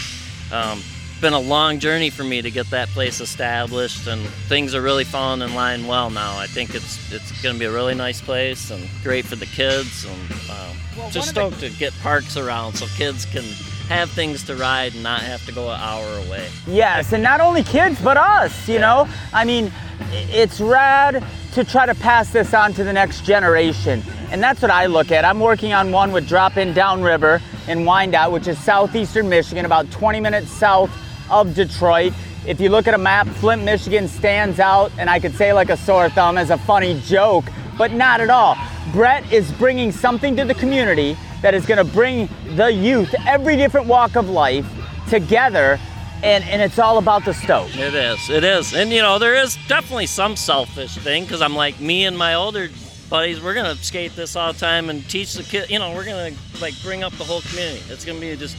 um, 0.53 0.83
been 1.21 1.33
a 1.33 1.41
long 1.41 1.79
journey 1.81 2.11
for 2.11 2.23
me 2.25 2.43
to 2.43 2.51
get 2.51 2.71
that 2.71 2.89
place 2.89 3.21
established, 3.21 4.07
and 4.07 4.21
things 4.49 4.75
are 4.75 4.83
really 4.83 5.05
falling 5.05 5.43
in 5.43 5.55
line 5.55 5.87
well 5.87 6.11
now. 6.11 6.39
I 6.39 6.47
think 6.47 6.75
it's 6.75 7.13
it's 7.13 7.43
going 7.43 7.55
to 7.55 7.59
be 7.59 7.65
a 7.65 7.73
really 7.73 7.95
nice 7.95 8.21
place 8.21 8.71
and 8.71 8.89
great 9.03 9.25
for 9.25 9.37
the 9.37 9.47
kids, 9.47 10.05
and 10.05 10.33
um, 10.51 11.11
just 11.11 11.37
one 11.37 11.47
of 11.47 11.55
stoked 11.55 11.61
to 11.61 11.71
get 11.79 11.93
parks 12.01 12.37
around 12.37 12.75
so 12.75 12.87
kids 12.97 13.25
can 13.25 13.45
have 13.89 14.11
things 14.11 14.45
to 14.45 14.55
ride 14.55 14.95
and 14.95 15.03
not 15.03 15.23
have 15.23 15.45
to 15.47 15.53
go 15.53 15.71
an 15.71 15.81
hour 15.81 16.07
away. 16.27 16.49
Yes, 16.67 17.13
and 17.13 17.23
not 17.23 17.41
only 17.41 17.63
kids, 17.63 18.01
but 18.01 18.17
us, 18.17 18.69
you 18.69 18.79
know? 18.79 19.09
I 19.33 19.45
mean, 19.45 19.73
it's 20.13 20.61
rad 20.61 21.25
to 21.55 21.65
try 21.65 21.87
to 21.87 21.95
pass 21.95 22.31
this 22.31 22.53
on 22.53 22.75
to 22.75 22.85
the 22.85 22.93
next 22.93 23.25
generation. 23.25 24.03
And 24.31 24.43
that's 24.43 24.61
what 24.61 24.71
I 24.71 24.87
look 24.87 25.11
at. 25.11 25.25
I'm 25.25 25.41
working 25.41 25.73
on 25.73 25.91
one 25.91 26.13
with 26.13 26.29
Drop 26.29 26.59
In 26.59 26.75
Downriver 26.75 27.41
in 27.67 27.87
Wyandotte, 27.87 28.31
which 28.31 28.47
is 28.47 28.59
southeastern 28.63 29.27
Michigan, 29.29 29.65
about 29.65 29.91
20 29.91 30.21
minutes 30.21 30.51
south 30.51 30.91
of 31.31 31.55
Detroit. 31.55 32.13
If 32.47 32.61
you 32.61 32.69
look 32.69 32.87
at 32.87 32.95
a 32.95 32.99
map, 32.99 33.27
Flint, 33.27 33.63
Michigan 33.65 34.09
stands 34.09 34.59
out, 34.61 34.91
and 34.99 35.11
I 35.11 35.21
could 35.21 35.35
say 35.35 35.53
like 35.53 35.71
a 35.71 35.77
sore 35.77 36.09
thumb 36.09 36.39
as 36.39 36.51
a 36.51 36.59
funny 36.59 37.01
joke, 37.05 37.45
but 37.77 37.93
not 37.93 38.21
at 38.21 38.31
all. 38.31 38.57
Brett 38.93 39.31
is 39.33 39.51
bringing 39.53 39.93
something 39.93 40.37
to 40.37 40.45
the 40.45 40.55
community 40.55 41.17
that 41.43 41.55
is 41.55 41.67
going 41.67 41.85
to 41.85 41.93
bring 41.93 42.29
the 42.57 42.73
youth, 42.73 43.15
every 43.27 43.57
different 43.57 43.87
walk 43.87 44.17
of 44.17 44.29
life, 44.29 44.67
together, 45.09 45.79
and, 46.23 46.43
and 46.45 46.61
it's 46.61 46.79
all 46.79 46.99
about 46.99 47.25
the 47.25 47.33
Stoke. 47.33 47.75
It 47.77 47.95
is. 47.95 48.31
It 48.31 48.45
is. 48.45 48.75
And 48.75 48.91
you 48.91 49.03
know, 49.03 49.19
there 49.19 49.35
is 49.35 49.57
definitely 49.69 50.07
some 50.07 50.37
selfish 50.37 50.97
thing 50.97 51.25
because 51.25 51.41
I'm 51.41 51.55
like 51.55 51.81
me 51.81 52.07
and 52.07 52.19
my 52.19 52.35
older 52.35 52.69
buddies. 53.09 53.41
We're 53.41 53.55
gonna 53.55 53.77
skate 53.77 54.17
this 54.17 54.35
all 54.35 54.53
the 54.53 54.59
time 54.59 54.91
and 54.91 55.09
teach 55.09 55.35
the 55.35 55.45
kid. 55.45 55.71
You 55.71 55.79
know, 55.79 55.95
we're 55.95 56.05
gonna 56.05 56.33
like 56.61 56.75
bring 56.83 57.05
up 57.05 57.13
the 57.13 57.25
whole 57.25 57.41
community. 57.43 57.83
It's 57.89 58.05
gonna 58.05 58.21
be 58.21 58.35
just 58.37 58.57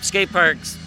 skate 0.00 0.32
parks. 0.32 0.78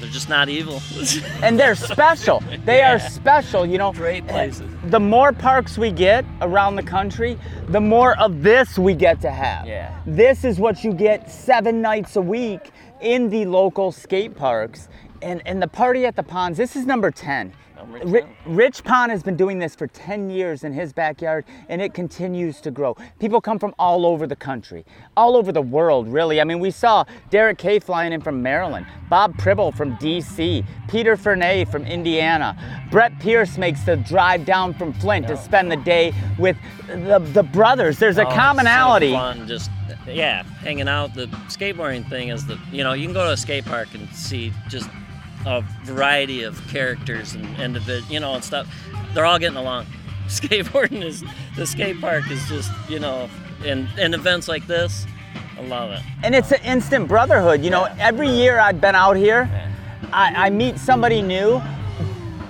They're 0.00 0.08
just 0.08 0.28
not 0.28 0.48
evil. 0.48 0.80
and 1.42 1.58
they're 1.58 1.74
special. 1.74 2.42
They 2.64 2.82
are 2.82 2.98
special, 2.98 3.66
you 3.66 3.78
know. 3.78 3.92
Great 3.92 4.26
places. 4.26 4.70
The 4.84 5.00
more 5.00 5.32
parks 5.32 5.76
we 5.76 5.90
get 5.90 6.24
around 6.40 6.76
the 6.76 6.82
country, 6.82 7.38
the 7.68 7.80
more 7.80 8.18
of 8.18 8.42
this 8.42 8.78
we 8.78 8.94
get 8.94 9.20
to 9.22 9.30
have. 9.30 9.66
Yeah. 9.66 9.98
This 10.06 10.44
is 10.44 10.58
what 10.58 10.84
you 10.84 10.92
get 10.92 11.30
seven 11.30 11.82
nights 11.82 12.16
a 12.16 12.22
week 12.22 12.70
in 13.00 13.28
the 13.28 13.44
local 13.46 13.90
skate 13.92 14.36
parks. 14.36 14.88
And, 15.20 15.42
and 15.46 15.60
the 15.60 15.68
party 15.68 16.06
at 16.06 16.14
the 16.14 16.22
ponds, 16.22 16.58
this 16.58 16.76
is 16.76 16.86
number 16.86 17.10
10. 17.10 17.52
Number 17.88 18.06
Ri- 18.06 18.20
10. 18.20 18.28
Rich 18.56 18.84
Pond 18.84 19.10
has 19.10 19.22
been 19.22 19.36
doing 19.36 19.58
this 19.58 19.74
for 19.74 19.86
10 19.86 20.30
years 20.30 20.64
in 20.64 20.72
his 20.72 20.92
backyard, 20.92 21.44
and 21.68 21.80
it 21.80 21.94
continues 21.94 22.60
to 22.60 22.70
grow. 22.70 22.96
People 23.18 23.40
come 23.40 23.58
from 23.58 23.74
all 23.78 24.04
over 24.06 24.26
the 24.26 24.36
country, 24.36 24.84
all 25.16 25.36
over 25.36 25.52
the 25.52 25.62
world, 25.62 26.08
really. 26.08 26.40
I 26.40 26.44
mean, 26.44 26.58
we 26.60 26.70
saw 26.70 27.04
Derek 27.30 27.58
Kay 27.58 27.78
flying 27.78 28.12
in 28.12 28.20
from 28.20 28.42
Maryland, 28.42 28.86
Bob 29.08 29.36
Pribble 29.38 29.72
from 29.74 29.96
DC, 29.96 30.64
Peter 30.88 31.16
Fernay 31.16 31.70
from 31.70 31.84
Indiana. 31.86 32.56
Brett 32.90 33.18
Pierce 33.20 33.56
makes 33.58 33.82
the 33.84 33.96
drive 33.96 34.44
down 34.44 34.74
from 34.74 34.92
Flint 34.92 35.26
to 35.28 35.36
spend 35.36 35.70
the 35.72 35.76
day 35.76 36.12
with 36.38 36.56
the, 36.88 37.18
the 37.32 37.42
brothers. 37.42 37.98
There's 37.98 38.18
a 38.18 38.22
Oh, 38.22 38.24
it's 38.28 38.34
so 38.34 38.40
commonality. 38.40 39.12
fun, 39.12 39.46
just 39.48 39.70
yeah, 40.06 40.42
hanging 40.42 40.88
out. 40.88 41.14
The 41.14 41.26
skateboarding 41.48 42.08
thing 42.08 42.28
is 42.28 42.46
that 42.46 42.58
you 42.72 42.82
know 42.84 42.92
you 42.92 43.04
can 43.06 43.14
go 43.14 43.24
to 43.26 43.32
a 43.32 43.36
skate 43.36 43.64
park 43.64 43.88
and 43.94 44.08
see 44.14 44.52
just 44.68 44.88
a 45.46 45.62
variety 45.84 46.42
of 46.42 46.60
characters 46.68 47.34
and 47.34 47.44
individ, 47.56 48.08
you 48.10 48.20
know, 48.20 48.34
and 48.34 48.44
stuff. 48.44 48.68
They're 49.14 49.24
all 49.26 49.38
getting 49.38 49.56
along. 49.56 49.86
Skateboarding 50.28 51.02
is 51.02 51.24
the 51.56 51.66
skate 51.66 52.00
park 52.00 52.30
is 52.30 52.46
just 52.48 52.70
you 52.88 52.98
know, 52.98 53.30
in 53.64 53.88
in 53.98 54.12
events 54.14 54.46
like 54.48 54.66
this, 54.66 55.06
I 55.58 55.62
love 55.62 55.90
it. 55.92 56.02
and 56.22 56.34
it's 56.34 56.52
an 56.52 56.62
instant 56.64 57.08
brotherhood. 57.08 57.62
You 57.64 57.70
know, 57.70 57.84
every 57.98 58.28
year 58.28 58.58
I've 58.58 58.80
been 58.80 58.94
out 58.94 59.16
here, 59.16 59.48
I, 60.12 60.46
I 60.46 60.50
meet 60.50 60.78
somebody 60.78 61.22
new, 61.22 61.62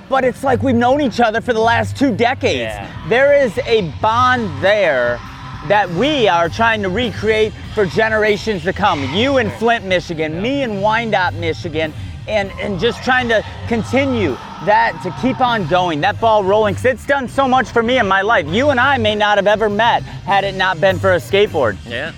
but 0.08 0.24
it's 0.24 0.42
like 0.42 0.62
we've 0.62 0.74
known 0.74 1.00
each 1.00 1.20
other 1.20 1.40
for 1.40 1.52
the 1.52 1.60
last 1.60 1.96
two 1.96 2.14
decades. 2.16 2.58
Yeah. 2.74 3.08
There 3.08 3.32
is 3.40 3.56
a 3.58 3.90
bond 4.02 4.50
there 4.62 5.20
that 5.68 5.88
we 5.90 6.26
are 6.28 6.48
trying 6.48 6.82
to 6.82 6.88
recreate 6.88 7.52
for 7.74 7.84
generations 7.86 8.62
to 8.64 8.72
come. 8.72 9.04
You 9.14 9.38
in 9.38 9.50
Flint, 9.52 9.84
Michigan, 9.84 10.40
me 10.42 10.62
in 10.62 10.80
Wyandotte, 10.80 11.34
Michigan, 11.34 11.92
and, 12.28 12.50
and 12.60 12.78
just 12.78 13.02
trying 13.02 13.28
to 13.28 13.44
continue 13.66 14.36
that 14.64 14.98
to 15.02 15.10
keep 15.22 15.40
on 15.40 15.66
going, 15.68 16.00
that 16.02 16.20
ball 16.20 16.44
rolling, 16.44 16.74
'cause 16.74 16.84
it's 16.84 17.06
done 17.06 17.28
so 17.28 17.48
much 17.48 17.68
for 17.68 17.82
me 17.82 17.98
in 17.98 18.06
my 18.06 18.22
life. 18.22 18.46
You 18.46 18.70
and 18.70 18.78
I 18.78 18.98
may 18.98 19.14
not 19.14 19.38
have 19.38 19.46
ever 19.46 19.68
met 19.68 20.02
had 20.02 20.44
it 20.44 20.54
not 20.54 20.80
been 20.80 20.98
for 20.98 21.12
a 21.14 21.18
skateboard. 21.18 21.76
Yeah. 21.86 22.12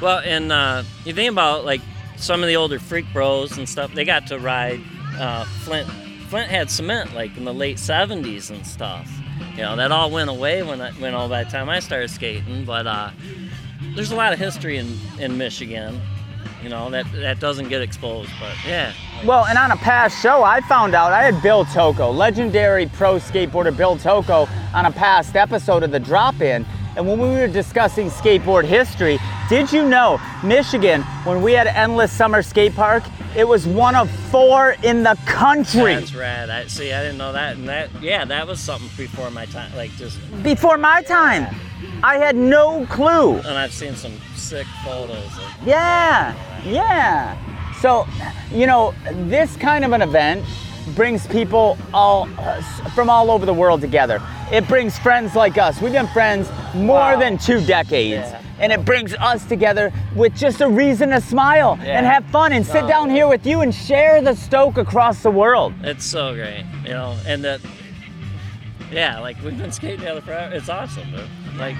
Well, 0.00 0.20
and 0.24 0.50
uh, 0.50 0.82
you 1.04 1.12
think 1.12 1.30
about 1.30 1.64
like 1.64 1.80
some 2.16 2.42
of 2.42 2.48
the 2.48 2.56
older 2.56 2.78
freak 2.78 3.06
bros 3.12 3.56
and 3.58 3.68
stuff. 3.68 3.92
They 3.92 4.04
got 4.04 4.26
to 4.28 4.38
ride 4.38 4.80
uh, 5.18 5.44
Flint. 5.64 5.88
Flint 6.28 6.48
had 6.50 6.70
cement 6.70 7.12
like 7.14 7.36
in 7.36 7.44
the 7.44 7.52
late 7.52 7.76
'70s 7.76 8.50
and 8.50 8.66
stuff. 8.66 9.10
You 9.56 9.62
know 9.62 9.76
that 9.76 9.90
all 9.92 10.10
went 10.10 10.30
away 10.30 10.62
when 10.62 10.80
I, 10.80 10.92
when 10.92 11.12
all 11.14 11.28
the 11.28 11.42
time 11.44 11.68
I 11.68 11.80
started 11.80 12.08
skating. 12.10 12.64
But 12.64 12.86
uh, 12.86 13.10
there's 13.94 14.12
a 14.12 14.16
lot 14.16 14.32
of 14.32 14.38
history 14.38 14.78
in, 14.78 14.96
in 15.18 15.36
Michigan. 15.36 16.00
You 16.62 16.68
know 16.68 16.90
that 16.90 17.06
that 17.12 17.40
doesn't 17.40 17.68
get 17.68 17.80
exposed. 17.80 18.30
But 18.38 18.54
yeah. 18.66 18.92
Well, 19.24 19.46
and 19.46 19.56
on 19.56 19.70
a 19.70 19.76
past 19.76 20.20
show, 20.22 20.42
I 20.44 20.60
found 20.62 20.94
out 20.94 21.12
I 21.12 21.22
had 21.22 21.42
Bill 21.42 21.64
Toko, 21.64 22.10
legendary 22.10 22.86
pro 22.86 23.16
skateboarder 23.16 23.76
Bill 23.76 23.96
Toko, 23.96 24.46
on 24.74 24.86
a 24.86 24.92
past 24.92 25.36
episode 25.36 25.82
of 25.82 25.90
the 25.90 26.00
Drop 26.00 26.40
In, 26.40 26.66
And 26.96 27.06
when 27.06 27.18
we 27.18 27.28
were 27.28 27.48
discussing 27.48 28.08
skateboard 28.10 28.64
history, 28.64 29.18
did 29.48 29.72
you 29.72 29.88
know 29.88 30.20
Michigan, 30.44 31.02
when 31.24 31.42
we 31.42 31.52
had 31.52 31.66
Endless 31.66 32.12
Summer 32.12 32.42
Skate 32.42 32.74
Park, 32.74 33.04
it 33.36 33.46
was 33.46 33.66
one 33.66 33.94
of 33.94 34.10
four 34.10 34.76
in 34.82 35.02
the 35.02 35.16
country 35.24 35.94
That's 35.94 36.14
rad. 36.14 36.50
I 36.50 36.66
see. 36.66 36.92
I 36.92 37.02
didn't 37.02 37.18
know 37.18 37.32
that. 37.32 37.56
And 37.56 37.68
that, 37.68 37.90
yeah, 38.02 38.24
that 38.24 38.46
was 38.46 38.58
something 38.60 38.88
before 38.96 39.30
my 39.30 39.46
time. 39.46 39.74
Like 39.76 39.92
just, 39.92 40.18
before 40.42 40.78
my 40.78 41.02
time. 41.02 41.54
I 42.02 42.18
had 42.18 42.36
no 42.36 42.86
clue. 42.86 43.36
and 43.36 43.46
I've 43.48 43.72
seen 43.72 43.94
some 43.94 44.12
sick 44.50 44.66
photos. 44.84 45.30
Yeah, 45.64 46.34
yeah. 46.64 47.36
So, 47.80 48.04
you 48.50 48.66
know, 48.66 48.92
this 49.12 49.56
kind 49.56 49.84
of 49.84 49.92
an 49.92 50.02
event 50.02 50.44
brings 50.96 51.24
people 51.28 51.78
all 51.94 52.28
uh, 52.36 52.60
from 52.96 53.08
all 53.08 53.30
over 53.30 53.46
the 53.46 53.54
world 53.54 53.80
together. 53.80 54.20
It 54.50 54.66
brings 54.66 54.98
friends 54.98 55.36
like 55.36 55.56
us. 55.56 55.80
We've 55.80 55.92
been 55.92 56.08
friends 56.08 56.50
more 56.74 57.12
Wow. 57.14 57.20
than 57.20 57.38
two 57.38 57.64
decades. 57.64 58.28
Yeah. 58.28 58.42
And 58.58 58.72
it 58.72 58.84
brings 58.84 59.14
us 59.14 59.44
together 59.46 59.92
with 60.16 60.34
just 60.36 60.60
a 60.60 60.68
reason 60.68 61.10
to 61.10 61.20
smile 61.20 61.78
and 61.80 62.04
have 62.04 62.24
fun 62.26 62.52
and 62.52 62.66
sit 62.66 62.82
Oh. 62.84 62.88
down 62.88 63.08
here 63.08 63.28
with 63.28 63.46
you 63.46 63.60
and 63.60 63.72
share 63.72 64.20
the 64.20 64.34
stoke 64.34 64.76
across 64.78 65.22
the 65.22 65.30
world. 65.30 65.72
it's 65.84 66.04
so 66.04 66.34
great, 66.34 66.64
you 66.84 66.90
know. 66.90 67.16
And 67.24 67.44
that, 67.44 67.60
yeah, 68.90 69.20
like 69.20 69.36
we've 69.44 69.56
been 69.56 69.70
skating 69.72 70.00
together 70.00 70.20
forever. 70.22 70.52
It's 70.56 70.68
awesome, 70.68 71.08
dude. 71.12 71.56
Like 71.56 71.76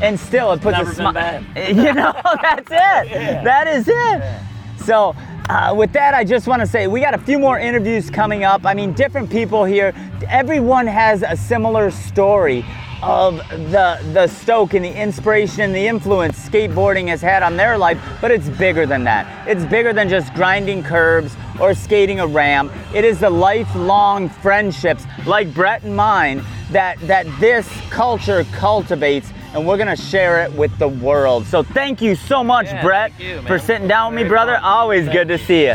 And 0.00 0.18
still, 0.18 0.52
it 0.52 0.60
puts 0.60 0.78
a 0.78 0.94
smile. 0.94 1.44
You 1.56 1.92
know, 1.92 2.12
that's 2.42 2.70
it. 2.70 3.42
That 3.44 3.66
is 3.66 3.88
it. 3.88 4.84
So, 4.84 5.14
uh, 5.48 5.74
with 5.76 5.92
that, 5.92 6.14
I 6.14 6.24
just 6.24 6.46
want 6.46 6.60
to 6.60 6.66
say 6.66 6.86
we 6.86 7.00
got 7.00 7.14
a 7.14 7.18
few 7.18 7.38
more 7.38 7.58
interviews 7.58 8.10
coming 8.10 8.44
up. 8.44 8.66
I 8.66 8.74
mean, 8.74 8.92
different 8.92 9.30
people 9.30 9.64
here. 9.64 9.94
Everyone 10.28 10.86
has 10.86 11.22
a 11.22 11.36
similar 11.36 11.90
story 11.90 12.64
of 13.02 13.36
the 13.70 13.98
the 14.12 14.26
stoke 14.26 14.74
and 14.74 14.84
the 14.84 15.00
inspiration 15.00 15.62
and 15.62 15.74
the 15.74 15.86
influence 15.86 16.36
skateboarding 16.48 17.08
has 17.08 17.22
had 17.22 17.42
on 17.42 17.56
their 17.56 17.78
life, 17.78 17.98
but 18.20 18.30
it's 18.30 18.48
bigger 18.48 18.86
than 18.86 19.04
that. 19.04 19.48
It's 19.48 19.64
bigger 19.64 19.92
than 19.92 20.08
just 20.08 20.34
grinding 20.34 20.82
curbs 20.82 21.36
or 21.60 21.74
skating 21.74 22.20
a 22.20 22.26
ramp. 22.26 22.72
It 22.94 23.04
is 23.04 23.20
the 23.20 23.30
lifelong 23.30 24.28
friendships 24.28 25.04
like 25.26 25.52
Brett 25.54 25.82
and 25.84 25.94
mine 25.96 26.42
that 26.70 26.98
that 27.06 27.26
this 27.40 27.68
culture 27.90 28.44
cultivates 28.52 29.32
and 29.54 29.66
we're 29.66 29.76
gonna 29.76 29.96
share 29.96 30.42
it 30.42 30.52
with 30.52 30.76
the 30.78 30.88
world. 30.88 31.46
So 31.46 31.62
thank 31.62 32.00
you 32.02 32.14
so 32.14 32.42
much, 32.44 32.66
Yeah, 32.66 32.82
Brett, 32.82 33.12
you, 33.18 33.40
for 33.42 33.58
sitting 33.58 33.88
down 33.88 34.14
with 34.14 34.22
me, 34.24 34.28
brother. 34.28 34.54
fun. 34.54 34.64
Always 34.64 35.06
Thank 35.06 35.12
good 35.18 35.28
to 35.28 35.34
you. 35.38 35.44
see 35.46 35.62
you. 35.66 35.74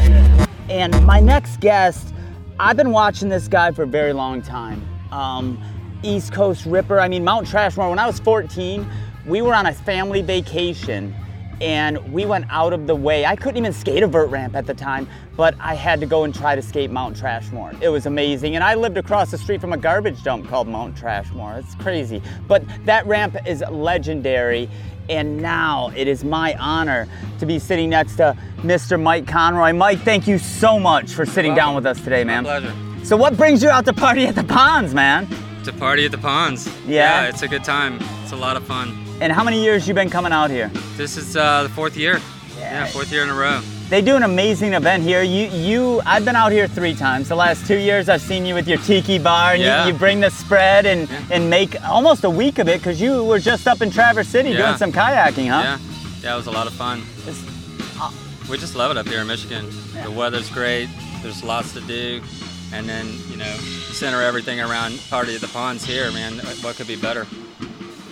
And 0.70 1.06
my 1.06 1.20
next 1.20 1.60
guest, 1.60 2.14
I've 2.60 2.78
been 2.78 2.92
watching 2.92 3.30
this 3.30 3.48
guy 3.48 3.72
for 3.72 3.84
a 3.84 3.88
very 3.88 4.14
long 4.14 4.42
time. 4.42 4.88
Um, 5.12 5.62
East 6.04 6.34
Coast 6.34 6.66
Ripper. 6.66 7.00
I 7.00 7.08
mean, 7.08 7.24
Mount 7.24 7.48
Trashmore. 7.48 7.90
When 7.90 8.00
I 8.00 8.06
was 8.08 8.20
14, 8.20 8.86
we 9.26 9.42
were 9.42 9.54
on 9.54 9.66
a 9.68 9.74
family 9.74 10.22
vacation 10.22 11.16
and 11.62 11.98
we 12.12 12.26
went 12.26 12.46
out 12.50 12.74
of 12.74 12.88
the 12.88 12.96
way. 12.96 13.26
I 13.26 13.36
couldn't 13.36 13.58
even 13.58 13.74
skate 13.74 14.04
a 14.04 14.08
vert 14.08 14.30
ramp 14.30 14.56
at 14.56 14.66
the 14.66 14.74
time, 14.74 15.08
but 15.36 15.56
I 15.60 15.76
had 15.76 16.00
to 16.02 16.06
go 16.06 16.24
and 16.24 16.34
try 16.34 16.56
to 16.56 16.62
skate 16.62 16.92
Mount 16.92 17.18
Trashmore. 17.18 17.80
It 17.82 17.90
was 17.90 18.06
amazing. 18.06 18.56
And 18.56 18.64
I 18.64 18.76
lived 18.76 18.98
across 18.98 19.32
the 19.32 19.38
street 19.38 19.62
from 19.62 19.74
a 19.74 19.78
garbage 19.78 20.24
dump 20.24 20.48
called 20.48 20.68
Mount 20.68 20.96
Trashmore. 20.96 21.60
It's 21.60 21.76
crazy. 21.76 22.22
But 22.48 22.64
that 22.86 23.06
ramp 23.06 23.38
is 23.48 23.64
legendary. 23.72 24.70
And 25.10 25.42
now 25.42 25.92
it 25.96 26.08
is 26.08 26.24
my 26.24 26.56
honor 26.56 27.10
to 27.40 27.46
be 27.46 27.60
sitting 27.60 27.90
next 27.90 28.16
to 28.18 28.38
Mr. 28.60 29.02
Mike 29.02 29.28
Conroy. 29.28 29.74
Mike, 29.74 30.00
thank 30.00 30.28
you 30.28 30.38
so 30.38 30.80
much 30.80 31.12
for 31.12 31.26
sitting 31.26 31.54
down 31.54 31.76
with 31.76 31.86
us 31.86 32.00
today, 32.02 32.24
man. 32.24 32.44
pleasure. 32.46 32.74
So, 33.04 33.18
what 33.18 33.36
brings 33.36 33.62
you 33.62 33.70
out 33.70 33.84
to 33.84 33.92
party 33.94 34.26
at 34.28 34.36
the 34.36 34.46
ponds, 34.46 34.94
man? 34.94 35.28
To 35.66 35.74
party 35.74 36.06
at 36.06 36.12
the 36.12 36.18
ponds. 36.18 36.70
Yeah? 36.88 37.28
it's 37.28 37.42
a 37.42 37.50
good 37.50 37.66
time. 37.66 38.00
It's 38.24 38.32
a 38.32 38.38
lot 38.38 38.56
of 38.56 38.66
fun. 38.66 38.98
And 39.24 39.32
how 39.32 39.42
many 39.42 39.64
years 39.64 39.88
you 39.88 39.94
been 39.94 40.10
coming 40.10 40.34
out 40.34 40.50
here? 40.50 40.68
This 40.98 41.16
is 41.16 41.38
uh, 41.38 41.64
the 41.64 41.70
fourth 41.70 41.96
year. 41.96 42.20
Yeah, 42.60 42.86
fourth 42.88 43.10
year 43.10 43.24
in 43.24 43.30
a 43.30 43.34
row. 43.34 43.62
They 43.88 44.02
do 44.02 44.18
an 44.18 44.24
amazing 44.24 44.74
event 44.74 45.04
here. 45.04 45.24
You, 45.24 45.48
you, 45.48 46.02
I've 46.06 46.26
been 46.26 46.36
out 46.36 46.52
here 46.52 46.68
three 46.68 46.94
times. 46.94 47.30
The 47.30 47.36
last 47.38 47.66
two 47.66 47.78
years, 47.78 48.10
I've 48.10 48.22
seen 48.22 48.46
you 48.46 48.54
with 48.54 48.68
your 48.68 48.80
tiki 48.80 49.20
bar, 49.20 49.54
and 49.54 49.62
Yeah. 49.62 49.86
you, 49.86 49.94
you 49.94 49.98
bring 49.98 50.20
the 50.20 50.30
spread 50.30 50.86
and 50.86 51.08
Yeah. 51.10 51.22
and 51.32 51.50
make 51.50 51.82
almost 51.86 52.26
a 52.26 52.30
week 52.30 52.60
of 52.60 52.68
it 52.68 52.80
because 52.82 53.00
you 53.00 53.24
were 53.24 53.40
just 53.40 53.66
up 53.66 53.82
in 53.82 53.92
Traverse 53.92 54.28
City 54.28 54.50
Yeah. 54.50 54.66
doing 54.66 54.78
some 54.78 54.92
kayaking, 54.92 55.50
huh? 55.50 55.62
Yeah, 55.64 55.78
yeah, 56.22 56.34
it 56.34 56.38
was 56.38 56.48
a 56.48 56.52
lot 56.52 56.68
of 56.68 56.74
fun. 56.74 57.02
We 58.50 58.58
just 58.58 58.76
love 58.76 58.92
it 58.92 58.98
up 58.98 59.08
here 59.08 59.22
in 59.22 59.28
Michigan. 59.28 59.66
The 60.04 60.12
weather's 60.12 60.50
great. 60.50 60.90
There's 61.22 61.42
lots 61.46 61.72
to 61.76 61.82
do, 61.82 62.22
and 62.74 62.90
then 62.90 63.08
you 63.32 63.38
know, 63.38 63.56
center 63.94 64.22
everything 64.22 64.60
around 64.60 65.00
party 65.10 65.34
at 65.34 65.40
the 65.40 65.48
ponds 65.48 65.86
here, 65.86 66.12
man. 66.12 66.40
What 66.62 66.76
could 66.76 66.88
be 66.88 66.98
better? 66.98 67.26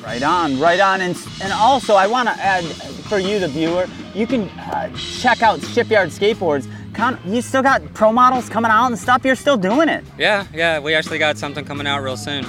Right 0.04 0.24
on, 0.24 0.60
right 0.60 0.80
on. 0.80 1.02
And, 1.02 1.16
and 1.42 1.54
also, 1.54 1.96
I 1.96 2.08
want 2.08 2.28
to 2.28 2.34
add 2.36 2.64
for 2.64 3.20
you, 3.20 3.40
the 3.40 3.48
viewer, 3.48 3.88
you 4.16 4.26
can 4.26 4.50
uh, 4.50 4.90
check 4.98 5.42
out 5.42 5.62
Shipyard 5.62 6.10
Skateboards. 6.10 6.68
Con- 6.94 7.20
you 7.26 7.42
still 7.42 7.62
got 7.62 7.82
pro 7.94 8.12
models 8.12 8.50
coming 8.50 8.72
out 8.72 8.88
and 8.88 8.98
stuff. 9.00 9.24
You're 9.24 9.36
still 9.36 9.58
doing 9.58 9.90
it. 9.90 10.04
Yeah, 10.18 10.46
yeah. 10.54 10.80
We 10.80 10.94
actually 10.94 11.20
got 11.20 11.38
something 11.38 11.64
coming 11.64 11.88
out 11.88 12.02
real 12.04 12.18
soon. 12.18 12.46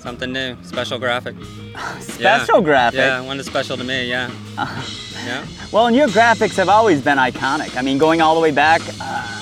Something 0.00 0.32
new, 0.32 0.56
special 0.62 0.98
graphic. 0.98 1.36
Yeah. 2.18 2.38
Special 2.38 2.62
graphic. 2.62 2.96
Yeah, 2.98 3.20
one 3.20 3.36
that's 3.36 3.48
special 3.50 3.76
to 3.76 3.84
me. 3.84 4.08
Yeah. 4.08 4.30
Yeah. 5.26 5.44
Well, 5.72 5.86
and 5.88 5.96
your 5.96 6.06
graphics 6.08 6.54
have 6.56 6.68
always 6.68 7.02
been 7.02 7.18
iconic. 7.18 7.76
I 7.76 7.82
mean, 7.82 7.98
going 7.98 8.20
all 8.20 8.34
the 8.36 8.40
way 8.40 8.52
back, 8.52 8.80
uh, 9.00 9.35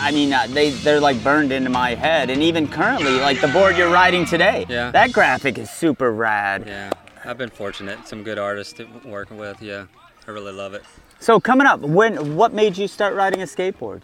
I 0.00 0.10
mean, 0.12 0.32
uh, 0.32 0.46
they 0.48 0.70
they're 0.70 1.00
like 1.00 1.22
burned 1.22 1.52
into 1.52 1.70
my 1.70 1.94
head. 1.94 2.30
And 2.30 2.42
even 2.42 2.68
currently, 2.68 3.18
like 3.20 3.40
the 3.40 3.48
board 3.48 3.76
you're 3.76 3.90
riding 3.92 4.24
today, 4.24 4.66
Yeah. 4.68 4.90
that 4.92 5.12
graphic 5.12 5.58
is 5.58 5.70
super 5.70 6.12
rad. 6.12 6.64
Yeah, 6.66 6.90
I've 7.24 7.38
been 7.38 7.50
fortunate. 7.50 8.06
Some 8.06 8.22
good 8.22 8.38
artists 8.38 8.72
to 8.74 8.86
working 9.04 9.36
with. 9.36 9.60
Yeah, 9.60 9.86
I 10.26 10.30
really 10.30 10.52
love 10.52 10.74
it. 10.74 10.82
So 11.20 11.40
coming 11.40 11.66
up, 11.66 11.80
when 11.80 12.36
what 12.36 12.52
made 12.52 12.76
you 12.78 12.86
start 12.88 13.14
riding 13.14 13.42
a 13.42 13.46
skateboard? 13.46 14.02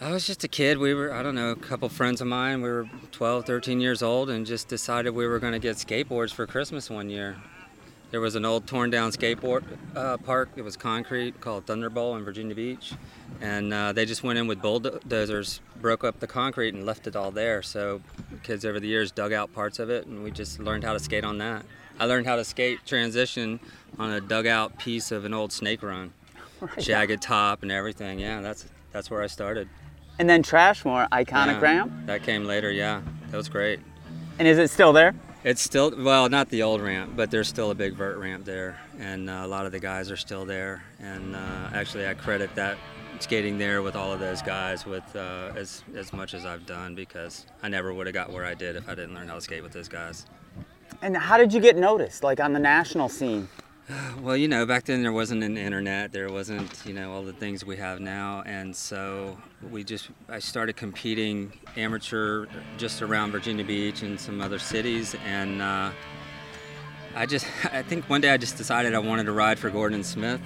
I 0.00 0.12
was 0.12 0.26
just 0.26 0.44
a 0.44 0.48
kid. 0.48 0.78
We 0.78 0.94
were, 0.94 1.12
I 1.12 1.24
don't 1.24 1.34
know, 1.34 1.50
a 1.50 1.56
couple 1.56 1.88
friends 1.88 2.20
of 2.20 2.28
mine. 2.28 2.62
We 2.62 2.68
were 2.68 2.88
12, 3.10 3.44
13 3.46 3.80
years 3.80 4.00
old 4.00 4.30
and 4.30 4.46
just 4.46 4.68
decided 4.68 5.10
we 5.10 5.26
were 5.26 5.40
going 5.40 5.54
to 5.54 5.58
get 5.58 5.74
skateboards 5.76 6.32
for 6.32 6.46
Christmas 6.46 6.88
one 6.88 7.10
year. 7.10 7.36
There 8.12 8.20
was 8.20 8.36
an 8.36 8.44
old 8.44 8.66
torn 8.68 8.90
down 8.90 9.10
skateboard 9.10 9.64
uh, 9.96 10.16
park. 10.18 10.50
It 10.56 10.62
was 10.62 10.76
concrete 10.76 11.40
called 11.40 11.66
Thunderbolt 11.66 12.16
in 12.18 12.24
Virginia 12.24 12.54
Beach. 12.54 12.92
And 13.40 13.72
uh, 13.72 13.92
they 13.92 14.04
just 14.04 14.22
went 14.22 14.38
in 14.38 14.46
with 14.46 14.60
bulldozers, 14.60 15.60
broke 15.80 16.02
up 16.02 16.18
the 16.20 16.26
concrete, 16.26 16.74
and 16.74 16.84
left 16.84 17.06
it 17.06 17.14
all 17.14 17.30
there. 17.30 17.62
So 17.62 18.00
kids 18.42 18.64
over 18.64 18.80
the 18.80 18.88
years 18.88 19.12
dug 19.12 19.32
out 19.32 19.52
parts 19.52 19.78
of 19.78 19.90
it, 19.90 20.06
and 20.06 20.24
we 20.24 20.30
just 20.30 20.58
learned 20.58 20.84
how 20.84 20.92
to 20.92 20.98
skate 20.98 21.24
on 21.24 21.38
that. 21.38 21.64
I 22.00 22.04
learned 22.06 22.26
how 22.26 22.36
to 22.36 22.44
skate 22.44 22.80
transition 22.86 23.60
on 23.98 24.12
a 24.12 24.20
dugout 24.20 24.78
piece 24.78 25.10
of 25.12 25.24
an 25.24 25.34
old 25.34 25.52
snake 25.52 25.82
run, 25.82 26.12
jagged 26.78 27.22
top 27.22 27.62
and 27.62 27.70
everything. 27.72 28.18
Yeah, 28.18 28.40
that's 28.40 28.66
that's 28.92 29.10
where 29.10 29.22
I 29.22 29.26
started. 29.26 29.68
And 30.18 30.28
then 30.28 30.42
Trashmore, 30.42 31.08
iconic 31.10 31.46
Yeah, 31.46 31.60
ramp. 31.60 31.92
That 32.06 32.24
came 32.24 32.44
later, 32.44 32.72
yeah. 32.72 33.02
That 33.30 33.36
was 33.36 33.48
great. 33.48 33.78
And 34.38 34.48
is 34.48 34.58
it 34.58 34.70
still 34.70 34.92
there? 34.92 35.14
It's 35.44 35.62
still, 35.62 35.92
well, 35.96 36.28
not 36.28 36.48
the 36.48 36.62
old 36.64 36.80
ramp, 36.80 37.12
but 37.14 37.30
there's 37.30 37.46
still 37.46 37.70
a 37.70 37.74
big 37.74 37.94
vert 37.94 38.18
ramp 38.18 38.44
there. 38.44 38.80
And 38.98 39.30
uh, 39.30 39.42
a 39.44 39.46
lot 39.46 39.66
of 39.66 39.72
the 39.72 39.78
guys 39.78 40.10
are 40.10 40.16
still 40.16 40.44
there. 40.44 40.82
And 40.98 41.36
uh, 41.36 41.70
actually, 41.72 42.08
I 42.08 42.14
credit 42.14 42.52
that 42.56 42.76
skating 43.22 43.58
there 43.58 43.82
with 43.82 43.96
all 43.96 44.12
of 44.12 44.20
those 44.20 44.42
guys 44.42 44.86
with 44.86 45.16
uh, 45.16 45.52
as, 45.56 45.82
as 45.94 46.12
much 46.12 46.34
as 46.34 46.44
I've 46.44 46.66
done 46.66 46.94
because 46.94 47.46
I 47.62 47.68
never 47.68 47.92
would 47.92 48.06
have 48.06 48.14
got 48.14 48.32
where 48.32 48.44
I 48.44 48.54
did 48.54 48.76
if 48.76 48.88
I 48.88 48.94
didn't 48.94 49.14
learn 49.14 49.28
how 49.28 49.34
to 49.34 49.40
skate 49.40 49.62
with 49.62 49.72
those 49.72 49.88
guys. 49.88 50.26
And 51.02 51.16
how 51.16 51.36
did 51.36 51.52
you 51.52 51.60
get 51.60 51.76
noticed, 51.76 52.22
like 52.22 52.40
on 52.40 52.52
the 52.52 52.58
national 52.58 53.08
scene? 53.08 53.48
Well, 54.20 54.36
you 54.36 54.48
know, 54.48 54.66
back 54.66 54.84
then 54.84 55.00
there 55.00 55.12
wasn't 55.12 55.42
an 55.42 55.56
internet. 55.56 56.12
There 56.12 56.28
wasn't, 56.28 56.82
you 56.84 56.92
know, 56.92 57.10
all 57.12 57.22
the 57.22 57.32
things 57.32 57.64
we 57.64 57.78
have 57.78 58.00
now, 58.00 58.42
and 58.44 58.76
so 58.76 59.38
we 59.70 59.82
just 59.82 60.10
I 60.28 60.40
started 60.40 60.76
competing 60.76 61.54
amateur 61.76 62.46
just 62.76 63.00
around 63.00 63.32
Virginia 63.32 63.64
Beach 63.64 64.02
and 64.02 64.20
some 64.20 64.42
other 64.42 64.58
cities, 64.58 65.16
and 65.24 65.62
uh, 65.62 65.90
I 67.14 67.24
just 67.24 67.46
I 67.72 67.82
think 67.82 68.10
one 68.10 68.20
day 68.20 68.30
I 68.30 68.36
just 68.36 68.58
decided 68.58 68.94
I 68.94 68.98
wanted 68.98 69.24
to 69.24 69.32
ride 69.32 69.58
for 69.58 69.70
Gordon 69.70 70.04
Smith, 70.04 70.40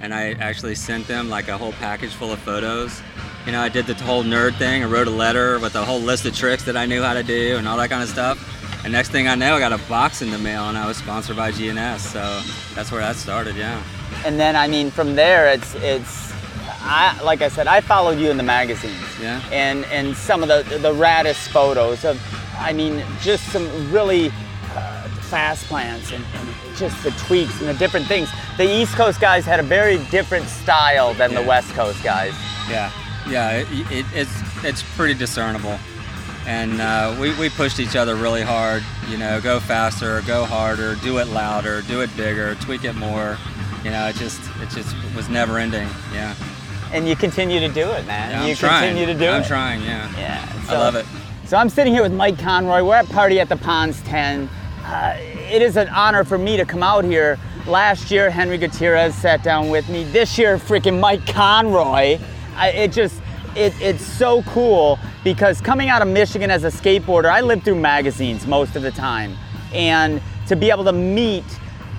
and 0.00 0.14
I 0.14 0.32
actually 0.32 0.74
sent 0.74 1.06
them 1.06 1.28
like 1.28 1.48
a 1.48 1.56
whole 1.56 1.72
package 1.72 2.12
full 2.14 2.32
of 2.32 2.38
photos. 2.40 3.00
You 3.46 3.52
know, 3.52 3.60
I 3.60 3.68
did 3.68 3.86
the 3.86 3.94
whole 3.94 4.22
nerd 4.22 4.56
thing. 4.56 4.82
I 4.82 4.86
wrote 4.86 5.06
a 5.06 5.10
letter 5.10 5.58
with 5.58 5.74
a 5.74 5.84
whole 5.84 6.00
list 6.00 6.24
of 6.24 6.34
tricks 6.34 6.64
that 6.64 6.76
I 6.76 6.86
knew 6.86 7.02
how 7.02 7.14
to 7.14 7.22
do 7.22 7.56
and 7.56 7.68
all 7.68 7.76
that 7.76 7.90
kind 7.90 8.02
of 8.02 8.08
stuff. 8.08 8.38
And 8.84 8.92
next 8.92 9.10
thing 9.10 9.28
I 9.28 9.34
know, 9.34 9.54
I 9.56 9.60
got 9.60 9.72
a 9.72 9.88
box 9.88 10.20
in 10.20 10.30
the 10.30 10.38
mail, 10.38 10.68
and 10.68 10.76
I 10.76 10.86
was 10.86 10.98
sponsored 10.98 11.36
by 11.36 11.52
GNS. 11.52 12.00
So 12.00 12.20
that's 12.74 12.92
where 12.92 13.00
that 13.00 13.16
started. 13.16 13.56
Yeah. 13.56 13.82
And 14.26 14.38
then 14.38 14.56
I 14.56 14.68
mean, 14.68 14.90
from 14.90 15.14
there, 15.14 15.48
it's 15.48 15.74
it's. 15.76 16.32
I 16.86 17.18
like 17.22 17.40
I 17.40 17.48
said, 17.48 17.66
I 17.66 17.80
followed 17.80 18.18
you 18.18 18.30
in 18.30 18.36
the 18.36 18.42
magazines. 18.42 19.02
Yeah. 19.20 19.42
And 19.50 19.86
and 19.86 20.14
some 20.14 20.42
of 20.42 20.48
the 20.48 20.78
the 20.78 20.92
raddest 20.92 21.48
photos 21.48 22.04
of, 22.04 22.20
I 22.58 22.74
mean, 22.74 23.02
just 23.22 23.44
some 23.52 23.90
really 23.90 24.30
fast 25.34 25.64
plants 25.66 26.12
and, 26.12 26.24
and 26.34 26.48
just 26.76 27.02
the 27.02 27.10
tweaks 27.26 27.58
and 27.58 27.68
the 27.68 27.74
different 27.74 28.06
things. 28.06 28.28
The 28.56 28.62
East 28.72 28.94
Coast 28.94 29.20
guys 29.20 29.44
had 29.44 29.58
a 29.58 29.64
very 29.64 29.98
different 30.12 30.46
style 30.46 31.12
than 31.14 31.34
the 31.34 31.42
West 31.42 31.70
Coast 31.72 32.00
guys. 32.04 32.32
Yeah. 32.70 32.92
Yeah. 33.28 33.50
It, 33.58 33.66
it, 33.90 34.06
it's 34.14 34.64
it's 34.64 34.82
pretty 34.96 35.14
discernible. 35.14 35.76
and 36.46 36.80
uh, 36.80 37.16
we, 37.20 37.34
we 37.40 37.48
pushed 37.50 37.80
each 37.80 37.96
other 37.96 38.14
really 38.14 38.42
hard. 38.42 38.84
You 39.08 39.18
know, 39.18 39.40
go 39.40 39.58
faster, 39.58 40.22
go 40.22 40.44
harder, 40.44 40.94
do 41.02 41.18
it 41.18 41.26
louder, 41.26 41.82
do 41.82 42.00
it 42.02 42.16
bigger, 42.16 42.54
tweak 42.56 42.84
it 42.84 42.94
more. 42.94 43.36
You 43.82 43.90
know, 43.90 44.06
it 44.06 44.14
just 44.14 44.40
it 44.60 44.70
just 44.70 44.94
was 45.16 45.28
never 45.28 45.58
ending. 45.58 45.88
Yeah. 46.12 46.36
And 46.92 47.08
you 47.08 47.16
continue 47.16 47.58
to 47.58 47.68
do 47.68 47.90
it, 47.90 48.06
man. 48.06 48.30
yeah 48.30 48.42
I'm 48.42 48.48
you 48.48 48.54
trying. 48.54 48.90
continue 48.90 49.12
to 49.12 49.18
do 49.18 49.24
it. 49.24 49.32
I'm 49.32 49.42
trying. 49.44 49.82
Yeah. 49.82 50.08
Yeah. 50.16 50.62
I 50.68 50.74
love 50.78 50.94
it. 50.94 51.06
So 51.46 51.56
I'm 51.56 51.68
sitting 51.68 51.92
here 51.92 52.02
with 52.02 52.12
Mike 52.14 52.38
Conroy. 52.38 52.84
We're 52.84 52.94
at 52.94 53.08
Party 53.08 53.40
at 53.40 53.48
the 53.48 53.56
Ponds 53.56 54.00
10. 54.04 54.48
Uh, 54.84 55.16
it 55.18 55.62
is 55.62 55.76
an 55.76 55.88
honor 55.88 56.24
for 56.24 56.36
me 56.36 56.58
to 56.58 56.64
come 56.66 56.82
out 56.82 57.04
here. 57.04 57.38
Last 57.66 58.10
year, 58.10 58.28
Henry 58.28 58.58
Gutierrez 58.58 59.14
sat 59.14 59.42
down 59.42 59.70
with 59.70 59.88
me. 59.88 60.04
This 60.04 60.36
year, 60.36 60.58
freaking 60.58 61.00
Mike 61.00 61.26
Conroy. 61.26 62.18
I, 62.54 62.68
it 62.68 62.92
just, 62.92 63.22
it, 63.56 63.72
it's 63.80 64.04
so 64.04 64.42
cool 64.42 64.98
because 65.22 65.62
coming 65.62 65.88
out 65.88 66.02
of 66.02 66.08
Michigan 66.08 66.50
as 66.50 66.64
a 66.64 66.68
skateboarder, 66.68 67.30
I 67.30 67.40
lived 67.40 67.64
through 67.64 67.76
magazines 67.76 68.46
most 68.46 68.76
of 68.76 68.82
the 68.82 68.90
time. 68.90 69.36
And 69.72 70.20
to 70.48 70.56
be 70.56 70.70
able 70.70 70.84
to 70.84 70.92
meet 70.92 71.44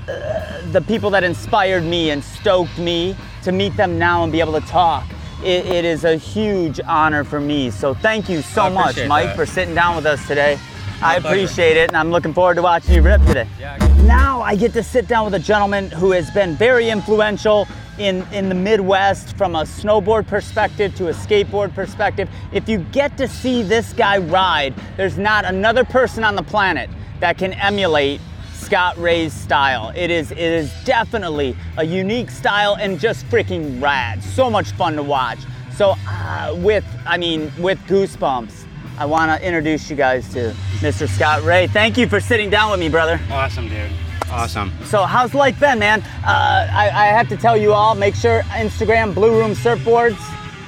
uh, 0.08 0.62
the 0.72 0.82
people 0.82 1.10
that 1.10 1.24
inspired 1.24 1.84
me 1.84 2.12
and 2.12 2.24
stoked 2.24 2.78
me, 2.78 3.16
to 3.42 3.52
meet 3.52 3.76
them 3.76 3.98
now 3.98 4.24
and 4.24 4.32
be 4.32 4.40
able 4.42 4.54
to 4.54 4.68
talk, 4.68 5.08
it, 5.44 5.66
it 5.66 5.86
is 5.86 6.04
a 6.04 6.18
huge 6.18 6.80
honor 6.86 7.24
for 7.24 7.42
me. 7.42 7.72
So 7.72 7.96
thank 7.96 8.30
you 8.30 8.44
so 8.44 8.70
much, 8.70 9.04
Mike, 9.08 9.30
that. 9.30 9.36
for 9.36 9.48
sitting 9.48 9.74
down 9.74 9.96
with 9.96 10.06
us 10.06 10.26
today. 10.28 10.60
I 11.02 11.18
appreciate 11.18 11.78
it, 11.78 11.90
and 11.90 11.98
I'm 11.98 12.10
looking 12.10 12.34
forward 12.34 12.56
to 12.56 12.62
watching 12.62 12.96
you 12.96 13.02
rip 13.02 13.22
today. 13.26 13.48
Yeah. 13.60 13.78
Now 14.04 14.42
I 14.42 14.56
get 14.56 14.74
to 14.74 14.84
sit 14.84 15.08
down 15.08 15.26
with 15.26 15.34
a 15.34 15.40
gentleman 15.40 15.92
who 15.92 16.12
has 16.12 16.30
been 16.32 16.56
very 16.56 16.90
influential 16.90 17.68
in, 17.98 18.26
in 18.32 18.50
the 18.50 18.56
Midwest 18.56 19.38
from 19.38 19.56
a 19.56 19.64
snowboard 19.64 20.28
perspective 20.28 20.96
to 20.96 21.08
a 21.08 21.12
skateboard 21.12 21.74
perspective. 21.74 22.30
If 22.52 22.68
you 22.70 22.80
get 22.80 23.18
to 23.18 23.28
see 23.28 23.64
this 23.64 23.94
guy 23.94 24.18
ride, 24.18 24.74
there's 24.98 25.18
not 25.18 25.46
another 25.46 25.84
person 25.84 26.24
on 26.24 26.36
the 26.36 26.44
planet 26.44 26.90
that 27.20 27.38
can 27.38 27.54
emulate 27.54 28.22
Scott 28.54 28.98
Ray's 28.98 29.34
style. 29.34 29.92
It 29.96 30.10
is 30.10 30.32
it 30.32 30.40
is 30.40 30.74
definitely 30.86 31.56
a 31.78 31.84
unique 31.84 32.32
style 32.32 32.76
and 32.80 33.00
just 33.00 33.26
freaking 33.28 33.82
rad. 33.82 34.24
So 34.24 34.50
much 34.50 34.72
fun 34.72 34.96
to 34.96 35.04
watch. 35.04 35.40
So 35.76 35.96
uh, 36.08 36.56
with 36.58 36.86
I 37.06 37.18
mean 37.18 37.52
with 37.60 37.80
goosebumps, 37.82 38.65
I 38.98 39.06
want 39.06 39.30
to 39.30 39.46
introduce 39.46 39.90
you 39.90 39.96
guys 39.96 40.28
to 40.34 40.56
Mr. 40.80 41.08
Scott 41.10 41.44
Ray. 41.44 41.68
Thank 41.68 41.98
you 41.98 42.08
for 42.08 42.20
sitting 42.22 42.50
down 42.50 42.72
with 42.72 42.80
me, 42.80 42.88
brother. 42.88 43.20
Awesome, 43.30 43.68
dude. 43.68 43.92
Awesome. 44.32 44.72
So 44.86 45.04
how's 45.04 45.34
life 45.34 45.60
been, 45.60 45.80
man? 45.80 46.02
Uh, 46.26 46.68
I, 46.72 46.90
I 46.94 47.06
have 47.08 47.28
to 47.30 47.38
tell 47.38 47.58
you 47.58 47.74
all, 47.74 47.94
make 47.94 48.16
sure 48.16 48.42
Instagram 48.52 49.14
Blue 49.14 49.38
Room 49.38 49.52
Surfboards, 49.52 50.18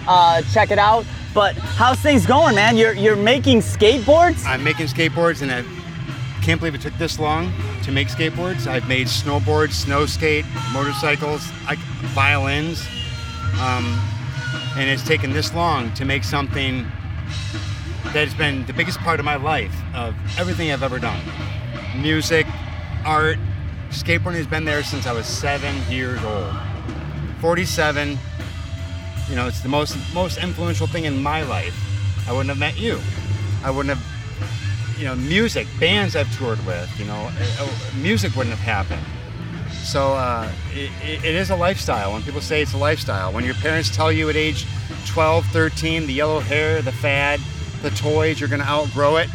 uh, 0.08 0.42
check 0.54 0.72
it 0.72 0.78
out. 0.80 1.06
But 1.34 1.56
how's 1.56 2.00
things 2.00 2.26
going, 2.26 2.56
man? 2.56 2.78
You're 2.78 2.94
you're 2.94 3.16
making 3.16 3.60
skateboards? 3.60 4.46
I'm 4.46 4.64
making 4.64 4.88
skateboards, 4.88 5.42
and 5.42 5.52
I 5.52 5.64
can't 6.42 6.60
believe 6.60 6.76
it 6.76 6.82
took 6.82 6.98
this 6.98 7.20
long 7.20 7.52
to 7.84 7.92
make 7.92 8.08
skateboards. 8.08 8.68
I've 8.68 8.88
made 8.88 9.08
snowboards, 9.08 9.74
snow 9.74 10.06
skate, 10.06 10.46
motorcycles, 10.74 11.48
like 11.66 11.80
violins, 12.14 12.86
um, 13.60 13.86
and 14.76 14.90
it's 14.90 15.04
taken 15.04 15.32
this 15.32 15.54
long 15.54 15.94
to 15.94 16.06
make 16.06 16.24
something 16.24 16.86
that 18.14 18.28
has 18.28 18.34
been 18.34 18.66
the 18.66 18.74
biggest 18.74 19.00
part 19.00 19.20
of 19.20 19.26
my 19.26 19.36
life, 19.36 19.76
of 19.94 20.16
everything 20.40 20.72
I've 20.72 20.84
ever 20.84 21.00
done. 21.00 21.20
Music, 21.96 22.46
art, 23.06 23.38
skateboarding 23.90 24.36
has 24.36 24.48
been 24.48 24.66
there 24.66 24.84
since 24.84 25.06
I 25.06 25.12
was 25.14 25.26
seven 25.26 25.76
years 25.92 26.24
old. 26.24 26.56
47, 27.42 28.18
you 29.30 29.36
know, 29.36 29.48
it's 29.48 29.62
the 29.62 29.70
most 29.70 29.98
most 30.14 30.38
influential 30.38 30.88
thing 30.88 31.06
in 31.06 31.22
my 31.22 31.44
life. 31.44 31.76
I 32.28 32.32
wouldn't 32.32 32.50
have 32.50 32.60
met 32.60 32.78
you. 32.80 33.00
I 33.64 33.72
wouldn't 33.72 33.98
have, 33.98 35.00
you 35.00 35.06
know, 35.06 35.16
music, 35.16 35.68
bands 35.80 36.16
I've 36.16 36.34
toured 36.38 36.64
with, 36.66 36.90
you 37.00 37.06
know, 37.06 37.30
uh, 37.40 37.64
uh, 37.64 37.70
music 37.98 38.36
wouldn't 38.36 38.56
have 38.56 38.66
happened. 38.66 39.06
So 39.84 40.14
uh, 40.14 40.50
it 40.74 40.92
it 41.04 41.36
is 41.36 41.50
a 41.50 41.56
lifestyle. 41.56 42.14
When 42.14 42.22
people 42.24 42.42
say 42.42 42.62
it's 42.62 42.74
a 42.74 42.78
lifestyle, 42.78 43.32
when 43.34 43.44
your 43.44 43.56
parents 43.56 43.96
tell 43.96 44.12
you 44.12 44.30
at 44.30 44.36
age 44.36 44.66
12, 45.08 45.46
13, 45.48 46.08
the 46.08 46.14
yellow 46.14 46.40
hair, 46.40 46.82
the 46.82 46.92
fad, 46.92 47.40
the 47.82 47.90
toys, 47.92 48.40
you're 48.40 48.50
going 48.50 48.62
to 48.62 48.68
outgrow 48.68 49.18
it, 49.18 49.30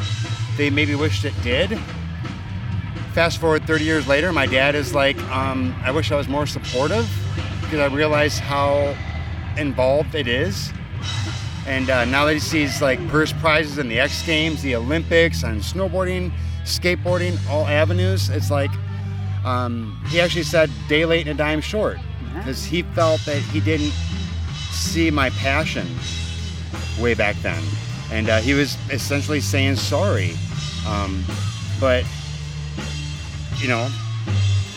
they 0.56 0.70
maybe 0.70 0.94
wished 0.94 1.24
it 1.24 1.34
did. 1.42 1.78
Fast 3.12 3.38
forward 3.38 3.66
30 3.66 3.84
years 3.84 4.08
later, 4.08 4.32
my 4.32 4.46
dad 4.46 4.74
is 4.74 4.94
like, 4.94 5.18
um, 5.30 5.74
I 5.84 5.90
wish 5.90 6.12
I 6.12 6.16
was 6.16 6.28
more 6.28 6.46
supportive 6.46 7.08
because 7.62 7.80
I 7.80 7.94
realize 7.94 8.38
how 8.38 8.96
involved 9.56 10.14
it 10.14 10.26
is. 10.26 10.72
And 11.66 11.90
uh, 11.90 12.04
now 12.06 12.24
that 12.24 12.34
he 12.34 12.40
sees 12.40 12.82
like 12.82 13.06
purse 13.08 13.32
prizes 13.32 13.78
in 13.78 13.88
the 13.88 14.00
X 14.00 14.24
Games, 14.24 14.62
the 14.62 14.74
Olympics, 14.76 15.42
and 15.42 15.60
snowboarding, 15.60 16.32
skateboarding, 16.64 17.38
all 17.48 17.66
avenues, 17.66 18.30
it's 18.30 18.50
like 18.50 18.70
um, 19.44 20.00
he 20.08 20.20
actually 20.20 20.44
said 20.44 20.70
day 20.88 21.04
late 21.04 21.26
and 21.26 21.38
a 21.38 21.42
dime 21.42 21.60
short 21.60 21.98
because 22.34 22.64
he 22.64 22.82
felt 22.82 23.20
that 23.26 23.38
he 23.38 23.60
didn't 23.60 23.92
see 24.70 25.10
my 25.10 25.30
passion 25.30 25.86
way 26.98 27.14
back 27.14 27.36
then. 27.36 27.62
And 28.12 28.28
uh, 28.28 28.40
he 28.40 28.52
was 28.52 28.76
essentially 28.90 29.40
saying 29.40 29.76
sorry. 29.76 30.34
Um, 30.86 31.24
but, 31.80 32.04
you 33.56 33.68
know, 33.68 33.88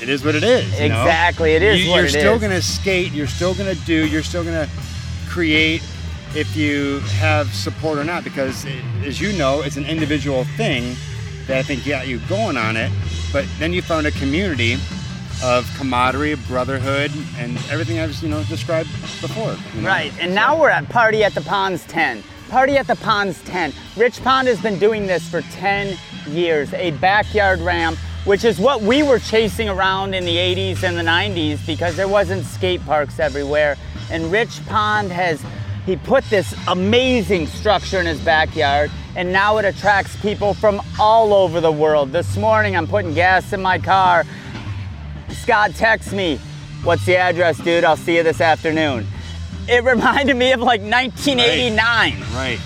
it 0.01 0.07
is 0.07 0.23
what 0.23 0.35
it 0.35 0.43
is. 0.43 0.63
you 0.79 0.87
know? 0.89 1.01
Exactly, 1.01 1.51
it 1.53 1.61
is 1.61 1.85
You, 1.85 1.93
it 1.95 2.09
still 2.09 2.35
is. 2.35 2.41
gonna 2.41 2.61
skate. 2.61 3.11
You're 3.11 3.27
still 3.27 3.53
gonna 3.53 3.75
do. 3.75 4.07
You're 4.07 4.23
still 4.23 4.43
gonna 4.43 4.69
create 5.27 5.83
if 6.33 6.55
you 6.55 6.99
have 7.19 7.53
support 7.53 7.97
or 7.97 8.05
not. 8.05 8.23
Because, 8.23 8.63
it, 8.65 8.81
as 9.03 9.19
you 9.19 9.33
know, 9.37 9.61
it's 9.63 9.75
an 9.77 9.85
individual 9.85 10.45
thing 10.55 10.95
that 11.47 11.57
I 11.57 11.63
think 11.63 11.85
got 11.85 12.07
you 12.07 12.19
going 12.29 12.55
on 12.55 12.77
it. 12.77 12.91
But 13.33 13.45
then 13.59 13.73
you 13.73 13.81
found 13.81 14.07
a 14.07 14.11
community 14.11 14.77
of 15.43 15.69
camaraderie, 15.77 16.31
of 16.31 16.47
brotherhood, 16.47 17.11
and 17.37 17.57
everything 17.69 17.99
I've 17.99 18.15
you 18.23 18.29
know 18.29 18.43
described 18.45 18.89
before. 19.19 19.57
you 19.75 19.81
know? 19.81 19.89
Right, 19.89 20.13
and 20.21 20.33
now 20.33 20.57
we're 20.59 20.69
at 20.69 20.87
Party 20.87 21.23
at 21.25 21.33
the 21.33 21.41
Ponds 21.41 21.83
10. 21.87 22.23
Party 22.49 22.77
at 22.77 22.87
the 22.87 22.95
Ponds 22.95 23.41
10. 23.43 23.73
Rich 23.97 24.21
Pond 24.23 24.47
has 24.47 24.61
been 24.61 24.79
doing 24.79 25.07
this 25.07 25.27
for 25.27 25.41
10 25.41 25.97
years, 26.27 26.73
a 26.73 26.91
backyard 26.91 27.59
ramp, 27.59 27.97
which 28.25 28.43
is 28.43 28.59
what 28.59 28.81
we 28.81 29.03
were 29.03 29.19
chasing 29.19 29.69
around 29.69 30.13
in 30.13 30.25
the 30.25 30.35
80s 30.35 30.83
and 30.83 30.97
the 30.97 31.03
90s 31.03 31.65
because 31.65 31.95
there 31.95 32.07
wasn't 32.07 32.45
skate 32.45 32.83
parks 32.85 33.19
everywhere. 33.19 33.77
And 34.11 34.31
Rich 34.31 34.65
Pond 34.65 35.11
has 35.11 35.43
he 35.85 35.95
put 35.95 36.23
this 36.25 36.55
amazing 36.67 37.47
structure 37.47 37.99
in 37.99 38.05
his 38.05 38.19
backyard 38.21 38.91
and 39.15 39.31
now 39.31 39.57
it 39.57 39.65
attracts 39.65 40.15
people 40.21 40.53
from 40.53 40.81
all 40.99 41.33
over 41.33 41.61
the 41.61 41.71
world. 41.71 42.11
This 42.11 42.37
morning 42.37 42.75
I'm 42.75 42.87
putting 42.87 43.13
gas 43.13 43.53
in 43.53 43.61
my 43.61 43.79
car 43.79 44.23
Scott 45.45 45.75
texts 45.75 46.11
me, 46.11 46.39
What's 46.83 47.05
the 47.05 47.17
address, 47.17 47.59
dude? 47.59 47.83
I'll 47.83 47.97
see 47.97 48.15
you 48.15 48.23
this 48.23 48.41
afternoon. 48.41 49.05
It 49.67 49.83
reminded 49.83 50.35
me 50.35 50.51
of 50.51 50.59
like 50.61 50.81
1989. 50.81 52.21
Right. 52.33 52.59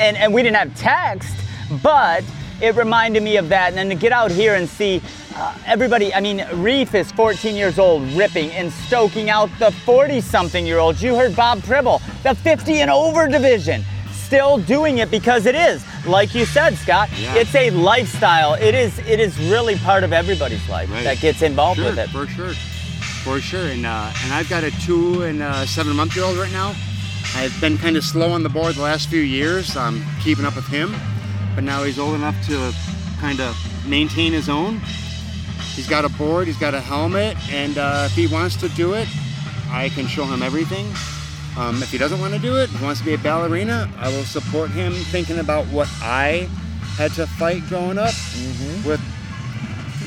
And, 0.00 0.16
and 0.16 0.32
we 0.34 0.42
didn't 0.42 0.56
have 0.56 0.74
text, 0.74 1.34
but 1.82 2.24
it 2.60 2.74
reminded 2.76 3.22
me 3.22 3.36
of 3.36 3.48
that. 3.50 3.68
And 3.68 3.78
then 3.78 3.88
to 3.88 3.94
get 3.94 4.12
out 4.12 4.30
here 4.30 4.54
and 4.54 4.68
see 4.68 5.00
uh, 5.36 5.56
everybody, 5.66 6.12
I 6.14 6.20
mean, 6.20 6.44
Reef 6.54 6.94
is 6.94 7.10
14 7.12 7.54
years 7.56 7.78
old, 7.78 8.02
ripping 8.12 8.50
and 8.52 8.72
stoking 8.72 9.30
out 9.30 9.48
the 9.58 9.70
40 9.70 10.20
something 10.20 10.66
year 10.66 10.78
olds. 10.78 11.02
You 11.02 11.14
heard 11.16 11.34
Bob 11.34 11.60
Pribble, 11.62 12.00
the 12.22 12.34
50 12.34 12.80
and 12.80 12.90
over 12.90 13.28
division, 13.28 13.84
still 14.12 14.58
doing 14.58 14.98
it 14.98 15.10
because 15.10 15.46
it 15.46 15.54
is, 15.54 15.84
like 16.06 16.34
you 16.34 16.44
said, 16.46 16.74
Scott, 16.76 17.08
Yeah. 17.18 17.34
it's 17.36 17.54
a 17.54 17.70
lifestyle. 17.70 18.54
It 18.54 18.74
is, 18.74 18.98
it 19.00 19.20
is 19.20 19.38
really 19.50 19.76
part 19.76 20.04
of 20.04 20.12
everybody's 20.12 20.66
life 20.68 20.90
Right. 20.90 21.04
that 21.04 21.20
gets 21.20 21.42
involved 21.42 21.78
Sure, 21.80 21.90
with 21.90 21.98
it. 21.98 22.08
for 22.10 22.26
sure, 22.26 22.52
for 23.22 23.40
sure. 23.40 23.68
And 23.68 23.86
uh, 23.86 24.12
and 24.24 24.32
I've 24.32 24.48
got 24.48 24.64
a 24.64 24.70
two 24.82 25.22
and 25.22 25.42
a 25.42 25.66
seven 25.66 25.96
month 25.96 26.16
year 26.16 26.24
old 26.24 26.36
right 26.36 26.52
now. 26.52 26.74
I've 27.34 27.58
been 27.60 27.78
kind 27.78 27.96
of 27.96 28.04
slow 28.04 28.32
on 28.32 28.42
the 28.42 28.48
board 28.48 28.74
the 28.74 28.82
last 28.82 29.08
few 29.08 29.20
years. 29.20 29.76
I'm 29.76 30.02
keeping 30.20 30.44
up 30.44 30.56
with 30.56 30.66
him, 30.66 30.94
but 31.54 31.64
now 31.64 31.82
he's 31.84 31.98
old 31.98 32.14
enough 32.14 32.36
to 32.46 32.72
kind 33.18 33.40
of 33.40 33.56
maintain 33.86 34.32
his 34.32 34.48
own. 34.48 34.80
He's 35.74 35.88
got 35.88 36.04
a 36.04 36.10
board, 36.10 36.46
he's 36.46 36.58
got 36.58 36.74
a 36.74 36.80
helmet, 36.80 37.36
and 37.50 37.78
uh, 37.78 38.08
if 38.10 38.14
he 38.14 38.26
wants 38.26 38.56
to 38.56 38.68
do 38.70 38.92
it, 38.94 39.08
I 39.70 39.88
can 39.94 40.06
show 40.06 40.24
him 40.24 40.42
everything. 40.42 40.86
Um, 41.56 41.82
if 41.82 41.90
he 41.90 41.98
doesn't 41.98 42.20
want 42.20 42.34
to 42.34 42.40
do 42.40 42.56
it, 42.56 42.68
he 42.68 42.84
wants 42.84 43.00
to 43.00 43.06
be 43.06 43.14
a 43.14 43.18
ballerina, 43.18 43.90
I 43.98 44.08
will 44.08 44.24
support 44.24 44.70
him 44.70 44.92
thinking 44.92 45.38
about 45.38 45.64
what 45.66 45.88
I 46.02 46.48
had 46.96 47.12
to 47.12 47.26
fight 47.26 47.62
growing 47.68 47.96
up 47.96 48.14
with 48.84 49.00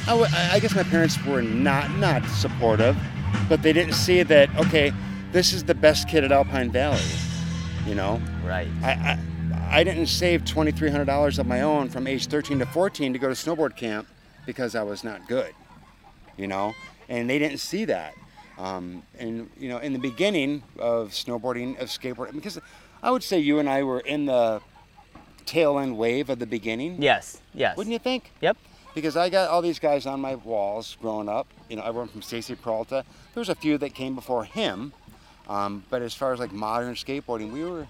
I, 0.07 0.09
w- 0.09 0.27
I 0.33 0.59
guess 0.59 0.75
my 0.75 0.83
parents 0.83 1.23
were 1.25 1.41
not 1.41 1.89
not 1.97 2.23
supportive, 2.29 2.95
but 3.49 3.61
they 3.63 3.73
didn't 3.73 3.93
see 3.93 4.21
that. 4.23 4.55
Okay, 4.57 4.93
this 5.31 5.51
is 5.53 5.63
the 5.63 5.73
best 5.75 6.07
kid 6.07 6.23
at 6.23 6.31
Alpine 6.31 6.71
Valley. 6.71 7.01
You 7.87 7.95
know, 7.95 8.21
Right. 8.43 8.67
I 8.83 8.91
I, 8.91 9.79
I 9.79 9.83
didn't 9.83 10.07
save 10.07 10.45
twenty 10.45 10.71
three 10.71 10.89
hundred 10.91 11.05
dollars 11.05 11.39
of 11.39 11.47
my 11.47 11.61
own 11.61 11.89
from 11.89 12.05
age 12.07 12.27
thirteen 12.27 12.59
to 12.59 12.65
fourteen 12.67 13.13
to 13.13 13.19
go 13.19 13.27
to 13.27 13.33
snowboard 13.33 13.75
camp 13.75 14.07
because 14.45 14.75
I 14.75 14.83
was 14.83 15.03
not 15.03 15.27
good. 15.27 15.53
You 16.37 16.47
know, 16.47 16.73
and 17.09 17.29
they 17.29 17.39
didn't 17.39 17.59
see 17.59 17.85
that. 17.85 18.13
Um, 18.59 19.03
and 19.17 19.49
you 19.57 19.69
know, 19.69 19.79
in 19.79 19.91
the 19.93 19.99
beginning 19.99 20.63
of 20.77 21.09
snowboarding, 21.09 21.79
of 21.81 21.89
skateboarding, 21.89 22.33
because 22.33 22.59
I 23.01 23.09
would 23.11 23.23
say 23.23 23.39
you 23.39 23.57
and 23.59 23.67
I 23.67 23.83
were 23.83 23.99
in 24.01 24.25
the 24.27 24.61
tail 25.45 25.79
end 25.79 25.97
wave 25.97 26.29
of 26.29 26.39
the 26.39 26.45
beginning. 26.47 27.01
Yes, 27.01 27.41
yes. 27.53 27.75
Wouldn't 27.75 27.91
you 27.93 27.99
think? 27.99 28.31
Yep. 28.41 28.57
Because 28.95 29.17
I 29.17 29.29
got 29.29 29.49
all 29.49 29.61
these 29.61 29.77
guys 29.77 30.05
on 30.05 30.21
my 30.21 30.35
walls 30.35 30.97
growing 31.01 31.27
up. 31.27 31.47
You 31.69 31.75
know, 31.75 31.83
everyone 31.83 32.07
from 32.07 32.21
Stacy 32.21 32.55
Peralta. 32.55 33.03
There 33.33 33.41
was 33.41 33.49
a 33.49 33.55
few 33.55 33.77
that 33.79 33.93
came 33.93 34.15
before 34.15 34.45
him, 34.45 34.93
um, 35.49 35.83
but 35.89 36.01
as 36.01 36.13
far 36.15 36.31
as 36.31 36.39
like 36.39 36.53
modern 36.53 36.95
skateboarding, 36.95 37.51
we 37.51 37.65
were, 37.65 37.87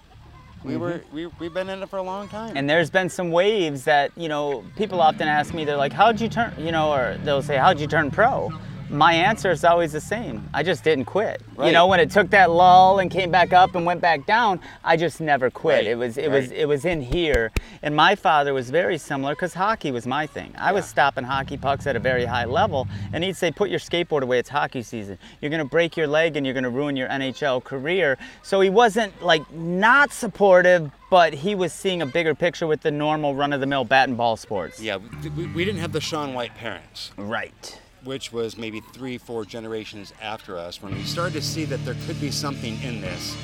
we 0.64 0.76
were, 0.76 1.02
we 1.12 1.26
we've 1.38 1.54
been 1.54 1.70
in 1.70 1.80
it 1.80 1.88
for 1.88 1.98
a 1.98 2.02
long 2.02 2.28
time. 2.28 2.48
Mm-hmm. 2.48 2.56
And 2.56 2.68
there's 2.68 2.90
been 2.90 3.08
some 3.08 3.30
waves 3.30 3.84
that, 3.84 4.10
you 4.16 4.28
know, 4.28 4.64
people 4.76 5.00
often 5.00 5.28
ask 5.28 5.54
me, 5.54 5.64
they're 5.64 5.76
like, 5.76 5.92
how'd 5.92 6.20
you 6.20 6.28
turn, 6.28 6.52
you 6.58 6.72
know, 6.72 6.92
or 6.92 7.16
they'll 7.22 7.40
say, 7.40 7.56
how'd 7.56 7.78
you 7.78 7.86
turn 7.86 8.10
pro? 8.10 8.50
My 8.88 9.12
answer 9.14 9.50
is 9.50 9.64
always 9.64 9.92
the 9.92 10.00
same. 10.00 10.48
I 10.54 10.62
just 10.62 10.84
didn't 10.84 11.06
quit. 11.06 11.42
You 11.62 11.72
know, 11.72 11.86
when 11.86 11.98
it 11.98 12.10
took 12.10 12.30
that 12.30 12.50
lull 12.50 13.00
and 13.00 13.10
came 13.10 13.30
back 13.30 13.52
up 13.52 13.74
and 13.74 13.84
went 13.84 14.00
back 14.00 14.26
down, 14.26 14.60
I 14.84 14.96
just 14.96 15.20
never 15.20 15.50
quit. 15.50 15.76
Right, 15.78 15.86
It 15.86 15.98
was 15.98 16.16
it 16.18 16.30
was 16.30 16.50
it 16.52 16.66
was 16.66 16.84
in 16.84 17.00
here. 17.02 17.50
And 17.82 17.96
my 17.96 18.14
father 18.14 18.54
was 18.54 18.70
very 18.70 18.98
similar 18.98 19.34
because 19.34 19.54
hockey 19.54 19.90
was 19.90 20.06
my 20.06 20.26
thing. 20.26 20.54
I 20.56 20.72
was 20.72 20.86
stopping 20.86 21.24
hockey 21.24 21.56
pucks 21.56 21.86
at 21.86 21.96
a 21.96 21.98
very 21.98 22.24
high 22.24 22.44
level, 22.44 22.86
and 23.12 23.24
he'd 23.24 23.36
say, 23.36 23.50
"Put 23.50 23.70
your 23.70 23.80
skateboard 23.80 24.22
away. 24.22 24.38
It's 24.38 24.50
hockey 24.50 24.82
season. 24.82 25.18
You're 25.40 25.50
gonna 25.50 25.64
break 25.64 25.96
your 25.96 26.06
leg 26.06 26.36
and 26.36 26.46
you're 26.46 26.54
gonna 26.54 26.70
ruin 26.70 26.96
your 26.96 27.08
NHL 27.08 27.60
career." 27.64 28.18
So 28.42 28.60
he 28.60 28.70
wasn't 28.70 29.20
like 29.22 29.50
not 29.52 30.12
supportive, 30.12 30.90
but 31.10 31.32
he 31.32 31.54
was 31.54 31.72
seeing 31.72 32.02
a 32.02 32.06
bigger 32.06 32.34
picture 32.34 32.66
with 32.66 32.82
the 32.82 32.90
normal 32.90 33.34
run-of-the-mill 33.34 33.84
bat 33.84 34.08
and 34.08 34.16
ball 34.16 34.36
sports. 34.36 34.80
yeah, 34.80 34.98
we, 35.36 35.46
we 35.48 35.64
didn't 35.64 35.80
have 35.80 35.92
the 35.92 36.00
Shaun 36.00 36.34
White 36.34 36.54
parents. 36.54 37.10
Right. 37.16 37.80
Which 38.06 38.32
was 38.32 38.56
maybe 38.56 38.80
three, 38.80 39.18
four 39.18 39.44
generations 39.44 40.14
after 40.22 40.56
us, 40.56 40.82
when 40.82 40.94
we 40.94 41.02
started 41.02 41.34
to 41.34 41.42
see 41.42 41.64
that 41.66 41.84
there 41.84 41.96
could 42.06 42.20
be 42.20 42.30
something 42.30 42.80
in 42.82 43.00
this. 43.00 43.36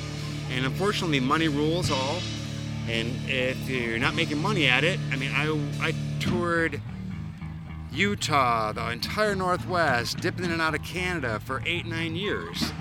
And 0.49 0.65
unfortunately, 0.65 1.19
money 1.19 1.47
rules 1.47 1.91
all. 1.91 2.19
And 2.87 3.11
if 3.27 3.69
you're 3.69 3.99
not 3.99 4.15
making 4.15 4.41
money 4.41 4.67
at 4.67 4.83
it, 4.83 4.99
I 5.11 5.15
mean, 5.15 5.31
I, 5.33 5.49
I 5.81 5.93
toured 6.19 6.81
Utah, 7.91 8.71
the 8.73 8.89
entire 8.89 9.35
Northwest, 9.35 10.19
dipping 10.19 10.45
in 10.45 10.51
and 10.51 10.61
out 10.61 10.75
of 10.75 10.83
Canada 10.83 11.39
for 11.39 11.61
eight, 11.65 11.85
nine 11.85 12.15
years. 12.15 12.71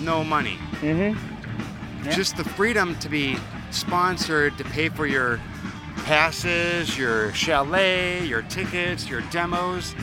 No 0.00 0.24
money. 0.24 0.58
Mm-hmm. 0.80 2.10
Just 2.10 2.36
the 2.36 2.44
freedom 2.44 2.98
to 3.00 3.08
be 3.08 3.36
sponsored, 3.70 4.56
to 4.58 4.64
pay 4.64 4.88
for 4.88 5.06
your 5.06 5.40
passes, 6.04 6.98
your 6.98 7.32
chalet, 7.32 8.24
your 8.26 8.42
tickets, 8.42 9.08
your 9.08 9.22
demos, 9.30 9.94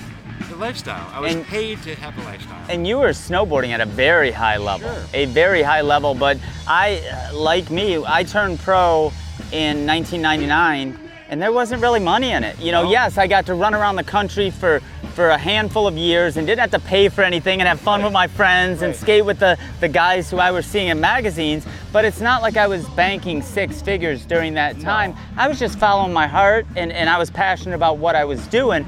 the 0.49 0.55
lifestyle. 0.55 1.07
I 1.13 1.19
was 1.19 1.33
And- 1.35 1.45
paid 1.47 1.81
to 1.83 1.95
have 1.95 2.17
a 2.17 2.23
lifestyle. 2.23 2.57
And 2.69 2.87
you 2.87 2.99
were 2.99 3.09
snowboarding 3.09 3.71
at 3.71 3.81
a 3.81 3.85
very 3.85 4.31
high 4.31 4.57
level, 4.57 4.89
Sure. 4.89 5.03
a 5.13 5.25
very 5.25 5.61
high 5.63 5.81
level. 5.81 6.13
But 6.15 6.37
I, 6.67 7.01
like 7.33 7.69
me, 7.69 8.01
I 8.05 8.23
turned 8.23 8.59
pro 8.59 9.11
in 9.51 9.85
1999, 9.85 10.97
and 11.29 11.41
there 11.41 11.51
wasn't 11.51 11.81
really 11.81 11.99
money 11.99 12.31
in 12.31 12.43
it. 12.43 12.59
You 12.59 12.71
know, 12.71 12.83
No. 12.83 12.91
yes, 12.91 13.17
I 13.17 13.27
got 13.27 13.45
to 13.47 13.53
run 13.53 13.73
around 13.73 13.95
the 13.95 14.03
country 14.03 14.49
for 14.49 14.81
for 15.15 15.31
a 15.31 15.37
handful 15.37 15.87
of 15.87 15.97
years 15.97 16.37
and 16.37 16.47
didn't 16.47 16.61
have 16.61 16.71
to 16.71 16.79
pay 16.79 17.09
for 17.09 17.21
anything 17.21 17.59
and 17.59 17.67
have 17.67 17.81
fun 17.81 18.01
with 18.01 18.13
my 18.13 18.27
friends 18.27 18.81
and 18.81 18.95
skate 18.95 19.25
with 19.25 19.39
the 19.39 19.57
the 19.81 19.89
guys 19.89 20.31
who 20.31 20.37
I 20.37 20.51
was 20.51 20.65
seeing 20.65 20.87
in 20.87 21.01
magazines. 21.01 21.65
But 21.91 22.05
it's 22.05 22.21
not 22.21 22.41
like 22.41 22.55
I 22.55 22.67
was 22.67 22.85
banking 22.91 23.41
six 23.41 23.81
figures 23.81 24.23
during 24.25 24.53
that 24.53 24.79
time. 24.79 25.13
I 25.37 25.49
was 25.49 25.59
just 25.59 25.77
following 25.77 26.13
my 26.13 26.27
heart, 26.27 26.65
and 26.77 26.93
and 26.93 27.09
I 27.09 27.17
was 27.17 27.29
passionate 27.29 27.75
about 27.75 27.97
what 27.97 28.15
I 28.15 28.23
was 28.23 28.47
doing 28.47 28.85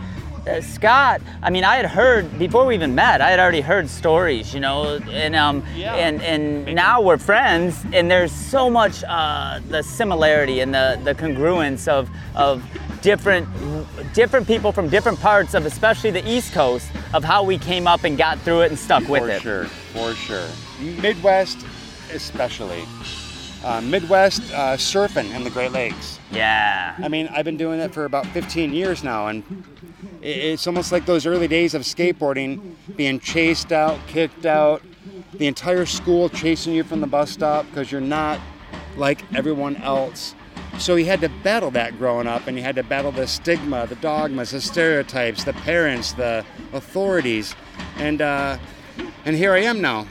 uh, 0.47 0.61
Scott, 0.61 1.21
I 1.41 1.49
mean, 1.49 1.63
I 1.63 1.75
had 1.75 1.85
heard 1.85 2.37
before 2.37 2.65
we 2.65 2.75
even 2.75 2.95
met. 2.95 3.21
I 3.21 3.29
had 3.29 3.39
already 3.39 3.61
heard 3.61 3.89
stories, 3.89 4.53
you 4.53 4.59
know, 4.59 4.99
and 5.09 5.35
um, 5.35 5.63
yeah. 5.75 5.95
and 5.95 6.21
and 6.21 6.75
now 6.75 7.01
we're 7.01 7.17
friends, 7.17 7.85
and 7.93 8.09
there's 8.09 8.31
so 8.31 8.69
much 8.69 9.03
uh, 9.07 9.59
the 9.69 9.81
similarity 9.81 10.59
and 10.59 10.73
the 10.73 10.99
the 11.03 11.15
congruence 11.15 11.87
of 11.87 12.09
of 12.35 12.63
different 13.01 13.47
different 14.13 14.47
people 14.47 14.71
from 14.71 14.89
different 14.89 15.19
parts 15.19 15.53
of, 15.53 15.65
especially 15.65 16.11
the 16.11 16.27
East 16.29 16.53
Coast, 16.53 16.89
of 17.13 17.23
how 17.23 17.43
we 17.43 17.57
came 17.57 17.87
up 17.87 18.03
and 18.03 18.17
got 18.17 18.39
through 18.39 18.61
it 18.61 18.69
and 18.69 18.79
stuck 18.79 19.07
with 19.07 19.29
it. 19.29 19.41
for 19.41 19.41
sure, 19.41 19.65
for 19.65 20.13
sure. 20.13 20.47
Midwest, 21.01 21.65
especially. 22.11 22.83
Uh, 23.63 23.79
Midwest 23.81 24.41
uh, 24.51 24.75
surfing 24.75 25.33
in 25.33 25.43
the 25.43 25.49
Great 25.49 25.71
Lakes. 25.71 26.19
Yeah. 26.31 26.95
I 26.97 27.07
mean, 27.07 27.27
I've 27.27 27.45
been 27.45 27.57
doing 27.57 27.79
it 27.79 27.93
for 27.93 28.05
about 28.05 28.25
15 28.27 28.73
years 28.73 29.03
now, 29.03 29.27
and 29.27 29.43
it's 30.21 30.67
almost 30.67 30.91
like 30.91 31.05
those 31.05 31.25
early 31.25 31.47
days 31.47 31.73
of 31.73 31.83
skateboarding, 31.83 32.75
being 32.97 33.19
chased 33.19 33.71
out, 33.71 33.97
kicked 34.07 34.45
out, 34.45 34.81
the 35.33 35.47
entire 35.47 35.85
school 35.85 36.29
chasing 36.29 36.73
you 36.73 36.83
from 36.83 37.01
the 37.01 37.07
bus 37.07 37.31
stop 37.31 37.65
because 37.67 37.91
you're 37.91 38.01
not 38.01 38.39
like 38.97 39.23
everyone 39.33 39.77
else. 39.77 40.35
So 40.77 40.95
you 40.95 41.05
had 41.05 41.21
to 41.21 41.29
battle 41.29 41.71
that 41.71 41.97
growing 41.97 42.27
up, 42.27 42.47
and 42.47 42.57
you 42.57 42.63
had 42.63 42.75
to 42.75 42.83
battle 42.83 43.11
the 43.11 43.27
stigma, 43.27 43.87
the 43.87 43.95
dogmas, 43.95 44.51
the 44.51 44.61
stereotypes, 44.61 45.43
the 45.43 45.53
parents, 45.53 46.13
the 46.13 46.45
authorities, 46.73 47.55
and 47.97 48.21
uh, 48.21 48.57
and 49.25 49.35
here 49.35 49.53
I 49.53 49.59
am 49.59 49.81
now, 49.81 50.07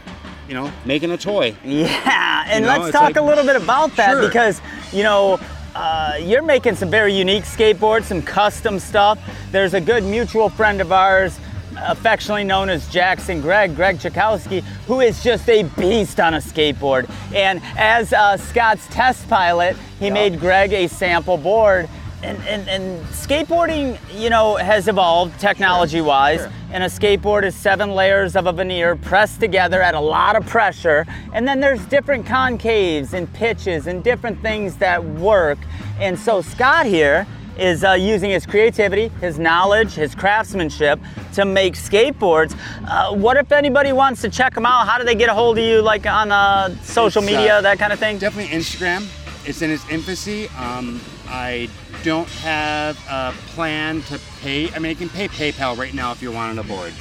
you 0.52 0.58
know, 0.58 0.70
making 0.84 1.10
a 1.10 1.16
toy. 1.16 1.56
Yeah, 1.64 2.44
and 2.46 2.62
You 2.66 2.70
know, 2.70 2.78
let's 2.80 2.92
talk 2.92 3.04
like- 3.04 3.16
a 3.16 3.22
little 3.22 3.44
bit 3.44 3.56
about 3.56 3.96
that 3.96 4.10
Sure. 4.10 4.26
because, 4.28 4.60
you 4.92 5.02
know, 5.02 5.40
uh, 5.74 6.12
you're 6.20 6.42
making 6.42 6.76
some 6.76 6.90
very 6.90 7.14
unique 7.14 7.44
skateboards, 7.44 8.04
some 8.04 8.20
custom 8.20 8.78
stuff. 8.78 9.18
There's 9.50 9.72
a 9.72 9.80
good 9.80 10.04
mutual 10.04 10.50
friend 10.50 10.82
of 10.82 10.92
ours, 10.92 11.38
affectionately 11.86 12.44
known 12.44 12.68
as 12.68 12.86
Jackson 12.88 13.40
Greg, 13.40 13.74
Greg 13.74 13.98
Chakowski, 13.98 14.62
who 14.86 15.00
is 15.00 15.22
just 15.22 15.48
a 15.48 15.62
beast 15.62 16.20
on 16.20 16.34
a 16.34 16.38
skateboard. 16.38 17.08
And 17.34 17.62
as 17.78 18.12
uh, 18.12 18.36
Scott's 18.36 18.86
test 18.88 19.26
pilot, 19.30 19.74
he 19.98 20.10
made 20.10 20.38
Greg 20.38 20.74
a 20.74 20.86
sample 20.86 21.38
board. 21.38 21.88
And, 22.22 22.38
and, 22.46 22.68
and 22.68 23.04
skateboarding, 23.06 23.98
you 24.14 24.30
know, 24.30 24.54
has 24.54 24.86
evolved 24.86 25.40
technology-wise, 25.40 26.40
Sure. 26.40 26.52
and 26.72 26.84
a 26.84 26.86
skateboard 26.86 27.42
is 27.42 27.54
seven 27.56 27.90
layers 27.90 28.36
of 28.36 28.46
a 28.46 28.52
veneer 28.52 28.94
pressed 28.94 29.40
together 29.40 29.82
at 29.82 29.94
a 29.94 30.00
lot 30.00 30.36
of 30.36 30.46
pressure. 30.46 31.04
And 31.32 31.48
then 31.48 31.58
there's 31.58 31.84
different 31.86 32.24
concaves 32.24 33.12
and 33.12 33.32
pitches 33.32 33.88
and 33.88 34.04
different 34.04 34.40
things 34.40 34.76
that 34.76 35.04
work. 35.04 35.58
And 35.98 36.16
so 36.16 36.42
Scott 36.42 36.86
here 36.86 37.26
is 37.58 37.82
uh, 37.84 37.92
using 37.92 38.30
his 38.30 38.46
creativity, 38.46 39.08
his 39.20 39.38
knowledge, 39.38 39.94
his 39.94 40.14
craftsmanship 40.14 41.00
to 41.34 41.44
make 41.44 41.74
skateboards. 41.74 42.56
Uh, 42.86 43.14
what 43.14 43.36
if 43.36 43.50
anybody 43.50 43.92
wants 43.92 44.22
to 44.22 44.28
check 44.30 44.54
them 44.54 44.64
out? 44.64 44.86
How 44.86 44.96
do 44.96 45.04
they 45.04 45.16
get 45.16 45.28
a 45.28 45.34
hold 45.34 45.58
of 45.58 45.64
you, 45.64 45.82
like 45.82 46.06
on 46.06 46.30
uh, 46.30 46.74
social 46.82 47.20
It's, 47.22 47.32
media, 47.32 47.56
uh, 47.58 47.60
that 47.62 47.78
kind 47.78 47.92
of 47.92 47.98
thing? 47.98 48.18
Definitely 48.18 48.56
Instagram. 48.56 49.08
It's 49.44 49.60
in 49.60 49.70
its 49.72 49.86
infancy. 49.90 50.48
Um, 50.50 51.00
I 51.26 51.68
don't 52.02 52.28
have 52.28 52.98
a 53.08 53.32
plan 53.50 54.02
to 54.02 54.18
pay. 54.40 54.70
I 54.72 54.78
mean, 54.78 54.90
you 54.90 54.96
can 54.96 55.08
pay 55.08 55.28
PayPal 55.28 55.76
right 55.76 55.94
now 55.94 56.10
if 56.10 56.20
you 56.20 56.32
want 56.32 56.58
on 56.58 56.64
a 56.64 56.68
board. 56.68 56.92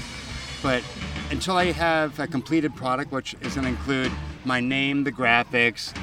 But 0.61 0.83
until 1.31 1.57
I 1.57 1.71
have 1.71 2.19
a 2.19 2.27
completed 2.27 2.75
product, 2.75 3.11
which 3.11 3.35
is 3.41 3.55
going 3.55 3.63
to 3.63 3.69
include 3.69 4.11
my 4.45 4.59
name, 4.59 5.03
the 5.03 5.11
graphics, 5.11 5.95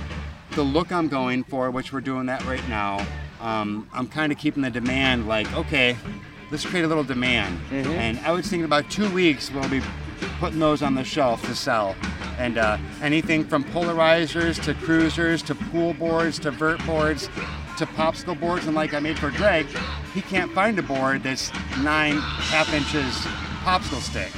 the 0.52 0.62
look 0.62 0.90
I'm 0.90 1.08
going 1.08 1.44
for, 1.44 1.70
which 1.70 1.92
we're 1.92 2.00
doing 2.00 2.26
that 2.26 2.44
right 2.44 2.66
now, 2.68 3.06
um, 3.40 3.88
I'm 3.92 4.08
kind 4.08 4.32
of 4.32 4.38
keeping 4.38 4.62
the 4.62 4.70
demand 4.70 5.28
like, 5.28 5.52
okay, 5.54 5.96
let's 6.50 6.66
create 6.66 6.84
a 6.84 6.88
little 6.88 7.04
demand. 7.04 7.60
And 7.70 8.18
I 8.20 8.32
was 8.32 8.48
thinking 8.48 8.64
about 8.64 8.90
two 8.90 9.08
weeks 9.12 9.50
we'll 9.52 9.68
be 9.68 9.82
putting 10.40 10.58
those 10.58 10.82
on 10.82 10.96
the 10.96 11.04
shelf 11.04 11.42
to 11.42 11.54
sell. 11.54 11.94
And 12.38 12.58
uh, 12.58 12.78
anything 13.00 13.44
from 13.44 13.62
polarizers 13.64 14.60
to 14.64 14.74
cruisers 14.74 15.42
to 15.42 15.54
pool 15.54 15.94
boards 15.94 16.38
to 16.40 16.50
vert 16.50 16.84
boards 16.84 17.28
to 17.78 17.86
popsicle 17.86 18.38
boards. 18.38 18.66
And 18.66 18.74
like 18.74 18.92
I 18.92 19.00
made 19.00 19.18
for 19.18 19.30
Greg, 19.30 19.66
he 20.12 20.20
can't 20.20 20.52
find 20.52 20.78
a 20.78 20.82
board 20.82 21.22
that's 21.22 21.52
nine 21.78 22.18
half 22.18 22.72
inches 22.74 23.14
popsicle 23.62 24.00
stick. 24.00 24.32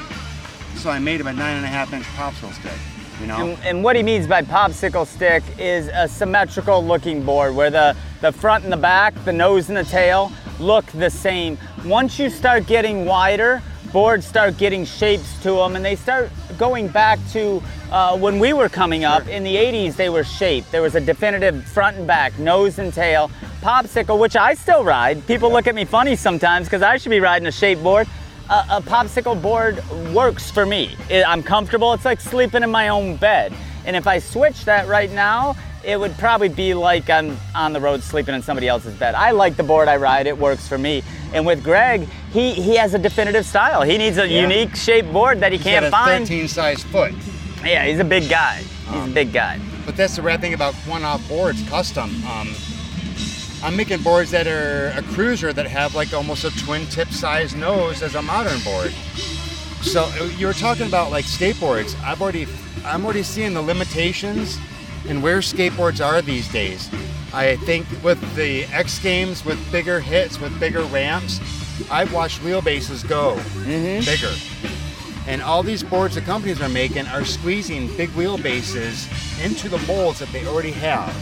So 0.76 0.91
I 0.91 0.99
made 0.99 1.20
him 1.20 1.26
a 1.26 1.32
nine 1.32 1.57
and 1.57 1.64
a 1.64 1.68
half 1.68 1.93
inch 1.93 2.05
popsicle 2.16 2.53
stick. 2.53 2.78
You 3.20 3.26
know? 3.26 3.51
And, 3.51 3.59
and 3.64 3.84
what 3.84 3.97
he 3.97 4.03
means 4.03 4.26
by 4.26 4.43
popsicle 4.43 5.07
stick 5.07 5.43
is 5.59 5.88
a 5.88 6.07
symmetrical 6.09 6.84
looking 6.84 7.22
board 7.22 7.55
where 7.55 7.70
the, 7.70 7.97
the 8.20 8.32
front 8.32 8.64
and 8.64 8.72
the 8.72 8.78
back, 8.78 9.14
the 9.24 9.32
nose 9.32 9.68
and 9.68 9.76
the 9.76 9.84
tail 9.84 10.32
look 10.59 10.86
the 10.86 11.11
same. 11.11 11.59
Once 11.84 12.18
you 12.18 12.30
start 12.30 12.66
getting 12.66 13.05
wider, 13.05 13.62
boards 13.93 14.26
start 14.26 14.57
getting 14.59 14.84
shapes 14.84 15.41
to 15.43 15.53
them 15.53 15.76
and 15.76 15.84
they 15.84 15.97
start 15.97 16.30
going 16.59 16.88
back 16.88 17.18
to 17.32 17.62
uh, 17.91 18.16
when 18.16 18.38
we 18.38 18.53
were 18.53 18.68
coming 18.68 19.05
up. 19.05 19.26
In 19.28 19.43
the 19.43 19.57
80s, 19.57 19.97
they 19.97 20.09
were 20.09 20.24
shaped. 20.24 20.70
There 20.70 20.82
was 20.82 20.95
a 20.95 21.01
definitive 21.01 21.64
front 21.64 21.97
and 21.97 22.07
back, 22.07 22.38
nose 22.38 22.78
and 22.78 22.93
tail. 22.93 23.30
Popsicle, 23.61 24.18
which 24.18 24.36
I 24.36 24.55
still 24.55 24.84
ride. 24.84 25.26
People 25.26 25.51
look 25.53 25.66
at 25.66 25.74
me 25.74 25.84
funny 25.84 26.16
sometimes 26.16 26.66
because 26.66 26.82
I 26.82 26.97
should 26.97 27.11
be 27.11 27.20
riding 27.20 27.47
a 27.47 27.53
shape 27.53 27.82
board 27.82 28.07
a, 28.51 28.66
a 28.70 28.80
popsicle 28.82 29.41
board 29.41 29.82
works 30.12 30.51
for 30.51 30.66
me. 30.66 30.97
It, 31.09 31.26
I'm 31.26 31.43
comfortable. 31.43 31.93
It's 31.93 32.05
like 32.05 32.20
sleeping 32.20 32.62
in 32.62 32.70
my 32.70 32.88
own 32.88 33.16
bed. 33.16 33.55
And 33.86 33.97
if 33.97 34.07
I 34.07 34.18
switch 34.18 34.64
that 34.64 34.88
right 34.88 35.11
now, 35.11 35.57
it 35.85 35.99
would 35.99 36.16
probably 36.18 36.49
be 36.49 36.74
like 36.74 37.09
I'm 37.09 37.37
on 37.55 37.72
the 37.72 37.81
road 37.81 38.03
sleeping 38.03 38.35
in 38.35 38.43
somebody 38.43 38.68
else's 38.68 38.95
bed. 38.95 39.14
I 39.14 39.31
like 39.31 39.57
the 39.57 39.62
board 39.62 39.89
I 39.89 39.97
ride. 39.97 40.26
It 40.26 40.37
works 40.37 40.68
for 40.68 40.78
me. 40.78 41.03
And 41.33 41.47
with 41.47 41.62
Greg, 41.64 42.07
he, 42.33 42.53
he 42.53 42.76
has 42.76 42.93
a 42.95 42.99
definitive 42.99 43.47
style. 43.47 43.83
He 43.83 43.97
needs 43.99 44.18
a 44.18 44.28
Yeah. 44.28 44.43
unique 44.43 44.74
shaped 44.76 45.12
board 45.12 45.41
that 45.41 45.53
he 45.53 45.59
He's 45.59 45.64
can't 45.64 45.83
got 45.85 45.89
a 45.89 45.91
find. 45.91 46.24
13 46.28 46.49
size 46.49 46.83
foot. 46.83 47.12
Yeah, 47.64 47.85
he's 47.87 47.99
a 48.01 48.05
big 48.05 48.28
guy. 48.28 48.62
He's 48.91 49.05
a 49.07 49.11
big 49.14 49.33
guy. 49.33 49.61
But 49.87 49.97
that's 49.97 50.16
the 50.16 50.22
rad 50.22 50.41
thing 50.41 50.55
about 50.55 50.74
one-off 50.87 51.26
boards, 51.28 51.66
custom. 51.68 52.11
Um, 52.26 52.55
I'm 53.62 53.76
making 53.76 54.03
boards 54.03 54.31
that 54.31 54.47
are 54.47 54.89
a 54.97 55.03
cruiser 55.03 55.53
that 55.53 55.66
have 55.66 55.95
like 55.95 56.12
almost 56.14 56.45
a 56.45 56.51
twin 56.64 56.87
tip 56.87 57.09
size 57.09 57.55
nose 57.55 58.03
as 58.03 58.14
a 58.14 58.22
modern 58.22 58.59
board. 58.61 58.91
So 59.83 60.05
uh, 60.05 60.24
you 60.37 60.47
were 60.47 60.53
talking 60.53 60.87
about 60.87 61.11
like 61.11 61.24
skateboards. 61.24 61.99
I've 62.03 62.20
already, 62.22 62.47
I'm 62.85 63.05
already 63.05 63.22
seeing 63.22 63.53
the 63.55 63.62
limitations 63.62 64.59
and 65.09 65.22
where 65.22 65.38
skateboards 65.38 66.05
are 66.05 66.22
these 66.22 66.51
days. 66.53 66.88
I 67.32 67.57
think 67.57 67.86
with 68.03 68.20
the 68.34 68.64
X 68.66 68.98
Games, 68.98 69.44
with 69.44 69.59
bigger 69.70 70.01
hits, 70.01 70.40
with 70.40 70.59
bigger 70.59 70.82
ramps, 70.84 71.40
I've 71.90 72.12
watched 72.12 72.40
wheelbases 72.40 73.09
go 73.09 73.36
mm-hmm. 73.36 74.05
bigger. 74.05 74.34
And 75.26 75.42
all 75.42 75.62
these 75.62 75.82
boards 75.82 76.16
the 76.16 76.20
companies 76.22 76.61
are 76.61 76.68
making 76.68 77.07
are 77.07 77.24
squeezing 77.24 77.94
big 77.96 78.09
wheelbases 78.11 79.09
into 79.44 79.68
the 79.68 79.78
molds 79.86 80.18
that 80.18 80.28
they 80.32 80.46
already 80.46 80.72
have. 80.72 81.14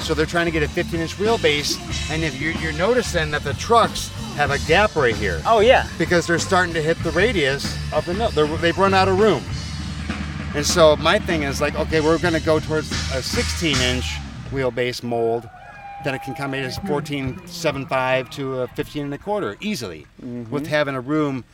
So 0.00 0.14
they're 0.14 0.24
trying 0.24 0.46
to 0.46 0.52
get 0.52 0.62
a 0.62 0.68
15 0.68 1.00
inch 1.00 1.16
wheelbase, 1.16 2.10
and 2.10 2.22
if 2.22 2.40
you're, 2.40 2.52
you're 2.52 2.72
noticing 2.72 3.30
that 3.32 3.42
the 3.42 3.54
trucks 3.54 4.08
have 4.36 4.50
a 4.50 4.58
gap 4.60 4.94
right 4.94 5.16
here 5.16 5.42
Oh 5.46 5.60
yeah. 5.60 5.88
because 5.98 6.26
they're 6.26 6.38
starting 6.38 6.74
to 6.74 6.82
hit 6.82 6.98
the 7.02 7.10
radius 7.10 7.76
of 7.92 8.04
the 8.06 8.14
nut. 8.14 8.32
They've 8.60 8.76
run 8.76 8.94
out 8.94 9.08
of 9.08 9.18
room. 9.18 9.42
And 10.56 10.64
so 10.64 10.96
my 10.96 11.18
thing 11.18 11.42
is 11.42 11.60
like, 11.60 11.74
okay, 11.74 12.00
we're 12.00 12.16
going 12.16 12.32
to 12.32 12.40
go 12.40 12.58
towards 12.58 12.90
a 13.12 13.22
16 13.22 13.76
inch 13.76 14.06
wheelbase 14.50 15.02
mold 15.02 15.50
Then 16.02 16.14
it 16.14 16.22
can 16.22 16.34
come 16.34 16.54
in 16.54 16.64
as 16.64 16.78
14.75 16.78 18.30
to 18.30 18.60
a 18.60 18.68
15 18.68 19.04
and 19.04 19.12
a 19.12 19.18
quarter 19.18 19.58
easily 19.60 20.06
mm-hmm. 20.18 20.50
with 20.50 20.66
having 20.66 20.94
a 20.94 21.00
room 21.00 21.44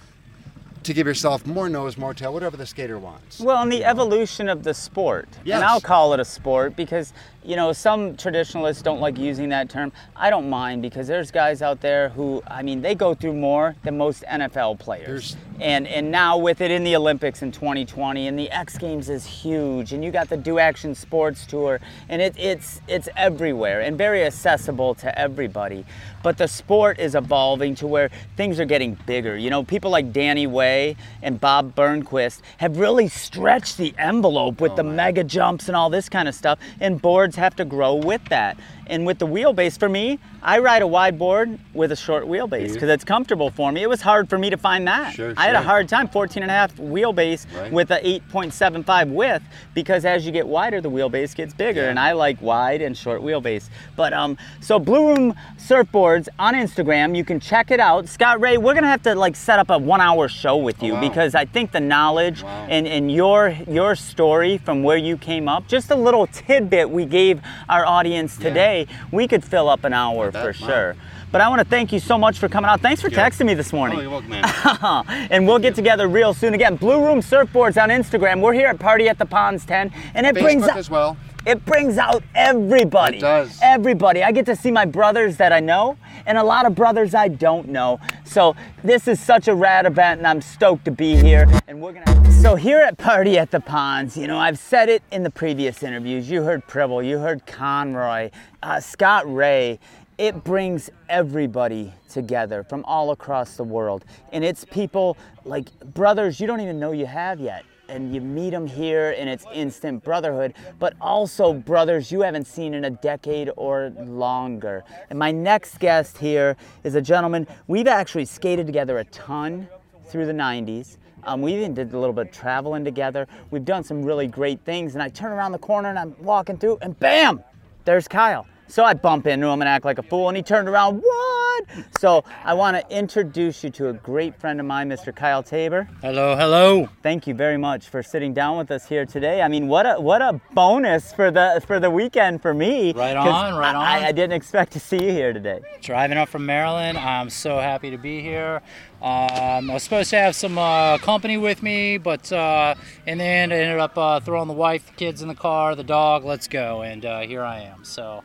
to 0.84 0.94
give 0.94 1.08
yourself 1.08 1.44
more 1.46 1.68
nose, 1.68 1.98
more 1.98 2.14
tail, 2.14 2.32
whatever 2.32 2.56
the 2.56 2.64
skater 2.64 2.96
wants. 2.96 3.40
Well, 3.40 3.60
and 3.60 3.72
the 3.72 3.84
evolution 3.84 4.48
of 4.48 4.62
the 4.62 4.72
sport. 4.72 5.28
Yes. 5.44 5.56
And 5.56 5.64
I'll 5.64 5.80
call 5.80 6.14
it 6.14 6.20
a 6.20 6.24
sport 6.24 6.76
because, 6.76 7.12
you 7.44 7.56
know, 7.56 7.72
some 7.72 8.16
traditionalists 8.16 8.82
don't 8.82 9.00
like 9.00 9.18
using 9.18 9.48
that 9.48 9.68
term. 9.68 9.92
I 10.14 10.30
don't 10.30 10.48
mind 10.48 10.82
because 10.82 11.08
there's 11.08 11.30
guys 11.30 11.60
out 11.62 11.80
there 11.80 12.10
who, 12.10 12.42
I 12.46 12.62
mean, 12.62 12.82
they 12.82 12.94
go 12.94 13.14
through 13.14 13.34
more 13.34 13.74
than 13.82 13.98
most 13.98 14.22
NFL 14.30 14.78
players. 14.78 15.06
There's- 15.06 15.36
and 15.60 15.86
and 15.86 16.10
now 16.10 16.38
with 16.38 16.60
it 16.60 16.70
in 16.72 16.82
the 16.82 16.96
Olympics 16.96 17.40
in 17.42 17.52
2020 17.52 18.26
and 18.26 18.36
the 18.36 18.50
X 18.50 18.78
Games 18.78 19.08
is 19.08 19.24
huge 19.24 19.92
and 19.92 20.02
you 20.04 20.10
got 20.10 20.28
the 20.28 20.36
Dew 20.36 20.58
Action 20.58 20.92
Sports 20.94 21.46
Tour 21.46 21.78
and 22.08 22.20
it, 22.20 22.34
it's 22.36 22.80
it's 22.88 23.08
everywhere 23.16 23.80
and 23.80 23.96
very 23.96 24.24
accessible 24.24 24.94
to 24.96 25.16
everybody. 25.16 25.84
But 26.22 26.38
the 26.38 26.46
sport 26.46 26.98
is 26.98 27.14
evolving 27.14 27.74
to 27.76 27.86
where 27.86 28.10
things 28.36 28.60
are 28.60 28.64
getting 28.64 28.98
bigger. 29.06 29.36
You 29.36 29.50
know, 29.50 29.64
people 29.64 29.90
like 29.90 30.12
Danny 30.12 30.46
Way 30.46 30.96
and 31.22 31.40
Bob 31.40 31.74
Burnquist 31.74 32.40
have 32.58 32.78
really 32.78 33.08
stretched 33.08 33.76
the 33.76 33.94
envelope 33.98 34.60
with 34.60 34.72
oh, 34.72 34.76
the 34.76 34.84
mega 34.84 35.24
jumps 35.24 35.68
and 35.68 35.76
all 35.76 35.90
this 35.90 36.08
kind 36.08 36.28
of 36.28 36.34
stuff 36.34 36.58
and 36.80 37.00
boards 37.00 37.36
have 37.36 37.56
to 37.56 37.64
grow 37.64 37.94
with 37.94 38.24
that. 38.26 38.56
And 38.88 39.06
with 39.06 39.18
the 39.18 39.26
wheelbase, 39.26 39.78
for 39.78 39.88
me, 39.88 40.18
I 40.42 40.58
ride 40.58 40.82
a 40.82 40.86
wide 40.86 41.18
board 41.18 41.58
with 41.72 41.92
a 41.92 41.96
short 41.96 42.24
wheelbase 42.24 42.72
because 42.74 42.90
it's 42.90 43.04
comfortable 43.04 43.48
for 43.50 43.70
me. 43.70 43.82
It 43.82 43.88
was 43.88 44.02
hard 44.02 44.28
for 44.28 44.38
me 44.38 44.50
to 44.50 44.56
find 44.56 44.86
that. 44.88 45.14
Sure, 45.14 45.32
I 45.36 45.46
had 45.46 45.54
a 45.54 45.62
hard 45.62 45.88
time 45.88 46.08
14 46.08 46.42
and 46.42 46.50
a 46.50 46.54
half 46.54 46.74
wheelbase 46.76 47.46
Right. 47.56 47.72
with 47.72 47.90
a 47.90 48.00
8.75 48.32 49.10
width 49.10 49.44
because 49.74 50.04
as 50.04 50.26
you 50.26 50.32
get 50.32 50.46
wider, 50.46 50.80
the 50.80 50.90
wheelbase 50.90 51.34
gets 51.34 51.54
bigger, 51.54 51.84
and 51.88 51.98
I 51.98 52.12
like 52.12 52.40
wide 52.42 52.82
and 52.82 52.96
short 52.96 53.22
wheelbase. 53.22 53.68
But 53.96 54.12
um, 54.12 54.36
so 54.60 54.78
Blue 54.78 55.08
Room 55.14 55.34
Surfboards 55.58 56.28
on 56.38 56.54
Instagram, 56.54 57.16
you 57.16 57.24
can 57.24 57.38
check 57.40 57.70
it 57.70 57.80
out. 57.80 58.08
Scott 58.08 58.40
Ray, 58.40 58.58
we're 58.58 58.74
gonna 58.74 58.88
have 58.88 59.02
to 59.04 59.14
like 59.14 59.36
set 59.36 59.58
up 59.58 59.70
a 59.70 59.78
one-hour 59.78 60.28
show 60.28 60.56
with 60.56 60.82
you 60.82 60.94
wow. 60.94 61.00
because 61.00 61.34
I 61.34 61.44
think 61.44 61.72
the 61.72 61.80
knowledge 61.80 62.42
Wow. 62.42 62.66
and, 62.68 62.86
and 62.86 63.10
your 63.12 63.50
your 63.68 63.94
story 63.94 64.58
from 64.58 64.82
where 64.82 64.96
you 64.96 65.16
came 65.16 65.48
up, 65.48 65.68
just 65.68 65.90
a 65.90 65.96
little 65.96 66.26
tidbit 66.26 66.90
we 66.90 67.04
gave 67.04 67.40
our 67.68 67.86
audience 67.86 68.36
today, 68.36 68.81
we 69.10 69.28
could 69.28 69.44
fill 69.44 69.68
up 69.68 69.84
an 69.84 69.92
hour 69.92 70.30
for 70.32 70.46
wow. 70.46 70.52
sure. 70.52 70.96
But 71.30 71.40
I 71.40 71.48
want 71.48 71.60
to 71.60 71.64
thank 71.64 71.92
you 71.92 71.98
so 71.98 72.18
much 72.18 72.38
for 72.38 72.48
coming 72.48 72.68
out. 72.68 72.80
Thanks 72.80 73.00
for 73.00 73.08
Yeah. 73.08 73.28
texting 73.28 73.46
me 73.46 73.54
this 73.54 73.72
morning. 73.72 73.98
Oh, 73.98 74.02
you're 74.02 74.10
welcome, 74.10 74.30
man. 74.30 75.26
and 75.30 75.46
we'll 75.46 75.58
get 75.58 75.74
together 75.74 76.06
real 76.06 76.34
soon 76.34 76.52
again. 76.52 76.76
Blue 76.76 77.02
Room 77.02 77.20
Surfboards 77.20 77.82
on 77.82 77.88
Instagram. 77.88 78.40
We're 78.42 78.52
here 78.52 78.66
at 78.66 78.78
Party 78.78 79.08
at 79.08 79.18
the 79.18 79.24
Ponds 79.24 79.64
10, 79.64 79.90
and 80.14 80.26
it 80.26 80.34
brings 80.34 80.62
Facebook 80.62 80.68
out, 80.68 80.76
as 80.76 80.90
well. 80.90 81.16
It 81.44 81.64
brings 81.64 81.98
out 81.98 82.22
everybody. 82.34 83.18
It 83.18 83.20
does. 83.20 83.58
Everybody. 83.62 84.22
I 84.22 84.32
get 84.32 84.46
to 84.46 84.56
see 84.56 84.70
my 84.70 84.84
brothers 84.84 85.36
that 85.38 85.52
I 85.52 85.60
know, 85.60 85.96
and 86.26 86.38
a 86.38 86.42
lot 86.42 86.66
of 86.66 86.74
brothers 86.74 87.14
I 87.14 87.28
don't 87.28 87.68
know. 87.68 88.00
So 88.24 88.54
this 88.84 89.08
is 89.08 89.20
such 89.20 89.48
a 89.48 89.54
rad 89.54 89.86
event, 89.86 90.18
and 90.18 90.26
I'm 90.26 90.40
stoked 90.40 90.84
to 90.84 90.90
be 90.90 91.16
here. 91.16 91.48
And 91.66 91.80
we're 91.80 91.92
gonna. 91.92 92.32
So 92.32 92.54
here 92.54 92.78
at 92.78 92.98
Party 92.98 93.38
at 93.38 93.50
the 93.50 93.60
Ponds, 93.60 94.16
you 94.16 94.26
know, 94.26 94.38
I've 94.38 94.58
said 94.58 94.88
it 94.88 95.02
in 95.10 95.22
the 95.22 95.30
previous 95.30 95.82
interviews. 95.82 96.30
You 96.30 96.42
heard 96.42 96.66
Pribble, 96.66 97.02
you 97.02 97.18
heard 97.18 97.46
Conroy, 97.46 98.30
uh, 98.62 98.80
Scott 98.80 99.32
Ray. 99.32 99.78
It 100.18 100.44
brings 100.44 100.90
everybody 101.08 101.92
together 102.08 102.62
from 102.62 102.84
all 102.84 103.10
across 103.10 103.56
the 103.56 103.64
world, 103.64 104.04
and 104.32 104.44
it's 104.44 104.64
people 104.64 105.16
like 105.44 105.68
brothers 105.80 106.38
you 106.38 106.46
don't 106.46 106.60
even 106.60 106.78
know 106.78 106.92
you 106.92 107.06
have 107.06 107.40
yet 107.40 107.64
and 107.92 108.14
you 108.14 108.20
meet 108.22 108.50
them 108.50 108.66
here 108.66 109.14
and 109.18 109.28
it's 109.28 109.44
instant 109.52 110.02
brotherhood, 110.02 110.54
but 110.78 110.94
also 111.00 111.52
brothers 111.52 112.10
you 112.10 112.22
haven't 112.22 112.46
seen 112.46 112.72
in 112.72 112.86
a 112.86 112.90
decade 112.90 113.50
or 113.56 113.92
longer. 114.06 114.82
And 115.10 115.18
my 115.18 115.30
next 115.30 115.78
guest 115.78 116.16
here 116.16 116.56
is 116.84 116.94
a 116.94 117.02
gentleman 117.02 117.46
we've 117.66 117.86
actually 117.86 118.24
skated 118.24 118.66
together 118.66 118.98
a 118.98 119.04
ton 119.04 119.68
through 120.06 120.26
the 120.26 120.32
90s. 120.32 120.96
Um, 121.24 121.42
we 121.42 121.54
even 121.54 121.74
did 121.74 121.92
a 121.92 121.98
little 121.98 122.14
bit 122.14 122.28
of 122.28 122.32
traveling 122.32 122.84
together. 122.84 123.28
We've 123.50 123.64
done 123.64 123.84
some 123.84 124.02
really 124.02 124.26
great 124.26 124.60
things. 124.64 124.94
And 124.94 125.02
I 125.02 125.08
turn 125.08 125.30
around 125.30 125.52
the 125.52 125.58
corner 125.58 125.90
and 125.90 125.98
I'm 125.98 126.16
walking 126.18 126.56
through, 126.56 126.78
and 126.80 126.98
bam, 126.98 127.44
there's 127.84 128.08
Kyle. 128.08 128.46
So 128.68 128.84
I 128.84 128.94
bump 128.94 129.26
into 129.26 129.46
him 129.48 129.60
and 129.60 129.68
act 129.68 129.84
like 129.84 129.98
a 129.98 130.02
fool, 130.02 130.28
and 130.28 130.36
he 130.36 130.42
turned 130.42 130.68
around, 130.68 131.00
what? 131.02 131.64
So 131.98 132.24
I 132.44 132.54
want 132.54 132.76
to 132.76 132.96
introduce 132.96 133.62
you 133.62 133.70
to 133.70 133.88
a 133.90 133.92
great 133.92 134.34
friend 134.40 134.58
of 134.60 134.66
mine, 134.66 134.88
Mr. 134.88 135.14
Kyle 135.14 135.42
Tabor. 135.42 135.88
Hello, 136.00 136.34
hello. 136.36 136.88
Thank 137.02 137.26
you 137.26 137.34
very 137.34 137.58
much 137.58 137.88
for 137.88 138.02
sitting 138.02 138.32
down 138.32 138.56
with 138.56 138.70
us 138.70 138.86
here 138.88 139.04
today. 139.04 139.42
I 139.42 139.48
mean, 139.48 139.68
what 139.68 139.84
a 139.84 140.00
what 140.00 140.22
a 140.22 140.40
bonus 140.52 141.12
for 141.12 141.30
the 141.30 141.62
for 141.66 141.78
the 141.80 141.90
weekend 141.90 142.40
for 142.40 142.54
me. 142.54 142.92
Right 142.92 143.16
on, 143.16 143.54
right 143.54 143.74
I, 143.74 143.98
on. 143.98 144.04
I 144.04 144.12
didn't 144.12 144.32
expect 144.32 144.72
to 144.72 144.80
see 144.80 145.04
you 145.04 145.12
here 145.12 145.32
today. 145.32 145.60
Driving 145.82 146.16
up 146.16 146.28
from 146.30 146.46
Maryland. 146.46 146.96
I'm 146.98 147.30
so 147.30 147.58
happy 147.58 147.90
to 147.90 147.98
be 147.98 148.20
here. 148.22 148.62
Um, 149.02 149.70
I 149.70 149.74
was 149.74 149.82
supposed 149.82 150.10
to 150.10 150.16
have 150.16 150.34
some 150.34 150.56
uh, 150.58 150.96
company 150.98 151.36
with 151.36 151.62
me, 151.62 151.98
but 151.98 152.32
uh, 152.32 152.74
in 153.06 153.18
the 153.18 153.24
end, 153.24 153.52
I 153.52 153.56
ended 153.56 153.80
up 153.80 153.98
uh, 153.98 154.20
throwing 154.20 154.48
the 154.48 154.54
wife, 154.54 154.86
the 154.86 154.92
kids 154.92 155.22
in 155.22 155.28
the 155.28 155.34
car, 155.34 155.74
the 155.74 155.84
dog. 155.84 156.24
Let's 156.24 156.48
go, 156.48 156.82
and 156.82 157.04
uh, 157.04 157.20
here 157.20 157.42
I 157.42 157.60
am. 157.60 157.84
So, 157.84 158.22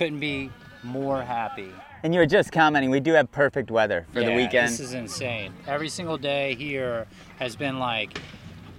couldn't 0.00 0.18
be 0.18 0.50
more 0.82 1.20
happy. 1.20 1.70
And 2.02 2.14
you 2.14 2.20
were 2.20 2.26
just 2.26 2.52
commenting, 2.52 2.88
we 2.88 3.00
do 3.00 3.12
have 3.12 3.30
perfect 3.30 3.70
weather 3.70 4.06
for 4.14 4.20
the 4.20 4.30
Yeah, 4.30 4.36
weekend. 4.36 4.68
This 4.70 4.80
is 4.80 4.94
insane. 4.94 5.52
Every 5.66 5.90
single 5.90 6.16
day 6.16 6.54
here 6.54 7.06
has 7.38 7.54
been 7.54 7.78
like 7.78 8.18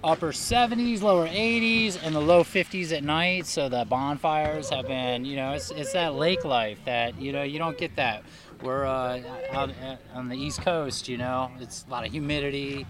upper 0.02 0.32
70s, 0.32 1.00
lower 1.00 1.28
80s, 1.28 1.96
and 2.02 2.12
the 2.12 2.20
low 2.20 2.42
50s 2.42 2.90
at 2.90 3.04
night. 3.04 3.46
So 3.46 3.68
the 3.68 3.84
bonfires 3.84 4.70
have 4.70 4.88
been, 4.88 5.24
you 5.24 5.36
know, 5.36 5.52
it's, 5.52 5.70
it's 5.70 5.92
that 5.92 6.14
lake 6.14 6.44
life 6.44 6.80
that, 6.86 7.16
you 7.20 7.30
know, 7.30 7.44
you 7.44 7.60
don't 7.60 7.78
get 7.78 7.94
that. 7.94 8.24
We're 8.60 8.84
uh, 8.84 9.20
out 9.52 9.70
on 10.14 10.28
the 10.28 10.36
East 10.36 10.62
Coast, 10.62 11.08
you 11.08 11.18
know, 11.18 11.52
it's 11.60 11.84
a 11.86 11.90
lot 11.92 12.04
of 12.04 12.10
humidity, 12.10 12.84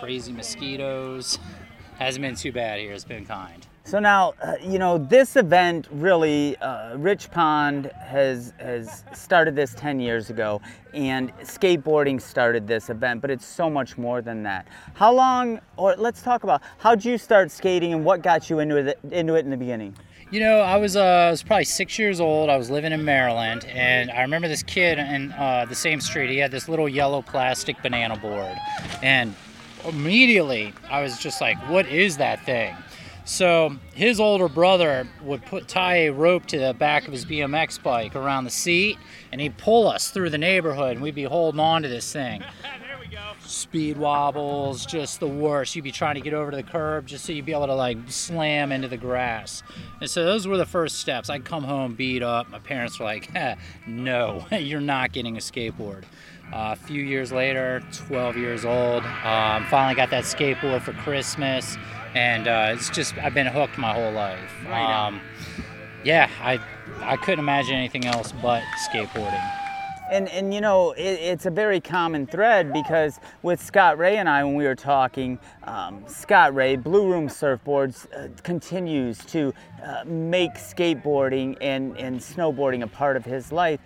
crazy 0.00 0.32
mosquitoes. 0.32 1.38
Hasn't 1.98 2.22
been 2.22 2.36
too 2.36 2.52
bad 2.52 2.78
here. 2.78 2.92
It's 2.92 3.04
been 3.04 3.26
kind. 3.26 3.66
So 3.82 3.98
now, 3.98 4.34
uh, 4.40 4.54
you 4.62 4.78
know, 4.78 4.98
this 4.98 5.34
event 5.34 5.88
really, 5.90 6.56
uh, 6.58 6.96
Rich 6.96 7.30
Pond 7.32 7.86
has 8.00 8.52
has 8.58 9.02
started 9.14 9.56
this 9.56 9.74
10 9.74 9.98
years 9.98 10.30
ago, 10.30 10.60
and 10.94 11.36
skateboarding 11.38 12.20
started 12.20 12.68
this 12.68 12.88
event, 12.88 13.20
but 13.20 13.30
it's 13.30 13.46
so 13.46 13.68
much 13.68 13.98
more 13.98 14.22
than 14.22 14.44
that. 14.44 14.68
How 14.94 15.12
long, 15.12 15.58
or 15.76 15.96
let's 15.96 16.22
talk 16.22 16.44
about 16.44 16.62
how'd 16.76 17.04
you 17.04 17.18
start 17.18 17.50
skating 17.50 17.94
and 17.94 18.04
what 18.04 18.22
got 18.22 18.48
you 18.48 18.60
into 18.60 18.76
it 18.76 18.98
into 19.10 19.34
it 19.34 19.46
in 19.46 19.50
the 19.50 19.56
beginning? 19.56 19.96
You 20.30 20.40
know, 20.40 20.60
I 20.60 20.76
was 20.76 20.94
uh, 20.94 21.02
I 21.02 21.30
was 21.30 21.42
probably 21.42 21.64
six 21.64 21.98
years 21.98 22.20
old. 22.20 22.48
I 22.48 22.58
was 22.58 22.70
living 22.70 22.92
in 22.92 23.04
Maryland, 23.04 23.64
and 23.64 24.10
I 24.10 24.20
remember 24.20 24.46
this 24.46 24.62
kid 24.62 24.98
in 24.98 25.32
uh, 25.32 25.64
the 25.66 25.74
same 25.74 26.00
street. 26.00 26.28
He 26.30 26.36
had 26.36 26.50
this 26.50 26.68
little 26.68 26.88
yellow 26.90 27.22
plastic 27.22 27.82
banana 27.82 28.18
board, 28.18 28.54
and 29.02 29.34
immediately 29.86 30.72
I 30.90 31.02
was 31.02 31.18
just 31.18 31.40
like, 31.40 31.56
"What 31.68 31.86
is 31.86 32.16
that 32.16 32.44
thing?" 32.44 32.74
So 33.24 33.76
his 33.94 34.20
older 34.20 34.48
brother 34.48 35.06
would 35.22 35.44
put 35.44 35.68
tie 35.68 36.06
a 36.06 36.12
rope 36.12 36.46
to 36.46 36.58
the 36.58 36.72
back 36.72 37.06
of 37.06 37.12
his 37.12 37.26
BMX 37.26 37.82
bike 37.82 38.16
around 38.16 38.44
the 38.44 38.50
seat, 38.50 38.96
and 39.30 39.40
he'd 39.40 39.58
pull 39.58 39.86
us 39.86 40.10
through 40.10 40.30
the 40.30 40.38
neighborhood, 40.38 40.92
and 40.92 41.02
we'd 41.02 41.14
be 41.14 41.24
holding 41.24 41.60
on 41.60 41.82
to 41.82 41.88
this 41.88 42.10
thing 42.10 42.42
speed 43.40 43.96
wobbles, 43.96 44.84
just 44.86 45.20
the 45.20 45.26
worst. 45.28 45.74
You'd 45.74 45.82
be 45.82 45.92
trying 45.92 46.14
to 46.16 46.20
get 46.20 46.34
over 46.34 46.50
to 46.50 46.56
the 46.56 46.62
curb 46.62 47.06
just 47.06 47.24
so 47.24 47.32
you'd 47.32 47.46
be 47.46 47.52
able 47.52 47.66
to 47.66 47.74
like 47.74 47.98
slam 48.08 48.72
into 48.72 48.88
the 48.88 48.96
grass. 48.96 49.62
And 50.00 50.08
so 50.08 50.24
those 50.24 50.46
were 50.46 50.56
the 50.56 50.66
first 50.66 50.98
steps. 50.98 51.30
I'd 51.30 51.44
come 51.44 51.64
home 51.64 51.94
beat 51.94 52.22
up. 52.22 52.48
My 52.50 52.58
parents 52.58 52.98
were 52.98 53.06
like, 53.06 53.30
"Eh, 53.34 53.56
no, 53.86 54.46
you're 54.52 54.80
not 54.80 55.12
getting 55.12 55.36
a 55.36 55.40
skateboard. 55.40 56.04
Uh, 56.52 56.72
a 56.72 56.76
few 56.76 57.02
years 57.02 57.30
later, 57.30 57.82
12 57.92 58.36
years 58.36 58.64
old, 58.64 59.04
um, 59.04 59.66
finally 59.66 59.94
got 59.94 60.10
that 60.10 60.24
skateboard 60.24 60.80
for 60.80 60.94
Christmas, 60.94 61.76
and 62.14 62.48
uh, 62.48 62.72
it's 62.72 62.88
just 62.88 63.16
I've 63.18 63.34
been 63.34 63.46
hooked 63.46 63.76
my 63.76 63.92
whole 63.92 64.12
life. 64.12 64.50
Right. 64.66 65.06
Um, 65.06 65.20
yeah, 66.04 66.30
I 66.40 66.58
I 67.00 67.16
couldn't 67.16 67.40
imagine 67.40 67.74
anything 67.74 68.06
else 68.06 68.32
but 68.32 68.62
skateboarding. 68.90 69.44
And, 70.10 70.28
and 70.30 70.54
you 70.54 70.62
know, 70.62 70.92
it, 70.92 71.02
it's 71.02 71.44
a 71.44 71.50
very 71.50 71.80
common 71.80 72.26
thread 72.26 72.72
because 72.72 73.20
with 73.42 73.62
Scott 73.62 73.98
Ray 73.98 74.16
and 74.16 74.28
I, 74.28 74.42
when 74.42 74.54
we 74.54 74.64
were 74.64 74.74
talking, 74.74 75.38
um, 75.64 76.02
Scott 76.06 76.54
Ray, 76.54 76.76
Blue 76.76 77.10
Room 77.10 77.28
Surfboards, 77.28 78.06
uh, 78.16 78.28
continues 78.42 79.18
to 79.26 79.52
uh, 79.84 80.04
make 80.06 80.54
skateboarding 80.54 81.56
and, 81.60 81.96
and 81.98 82.18
snowboarding 82.20 82.82
a 82.82 82.86
part 82.86 83.16
of 83.16 83.24
his 83.24 83.52
life. 83.52 83.80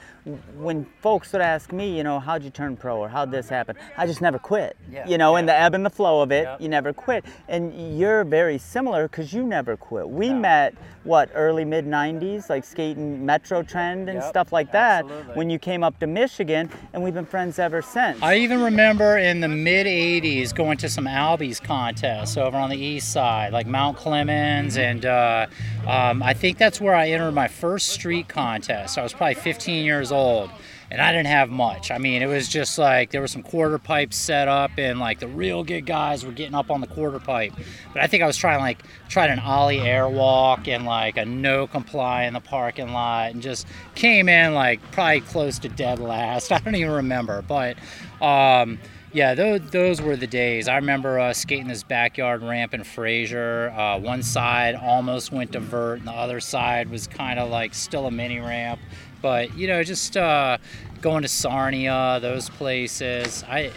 When 0.57 0.85
folks 1.01 1.33
would 1.33 1.43
ask 1.43 1.73
me, 1.73 1.97
you 1.97 2.05
know, 2.05 2.21
how'd 2.21 2.45
you 2.45 2.51
turn 2.51 2.77
pro 2.77 2.97
or 2.99 3.09
how'd 3.09 3.31
this 3.31 3.49
happen? 3.49 3.77
I 3.97 4.07
just 4.07 4.21
never 4.21 4.39
quit. 4.39 4.77
Yeah. 4.91 5.07
You 5.09 5.19
know, 5.19 5.37
in 5.37 5.47
the 5.47 5.55
ebb 5.55 5.75
and 5.75 5.85
the 5.85 5.91
flow 5.91 6.23
of 6.23 6.31
it, 6.31 6.45
Yep. 6.45 6.61
you 6.61 6.69
never 6.69 6.93
quit. 6.93 7.25
And 7.49 7.99
you're 7.99 8.23
very 8.25 8.59
similar 8.59 9.09
because 9.09 9.33
you 9.33 9.45
never 9.45 9.77
quit. 9.77 10.09
We 10.09 10.29
No. 10.29 10.37
met, 10.39 10.75
what, 11.05 11.29
early 11.35 11.65
mid 11.65 11.87
90s, 11.87 12.49
like 12.49 12.65
skating 12.65 13.27
Metro 13.27 13.63
Trend 13.65 14.09
and 14.09 14.19
Yep, 14.21 14.29
stuff 14.29 14.53
like 14.53 14.71
that 14.73 15.05
absolutely. 15.05 15.35
when 15.35 15.51
you 15.51 15.59
came 15.59 15.83
up 15.83 15.99
to 15.99 16.07
Michigan, 16.07 16.71
and 16.93 17.03
we've 17.03 17.15
been 17.15 17.27
friends 17.27 17.59
ever 17.59 17.83
since. 17.83 18.23
I 18.23 18.37
even 18.37 18.63
remember 18.63 19.19
in 19.19 19.41
the 19.41 19.49
mid 19.49 19.87
80s 19.89 20.53
going 20.55 20.79
to 20.79 20.89
some 20.89 21.07
Albies 21.07 21.61
contests 21.63 22.37
over 22.37 22.57
on 22.57 22.71
the 22.71 22.79
east 22.79 23.11
side, 23.13 23.53
like 23.53 23.67
Mount 23.67 23.97
Clemens, 23.97 24.77
and 24.77 25.05
uh, 25.05 25.47
um, 25.93 26.23
I 26.23 26.33
think 26.33 26.57
that's 26.57 26.81
where 26.81 26.95
I 26.95 27.11
entered 27.11 27.33
my 27.33 27.49
first 27.49 27.89
street 27.89 28.27
contest. 28.27 28.97
I 28.97 29.03
was 29.03 29.13
probably 29.13 29.35
15 29.35 29.85
years 29.85 30.11
old. 30.11 30.51
And 30.91 31.01
I 31.01 31.11
didn't 31.11 31.29
have 31.29 31.49
much. 31.49 31.91
I 31.91 31.97
mean, 31.97 32.21
it 32.21 32.27
was 32.27 32.49
just 32.49 32.77
like 32.77 33.13
there 33.13 33.23
were 33.23 33.27
some 33.27 33.43
quarter 33.43 33.79
pipes 33.79 34.15
set 34.15 34.47
up, 34.47 34.73
and 34.77 35.01
like 35.01 35.21
the 35.21 35.27
real 35.27 35.65
good 35.65 35.87
guys 35.87 36.23
were 36.23 36.33
getting 36.33 36.55
up 36.55 36.71
on 36.71 36.83
the 36.83 36.87
quarter 36.87 37.19
pipe. 37.19 37.55
But 37.95 38.03
I 38.03 38.07
think 38.09 38.23
I 38.23 38.27
was 38.27 38.37
trying 38.37 38.61
like 38.61 38.83
tried 39.09 39.31
an 39.31 39.39
ollie 39.39 39.79
airwalk 39.79 40.69
and 40.69 40.85
like 40.85 41.17
a 41.17 41.25
no 41.25 41.67
comply 41.67 42.25
in 42.25 42.35
the 42.35 42.41
parking 42.41 42.93
lot, 42.93 43.31
and 43.33 43.41
just 43.41 43.67
came 43.95 44.29
in 44.29 44.53
like 44.53 44.83
probably 44.93 45.23
close 45.23 45.59
to 45.61 45.71
dead 45.71 45.99
last. 45.99 46.53
I 46.53 46.59
don't 46.59 46.75
even 46.75 46.93
remember, 46.93 47.41
but 47.41 47.79
um, 48.21 48.79
yeah, 49.13 49.35
those, 49.35 49.61
those 49.71 50.01
were 50.01 50.17
the 50.17 50.27
days. 50.27 50.69
I 50.69 50.77
remember 50.77 51.19
uh, 51.19 51.33
skating 51.35 51.69
this 51.69 51.83
backyard 51.83 52.43
ramp 52.43 52.73
in 52.73 52.83
Fraser. 52.83 53.71
Uh, 53.77 53.99
one 53.99 54.23
side 54.23 54.75
almost 54.75 55.33
went 55.33 55.53
to 55.53 55.61
vert, 55.61 55.99
and 55.99 56.09
the 56.09 56.13
other 56.13 56.41
side 56.41 56.89
was 56.91 57.07
kind 57.07 57.39
of 57.39 57.51
like 57.51 57.75
still 57.75 58.07
a 58.07 58.11
mini 58.11 58.41
ramp. 58.41 58.81
But 59.21 59.57
you 59.57 59.69
know, 59.69 59.83
just 59.83 60.17
uh, 60.17 60.59
going 61.03 61.23
to 61.23 61.29
Sarnia, 61.29 62.19
those 62.23 62.49
places. 62.49 63.45
I 63.49 63.71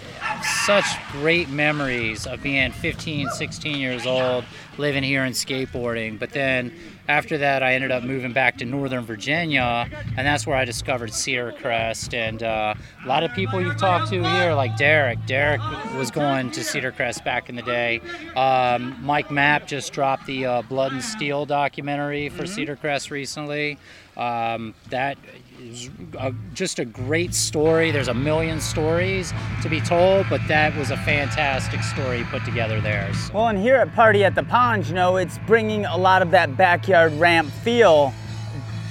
such 0.66 0.86
great 1.12 1.50
memories 1.50 2.26
of 2.26 2.42
being 2.42 2.72
15, 2.72 3.30
16 3.30 3.78
years 3.78 4.06
old, 4.06 4.46
living 4.78 5.04
here 5.04 5.24
and 5.24 5.36
skateboarding. 5.36 6.18
But 6.18 6.32
then 6.32 6.74
after 7.08 7.38
that, 7.38 7.62
I 7.62 7.74
ended 7.74 7.92
up 7.92 8.04
moving 8.04 8.34
back 8.34 8.58
to 8.58 8.66
Northern 8.66 9.04
Virginia, 9.04 9.88
and 10.18 10.26
that's 10.26 10.48
where 10.48 10.56
I 10.56 10.66
discovered 10.66 11.14
Cedar 11.14 11.54
Crest. 11.54 12.14
And 12.14 12.42
uh, 12.42 12.74
a 13.04 13.08
lot 13.08 13.24
of 13.24 13.32
people 13.34 13.62
you've 13.62 13.78
talked 13.78 14.10
to 14.10 14.24
here, 14.24 14.54
like 14.54 14.76
Derek. 14.78 15.24
Derek 15.26 15.62
was 15.96 16.10
going 16.12 16.52
to 16.52 16.64
Cedar 16.64 16.92
Crest 16.92 17.24
back 17.24 17.50
in 17.50 17.56
the 17.56 17.62
day. 17.62 18.02
Um, 18.36 18.98
Mike 19.02 19.30
Mapp 19.30 19.68
just 19.68 19.94
dropped 19.94 20.26
the 20.26 20.46
uh, 20.46 20.62
Blood 20.64 20.94
and 20.94 21.04
Steel 21.04 21.46
documentary 21.46 22.30
for 22.30 22.46
Cedar 22.46 22.76
Crest 22.76 23.12
recently. 23.12 23.78
Um, 24.18 24.74
that 24.90 25.18
is 25.60 25.90
a, 26.18 26.34
just 26.54 26.80
a 26.80 26.86
great 26.86 27.34
story. 27.34 27.92
There's 27.92 28.08
a 28.08 28.14
million 28.14 28.60
stories 28.62 29.34
to 29.62 29.70
be 29.70 29.82
told, 29.82 30.28
but 30.30 30.42
that 30.48 30.76
was 30.78 30.92
a 30.92 30.98
fantastic 30.98 31.82
story 31.84 32.24
put 32.30 32.44
together 32.46 32.82
there. 32.82 33.14
So- 33.14 33.34
well, 33.34 33.48
and 33.48 33.58
here 33.58 33.76
at 33.78 33.94
Party 33.94 34.24
at 34.24 34.36
the 34.36 34.44
Ponds, 34.44 34.90
you 34.90 34.96
know, 34.96 35.18
it's 35.18 35.38
bringing 35.48 35.86
a 35.86 35.98
lot 35.98 36.22
of 36.22 36.32
that 36.32 36.56
backyard 36.58 37.14
ramp 37.14 37.50
feel 37.64 38.14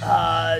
uh, 0.03 0.59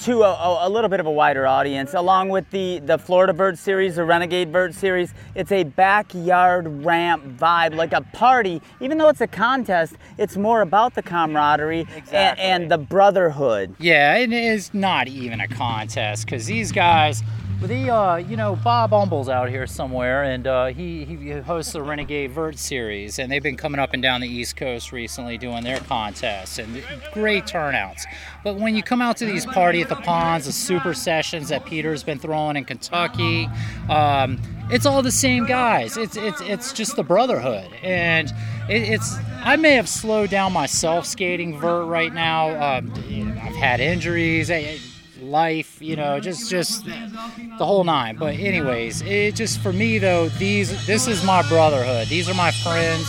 to 0.00 0.22
a, 0.22 0.32
a, 0.32 0.68
a 0.68 0.70
little 0.70 0.88
bit 0.88 1.00
of 1.00 1.06
a 1.06 1.10
wider 1.10 1.46
audience. 1.46 1.94
Along 1.94 2.28
with 2.28 2.50
the, 2.50 2.80
the 2.80 2.98
Florida 2.98 3.32
Vert 3.32 3.58
series, 3.58 3.96
the 3.96 4.04
Renegade 4.04 4.52
Vert 4.52 4.74
series, 4.74 5.14
it's 5.34 5.52
a 5.52 5.64
backyard 5.64 6.84
ramp 6.84 7.24
vibe, 7.38 7.74
like 7.74 7.92
a 7.92 8.02
party. 8.12 8.60
Even 8.80 8.98
though 8.98 9.08
it's 9.08 9.20
a 9.20 9.26
contest, 9.26 9.94
it's 10.18 10.36
more 10.36 10.60
about 10.60 10.94
the 10.94 11.02
camaraderie 11.02 11.86
and, 12.12 12.38
and 12.38 12.70
the 12.70 12.78
brotherhood. 12.78 13.74
Yeah, 13.78 14.16
it 14.16 14.32
is 14.32 14.74
not 14.74 15.08
even 15.08 15.40
a 15.40 15.48
contest 15.48 16.26
because 16.26 16.46
these 16.46 16.72
guys, 16.72 17.22
the 17.62 17.90
uh, 17.90 18.16
you 18.16 18.36
know 18.36 18.56
Bob 18.56 18.92
Umble's 18.92 19.28
out 19.28 19.48
here 19.48 19.66
somewhere, 19.66 20.24
and 20.24 20.46
uh, 20.46 20.66
he 20.66 21.04
he 21.04 21.30
hosts 21.30 21.72
the 21.72 21.82
Renegade 21.82 22.32
Vert 22.32 22.58
series, 22.58 23.18
and 23.18 23.30
they've 23.30 23.42
been 23.42 23.56
coming 23.56 23.80
up 23.80 23.94
and 23.94 24.02
down 24.02 24.20
the 24.20 24.28
East 24.28 24.56
Coast 24.56 24.92
recently 24.92 25.38
doing 25.38 25.64
their 25.64 25.78
contests, 25.80 26.58
and 26.58 26.82
great 27.12 27.46
turnouts. 27.46 28.06
But 28.44 28.56
when 28.56 28.76
you 28.76 28.82
come 28.82 29.00
out 29.00 29.16
to 29.18 29.26
these 29.26 29.46
party 29.46 29.80
at 29.80 29.88
the 29.88 29.96
ponds, 29.96 30.46
the 30.46 30.52
super 30.52 30.94
sessions 30.94 31.48
that 31.48 31.64
Peter's 31.64 32.02
been 32.02 32.18
throwing 32.18 32.56
in 32.56 32.64
Kentucky. 32.64 33.48
Um, 33.88 34.40
it's 34.70 34.84
all 34.84 35.02
the 35.02 35.12
same 35.12 35.46
guys. 35.46 35.96
It's 35.96 36.16
it's 36.16 36.40
it's 36.40 36.72
just 36.72 36.96
the 36.96 37.04
brotherhood, 37.04 37.68
and 37.82 38.28
it, 38.68 38.82
it's. 38.82 39.16
I 39.42 39.54
may 39.56 39.72
have 39.72 39.88
slowed 39.88 40.30
down 40.30 40.52
my 40.52 40.66
self 40.66 41.06
skating 41.06 41.58
vert 41.58 41.86
right 41.86 42.12
now. 42.12 42.50
Um, 42.50 42.92
I've 43.40 43.54
had 43.54 43.80
injuries, 43.80 44.50
eh, 44.50 44.78
life, 45.26 45.80
you 45.82 45.96
know, 45.96 46.20
just 46.20 46.50
just 46.50 46.84
the 46.84 47.64
whole 47.64 47.84
nine. 47.84 48.16
But 48.16 48.34
anyways, 48.34 49.02
it 49.02 49.34
just 49.34 49.60
for 49.60 49.72
me 49.72 49.98
though, 49.98 50.28
these 50.30 50.86
this 50.86 51.06
is 51.06 51.24
my 51.24 51.46
brotherhood. 51.48 52.08
These 52.08 52.28
are 52.28 52.34
my 52.34 52.50
friends, 52.50 53.06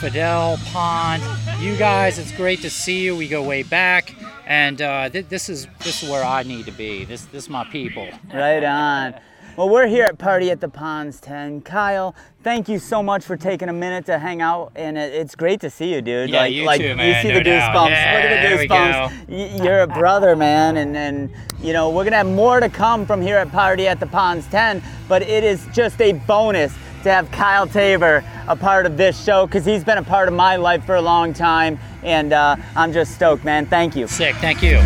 Fidel, 0.00 0.58
Pond, 0.72 1.22
you 1.60 1.76
guys. 1.76 2.18
It's 2.18 2.32
great 2.32 2.60
to 2.62 2.70
see 2.70 3.04
you. 3.04 3.16
We 3.16 3.28
go 3.28 3.42
way 3.42 3.62
back. 3.62 4.14
And 4.46 4.80
uh, 4.80 5.10
th- 5.10 5.26
this 5.28 5.50
is 5.50 5.66
this 5.84 6.02
is 6.02 6.08
where 6.08 6.24
I 6.24 6.42
need 6.42 6.64
to 6.66 6.72
be. 6.72 7.04
This 7.04 7.26
this 7.26 7.44
is 7.44 7.50
my 7.50 7.64
people. 7.64 8.08
Right 8.32 8.64
on. 8.64 9.14
Well, 9.58 9.68
we're 9.68 9.88
here 9.88 10.04
at 10.04 10.18
Party 10.18 10.52
at 10.52 10.60
the 10.60 10.68
Ponds 10.68 11.18
10. 11.20 11.62
Kyle, 11.62 12.14
thank 12.44 12.68
you 12.68 12.78
so 12.78 13.02
much 13.02 13.24
for 13.24 13.36
taking 13.36 13.68
a 13.68 13.72
minute 13.72 14.06
to 14.06 14.16
hang 14.16 14.40
out, 14.40 14.70
and 14.76 14.96
it's 14.96 15.34
great 15.34 15.60
to 15.62 15.68
see 15.68 15.92
you, 15.92 16.00
dude. 16.00 16.30
Yeah, 16.30 16.42
like, 16.42 16.52
you 16.52 16.62
like 16.62 16.80
too, 16.80 16.86
you 16.90 16.94
man, 16.94 17.22
see 17.24 17.28
no 17.30 17.34
the 17.38 17.42
doubt. 17.42 17.74
goosebumps. 17.74 17.90
Yeah, 17.90 18.14
Look 18.14 18.24
at 18.30 18.58
the 18.60 19.34
goosebumps. 19.34 19.64
You're 19.64 19.80
a 19.80 19.88
brother, 19.88 20.36
man, 20.36 20.76
and 20.76 20.96
and 20.96 21.32
you 21.60 21.72
know 21.72 21.90
we're 21.90 22.04
gonna 22.04 22.18
have 22.18 22.28
more 22.28 22.60
to 22.60 22.68
come 22.68 23.04
from 23.04 23.20
here 23.20 23.36
at 23.36 23.50
Party 23.50 23.88
at 23.88 23.98
the 23.98 24.06
Ponds 24.06 24.46
10. 24.46 24.80
But 25.08 25.22
it 25.22 25.42
is 25.42 25.66
just 25.72 26.00
a 26.00 26.12
bonus 26.12 26.72
to 27.02 27.10
have 27.10 27.28
Kyle 27.32 27.66
Tabor 27.66 28.22
a 28.46 28.54
part 28.54 28.86
of 28.86 28.96
this 28.96 29.20
show 29.20 29.44
because 29.44 29.64
he's 29.64 29.82
been 29.82 29.98
a 29.98 30.04
part 30.04 30.28
of 30.28 30.34
my 30.34 30.54
life 30.54 30.86
for 30.86 30.94
a 30.94 31.02
long 31.02 31.32
time, 31.32 31.80
and 32.04 32.32
uh, 32.32 32.54
I'm 32.76 32.92
just 32.92 33.16
stoked, 33.16 33.42
man. 33.42 33.66
Thank 33.66 33.96
you. 33.96 34.06
Sick. 34.06 34.36
Thank 34.36 34.62
you. 34.62 34.78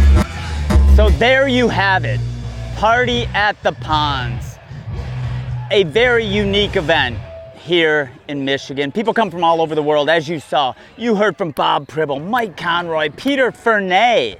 So 0.97 1.11
there 1.19 1.47
you 1.47 1.69
have 1.69 2.07
it. 2.07 2.21
Party 2.79 3.27
at 3.35 3.63
the 3.63 3.73
Ponds. 3.73 4.52
A 5.73 5.85
very 5.85 6.27
unique 6.27 6.77
event 6.77 7.17
here 7.55 8.13
in 8.29 8.45
Michigan. 8.45 8.93
People 8.93 9.15
come 9.15 9.31
from 9.31 9.43
all 9.43 9.63
over 9.63 9.75
the 9.75 9.83
world, 9.83 10.11
as 10.11 10.29
you 10.29 10.39
saw. 10.39 10.75
You 10.99 11.15
heard 11.15 11.39
from 11.39 11.53
Bob 11.53 11.89
Pribble, 11.89 12.21
Mike 12.21 12.59
Conroy, 12.59 13.09
Peter 13.09 13.51
Fernay. 13.51 14.37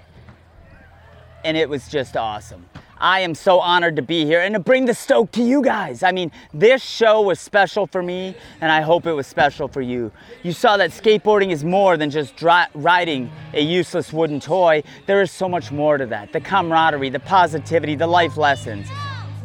And 1.43 1.57
it 1.57 1.71
was 1.71 1.89
just 1.89 2.19
awesome. 2.19 2.67
I 2.99 3.21
am 3.21 3.35
so 3.35 3.61
honored 3.61 3.97
to 3.97 4.03
be 4.03 4.27
here 4.27 4.43
and 4.43 4.55
to 4.55 4.61
bring 4.61 4.85
the 4.85 4.93
Stoke 4.93 5.33
to 5.33 5.43
you 5.43 5.63
guys. 5.63 6.03
I 6.03 6.13
mean, 6.13 6.31
this 6.53 6.83
show 6.83 7.23
was 7.23 7.41
special 7.41 7.87
for 7.87 8.03
me, 8.03 8.37
and 8.61 8.71
I 8.71 8.83
hope 8.83 9.07
it 9.07 9.15
was 9.15 9.27
special 9.27 9.69
for 9.69 9.81
you. 9.81 10.13
You 10.43 10.53
saw 10.53 10.77
that 10.77 10.91
skateboarding 10.91 11.51
is 11.51 11.65
more 11.65 11.97
than 11.97 12.11
just 12.11 12.37
dri- 12.37 12.67
riding 12.75 13.33
a 13.55 13.63
useless 13.63 14.13
wooden 14.13 14.39
toy. 14.39 14.83
There 15.07 15.23
is 15.23 15.31
so 15.31 15.49
much 15.49 15.73
more 15.73 15.97
to 15.97 16.05
that 16.05 16.35
the 16.35 16.41
camaraderie, 16.41 17.09
the 17.09 17.21
positivity, 17.21 17.95
the 17.95 18.07
life 18.07 18.37
lessons. 18.37 18.87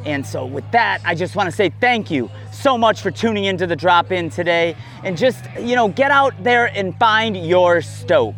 And 0.08 0.26
so, 0.26 0.46
with 0.46 0.64
that, 0.72 1.02
I 1.04 1.16
just 1.16 1.36
want 1.36 1.50
to 1.50 1.56
say 1.56 1.70
thank 1.82 2.10
you 2.10 2.32
so 2.54 2.78
much 2.78 3.02
for 3.02 3.12
tuning 3.12 3.44
into 3.44 3.68
the 3.68 3.76
drop 3.76 4.10
in 4.10 4.30
today. 4.30 4.74
And 5.04 5.18
just, 5.18 5.44
you 5.60 5.76
know, 5.76 5.90
get 5.90 6.12
out 6.12 6.34
there 6.46 6.68
and 6.68 6.98
find 6.98 7.36
your 7.36 7.82
Stoke 7.82 8.34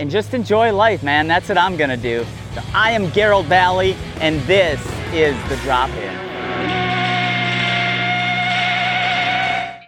and 0.00 0.10
just 0.10 0.32
enjoy 0.32 0.72
life, 0.72 1.02
man. 1.02 1.28
That's 1.28 1.50
what 1.50 1.58
I'm 1.58 1.76
gonna 1.76 1.98
do. 1.98 2.24
So 2.54 2.62
I 2.72 2.92
am 2.92 3.08
Garold 3.08 3.44
Vallie, 3.44 3.96
and 4.20 4.40
this 4.42 4.80
is 5.12 5.36
the 5.50 5.56
drop 5.56 5.90
in. 5.90 6.27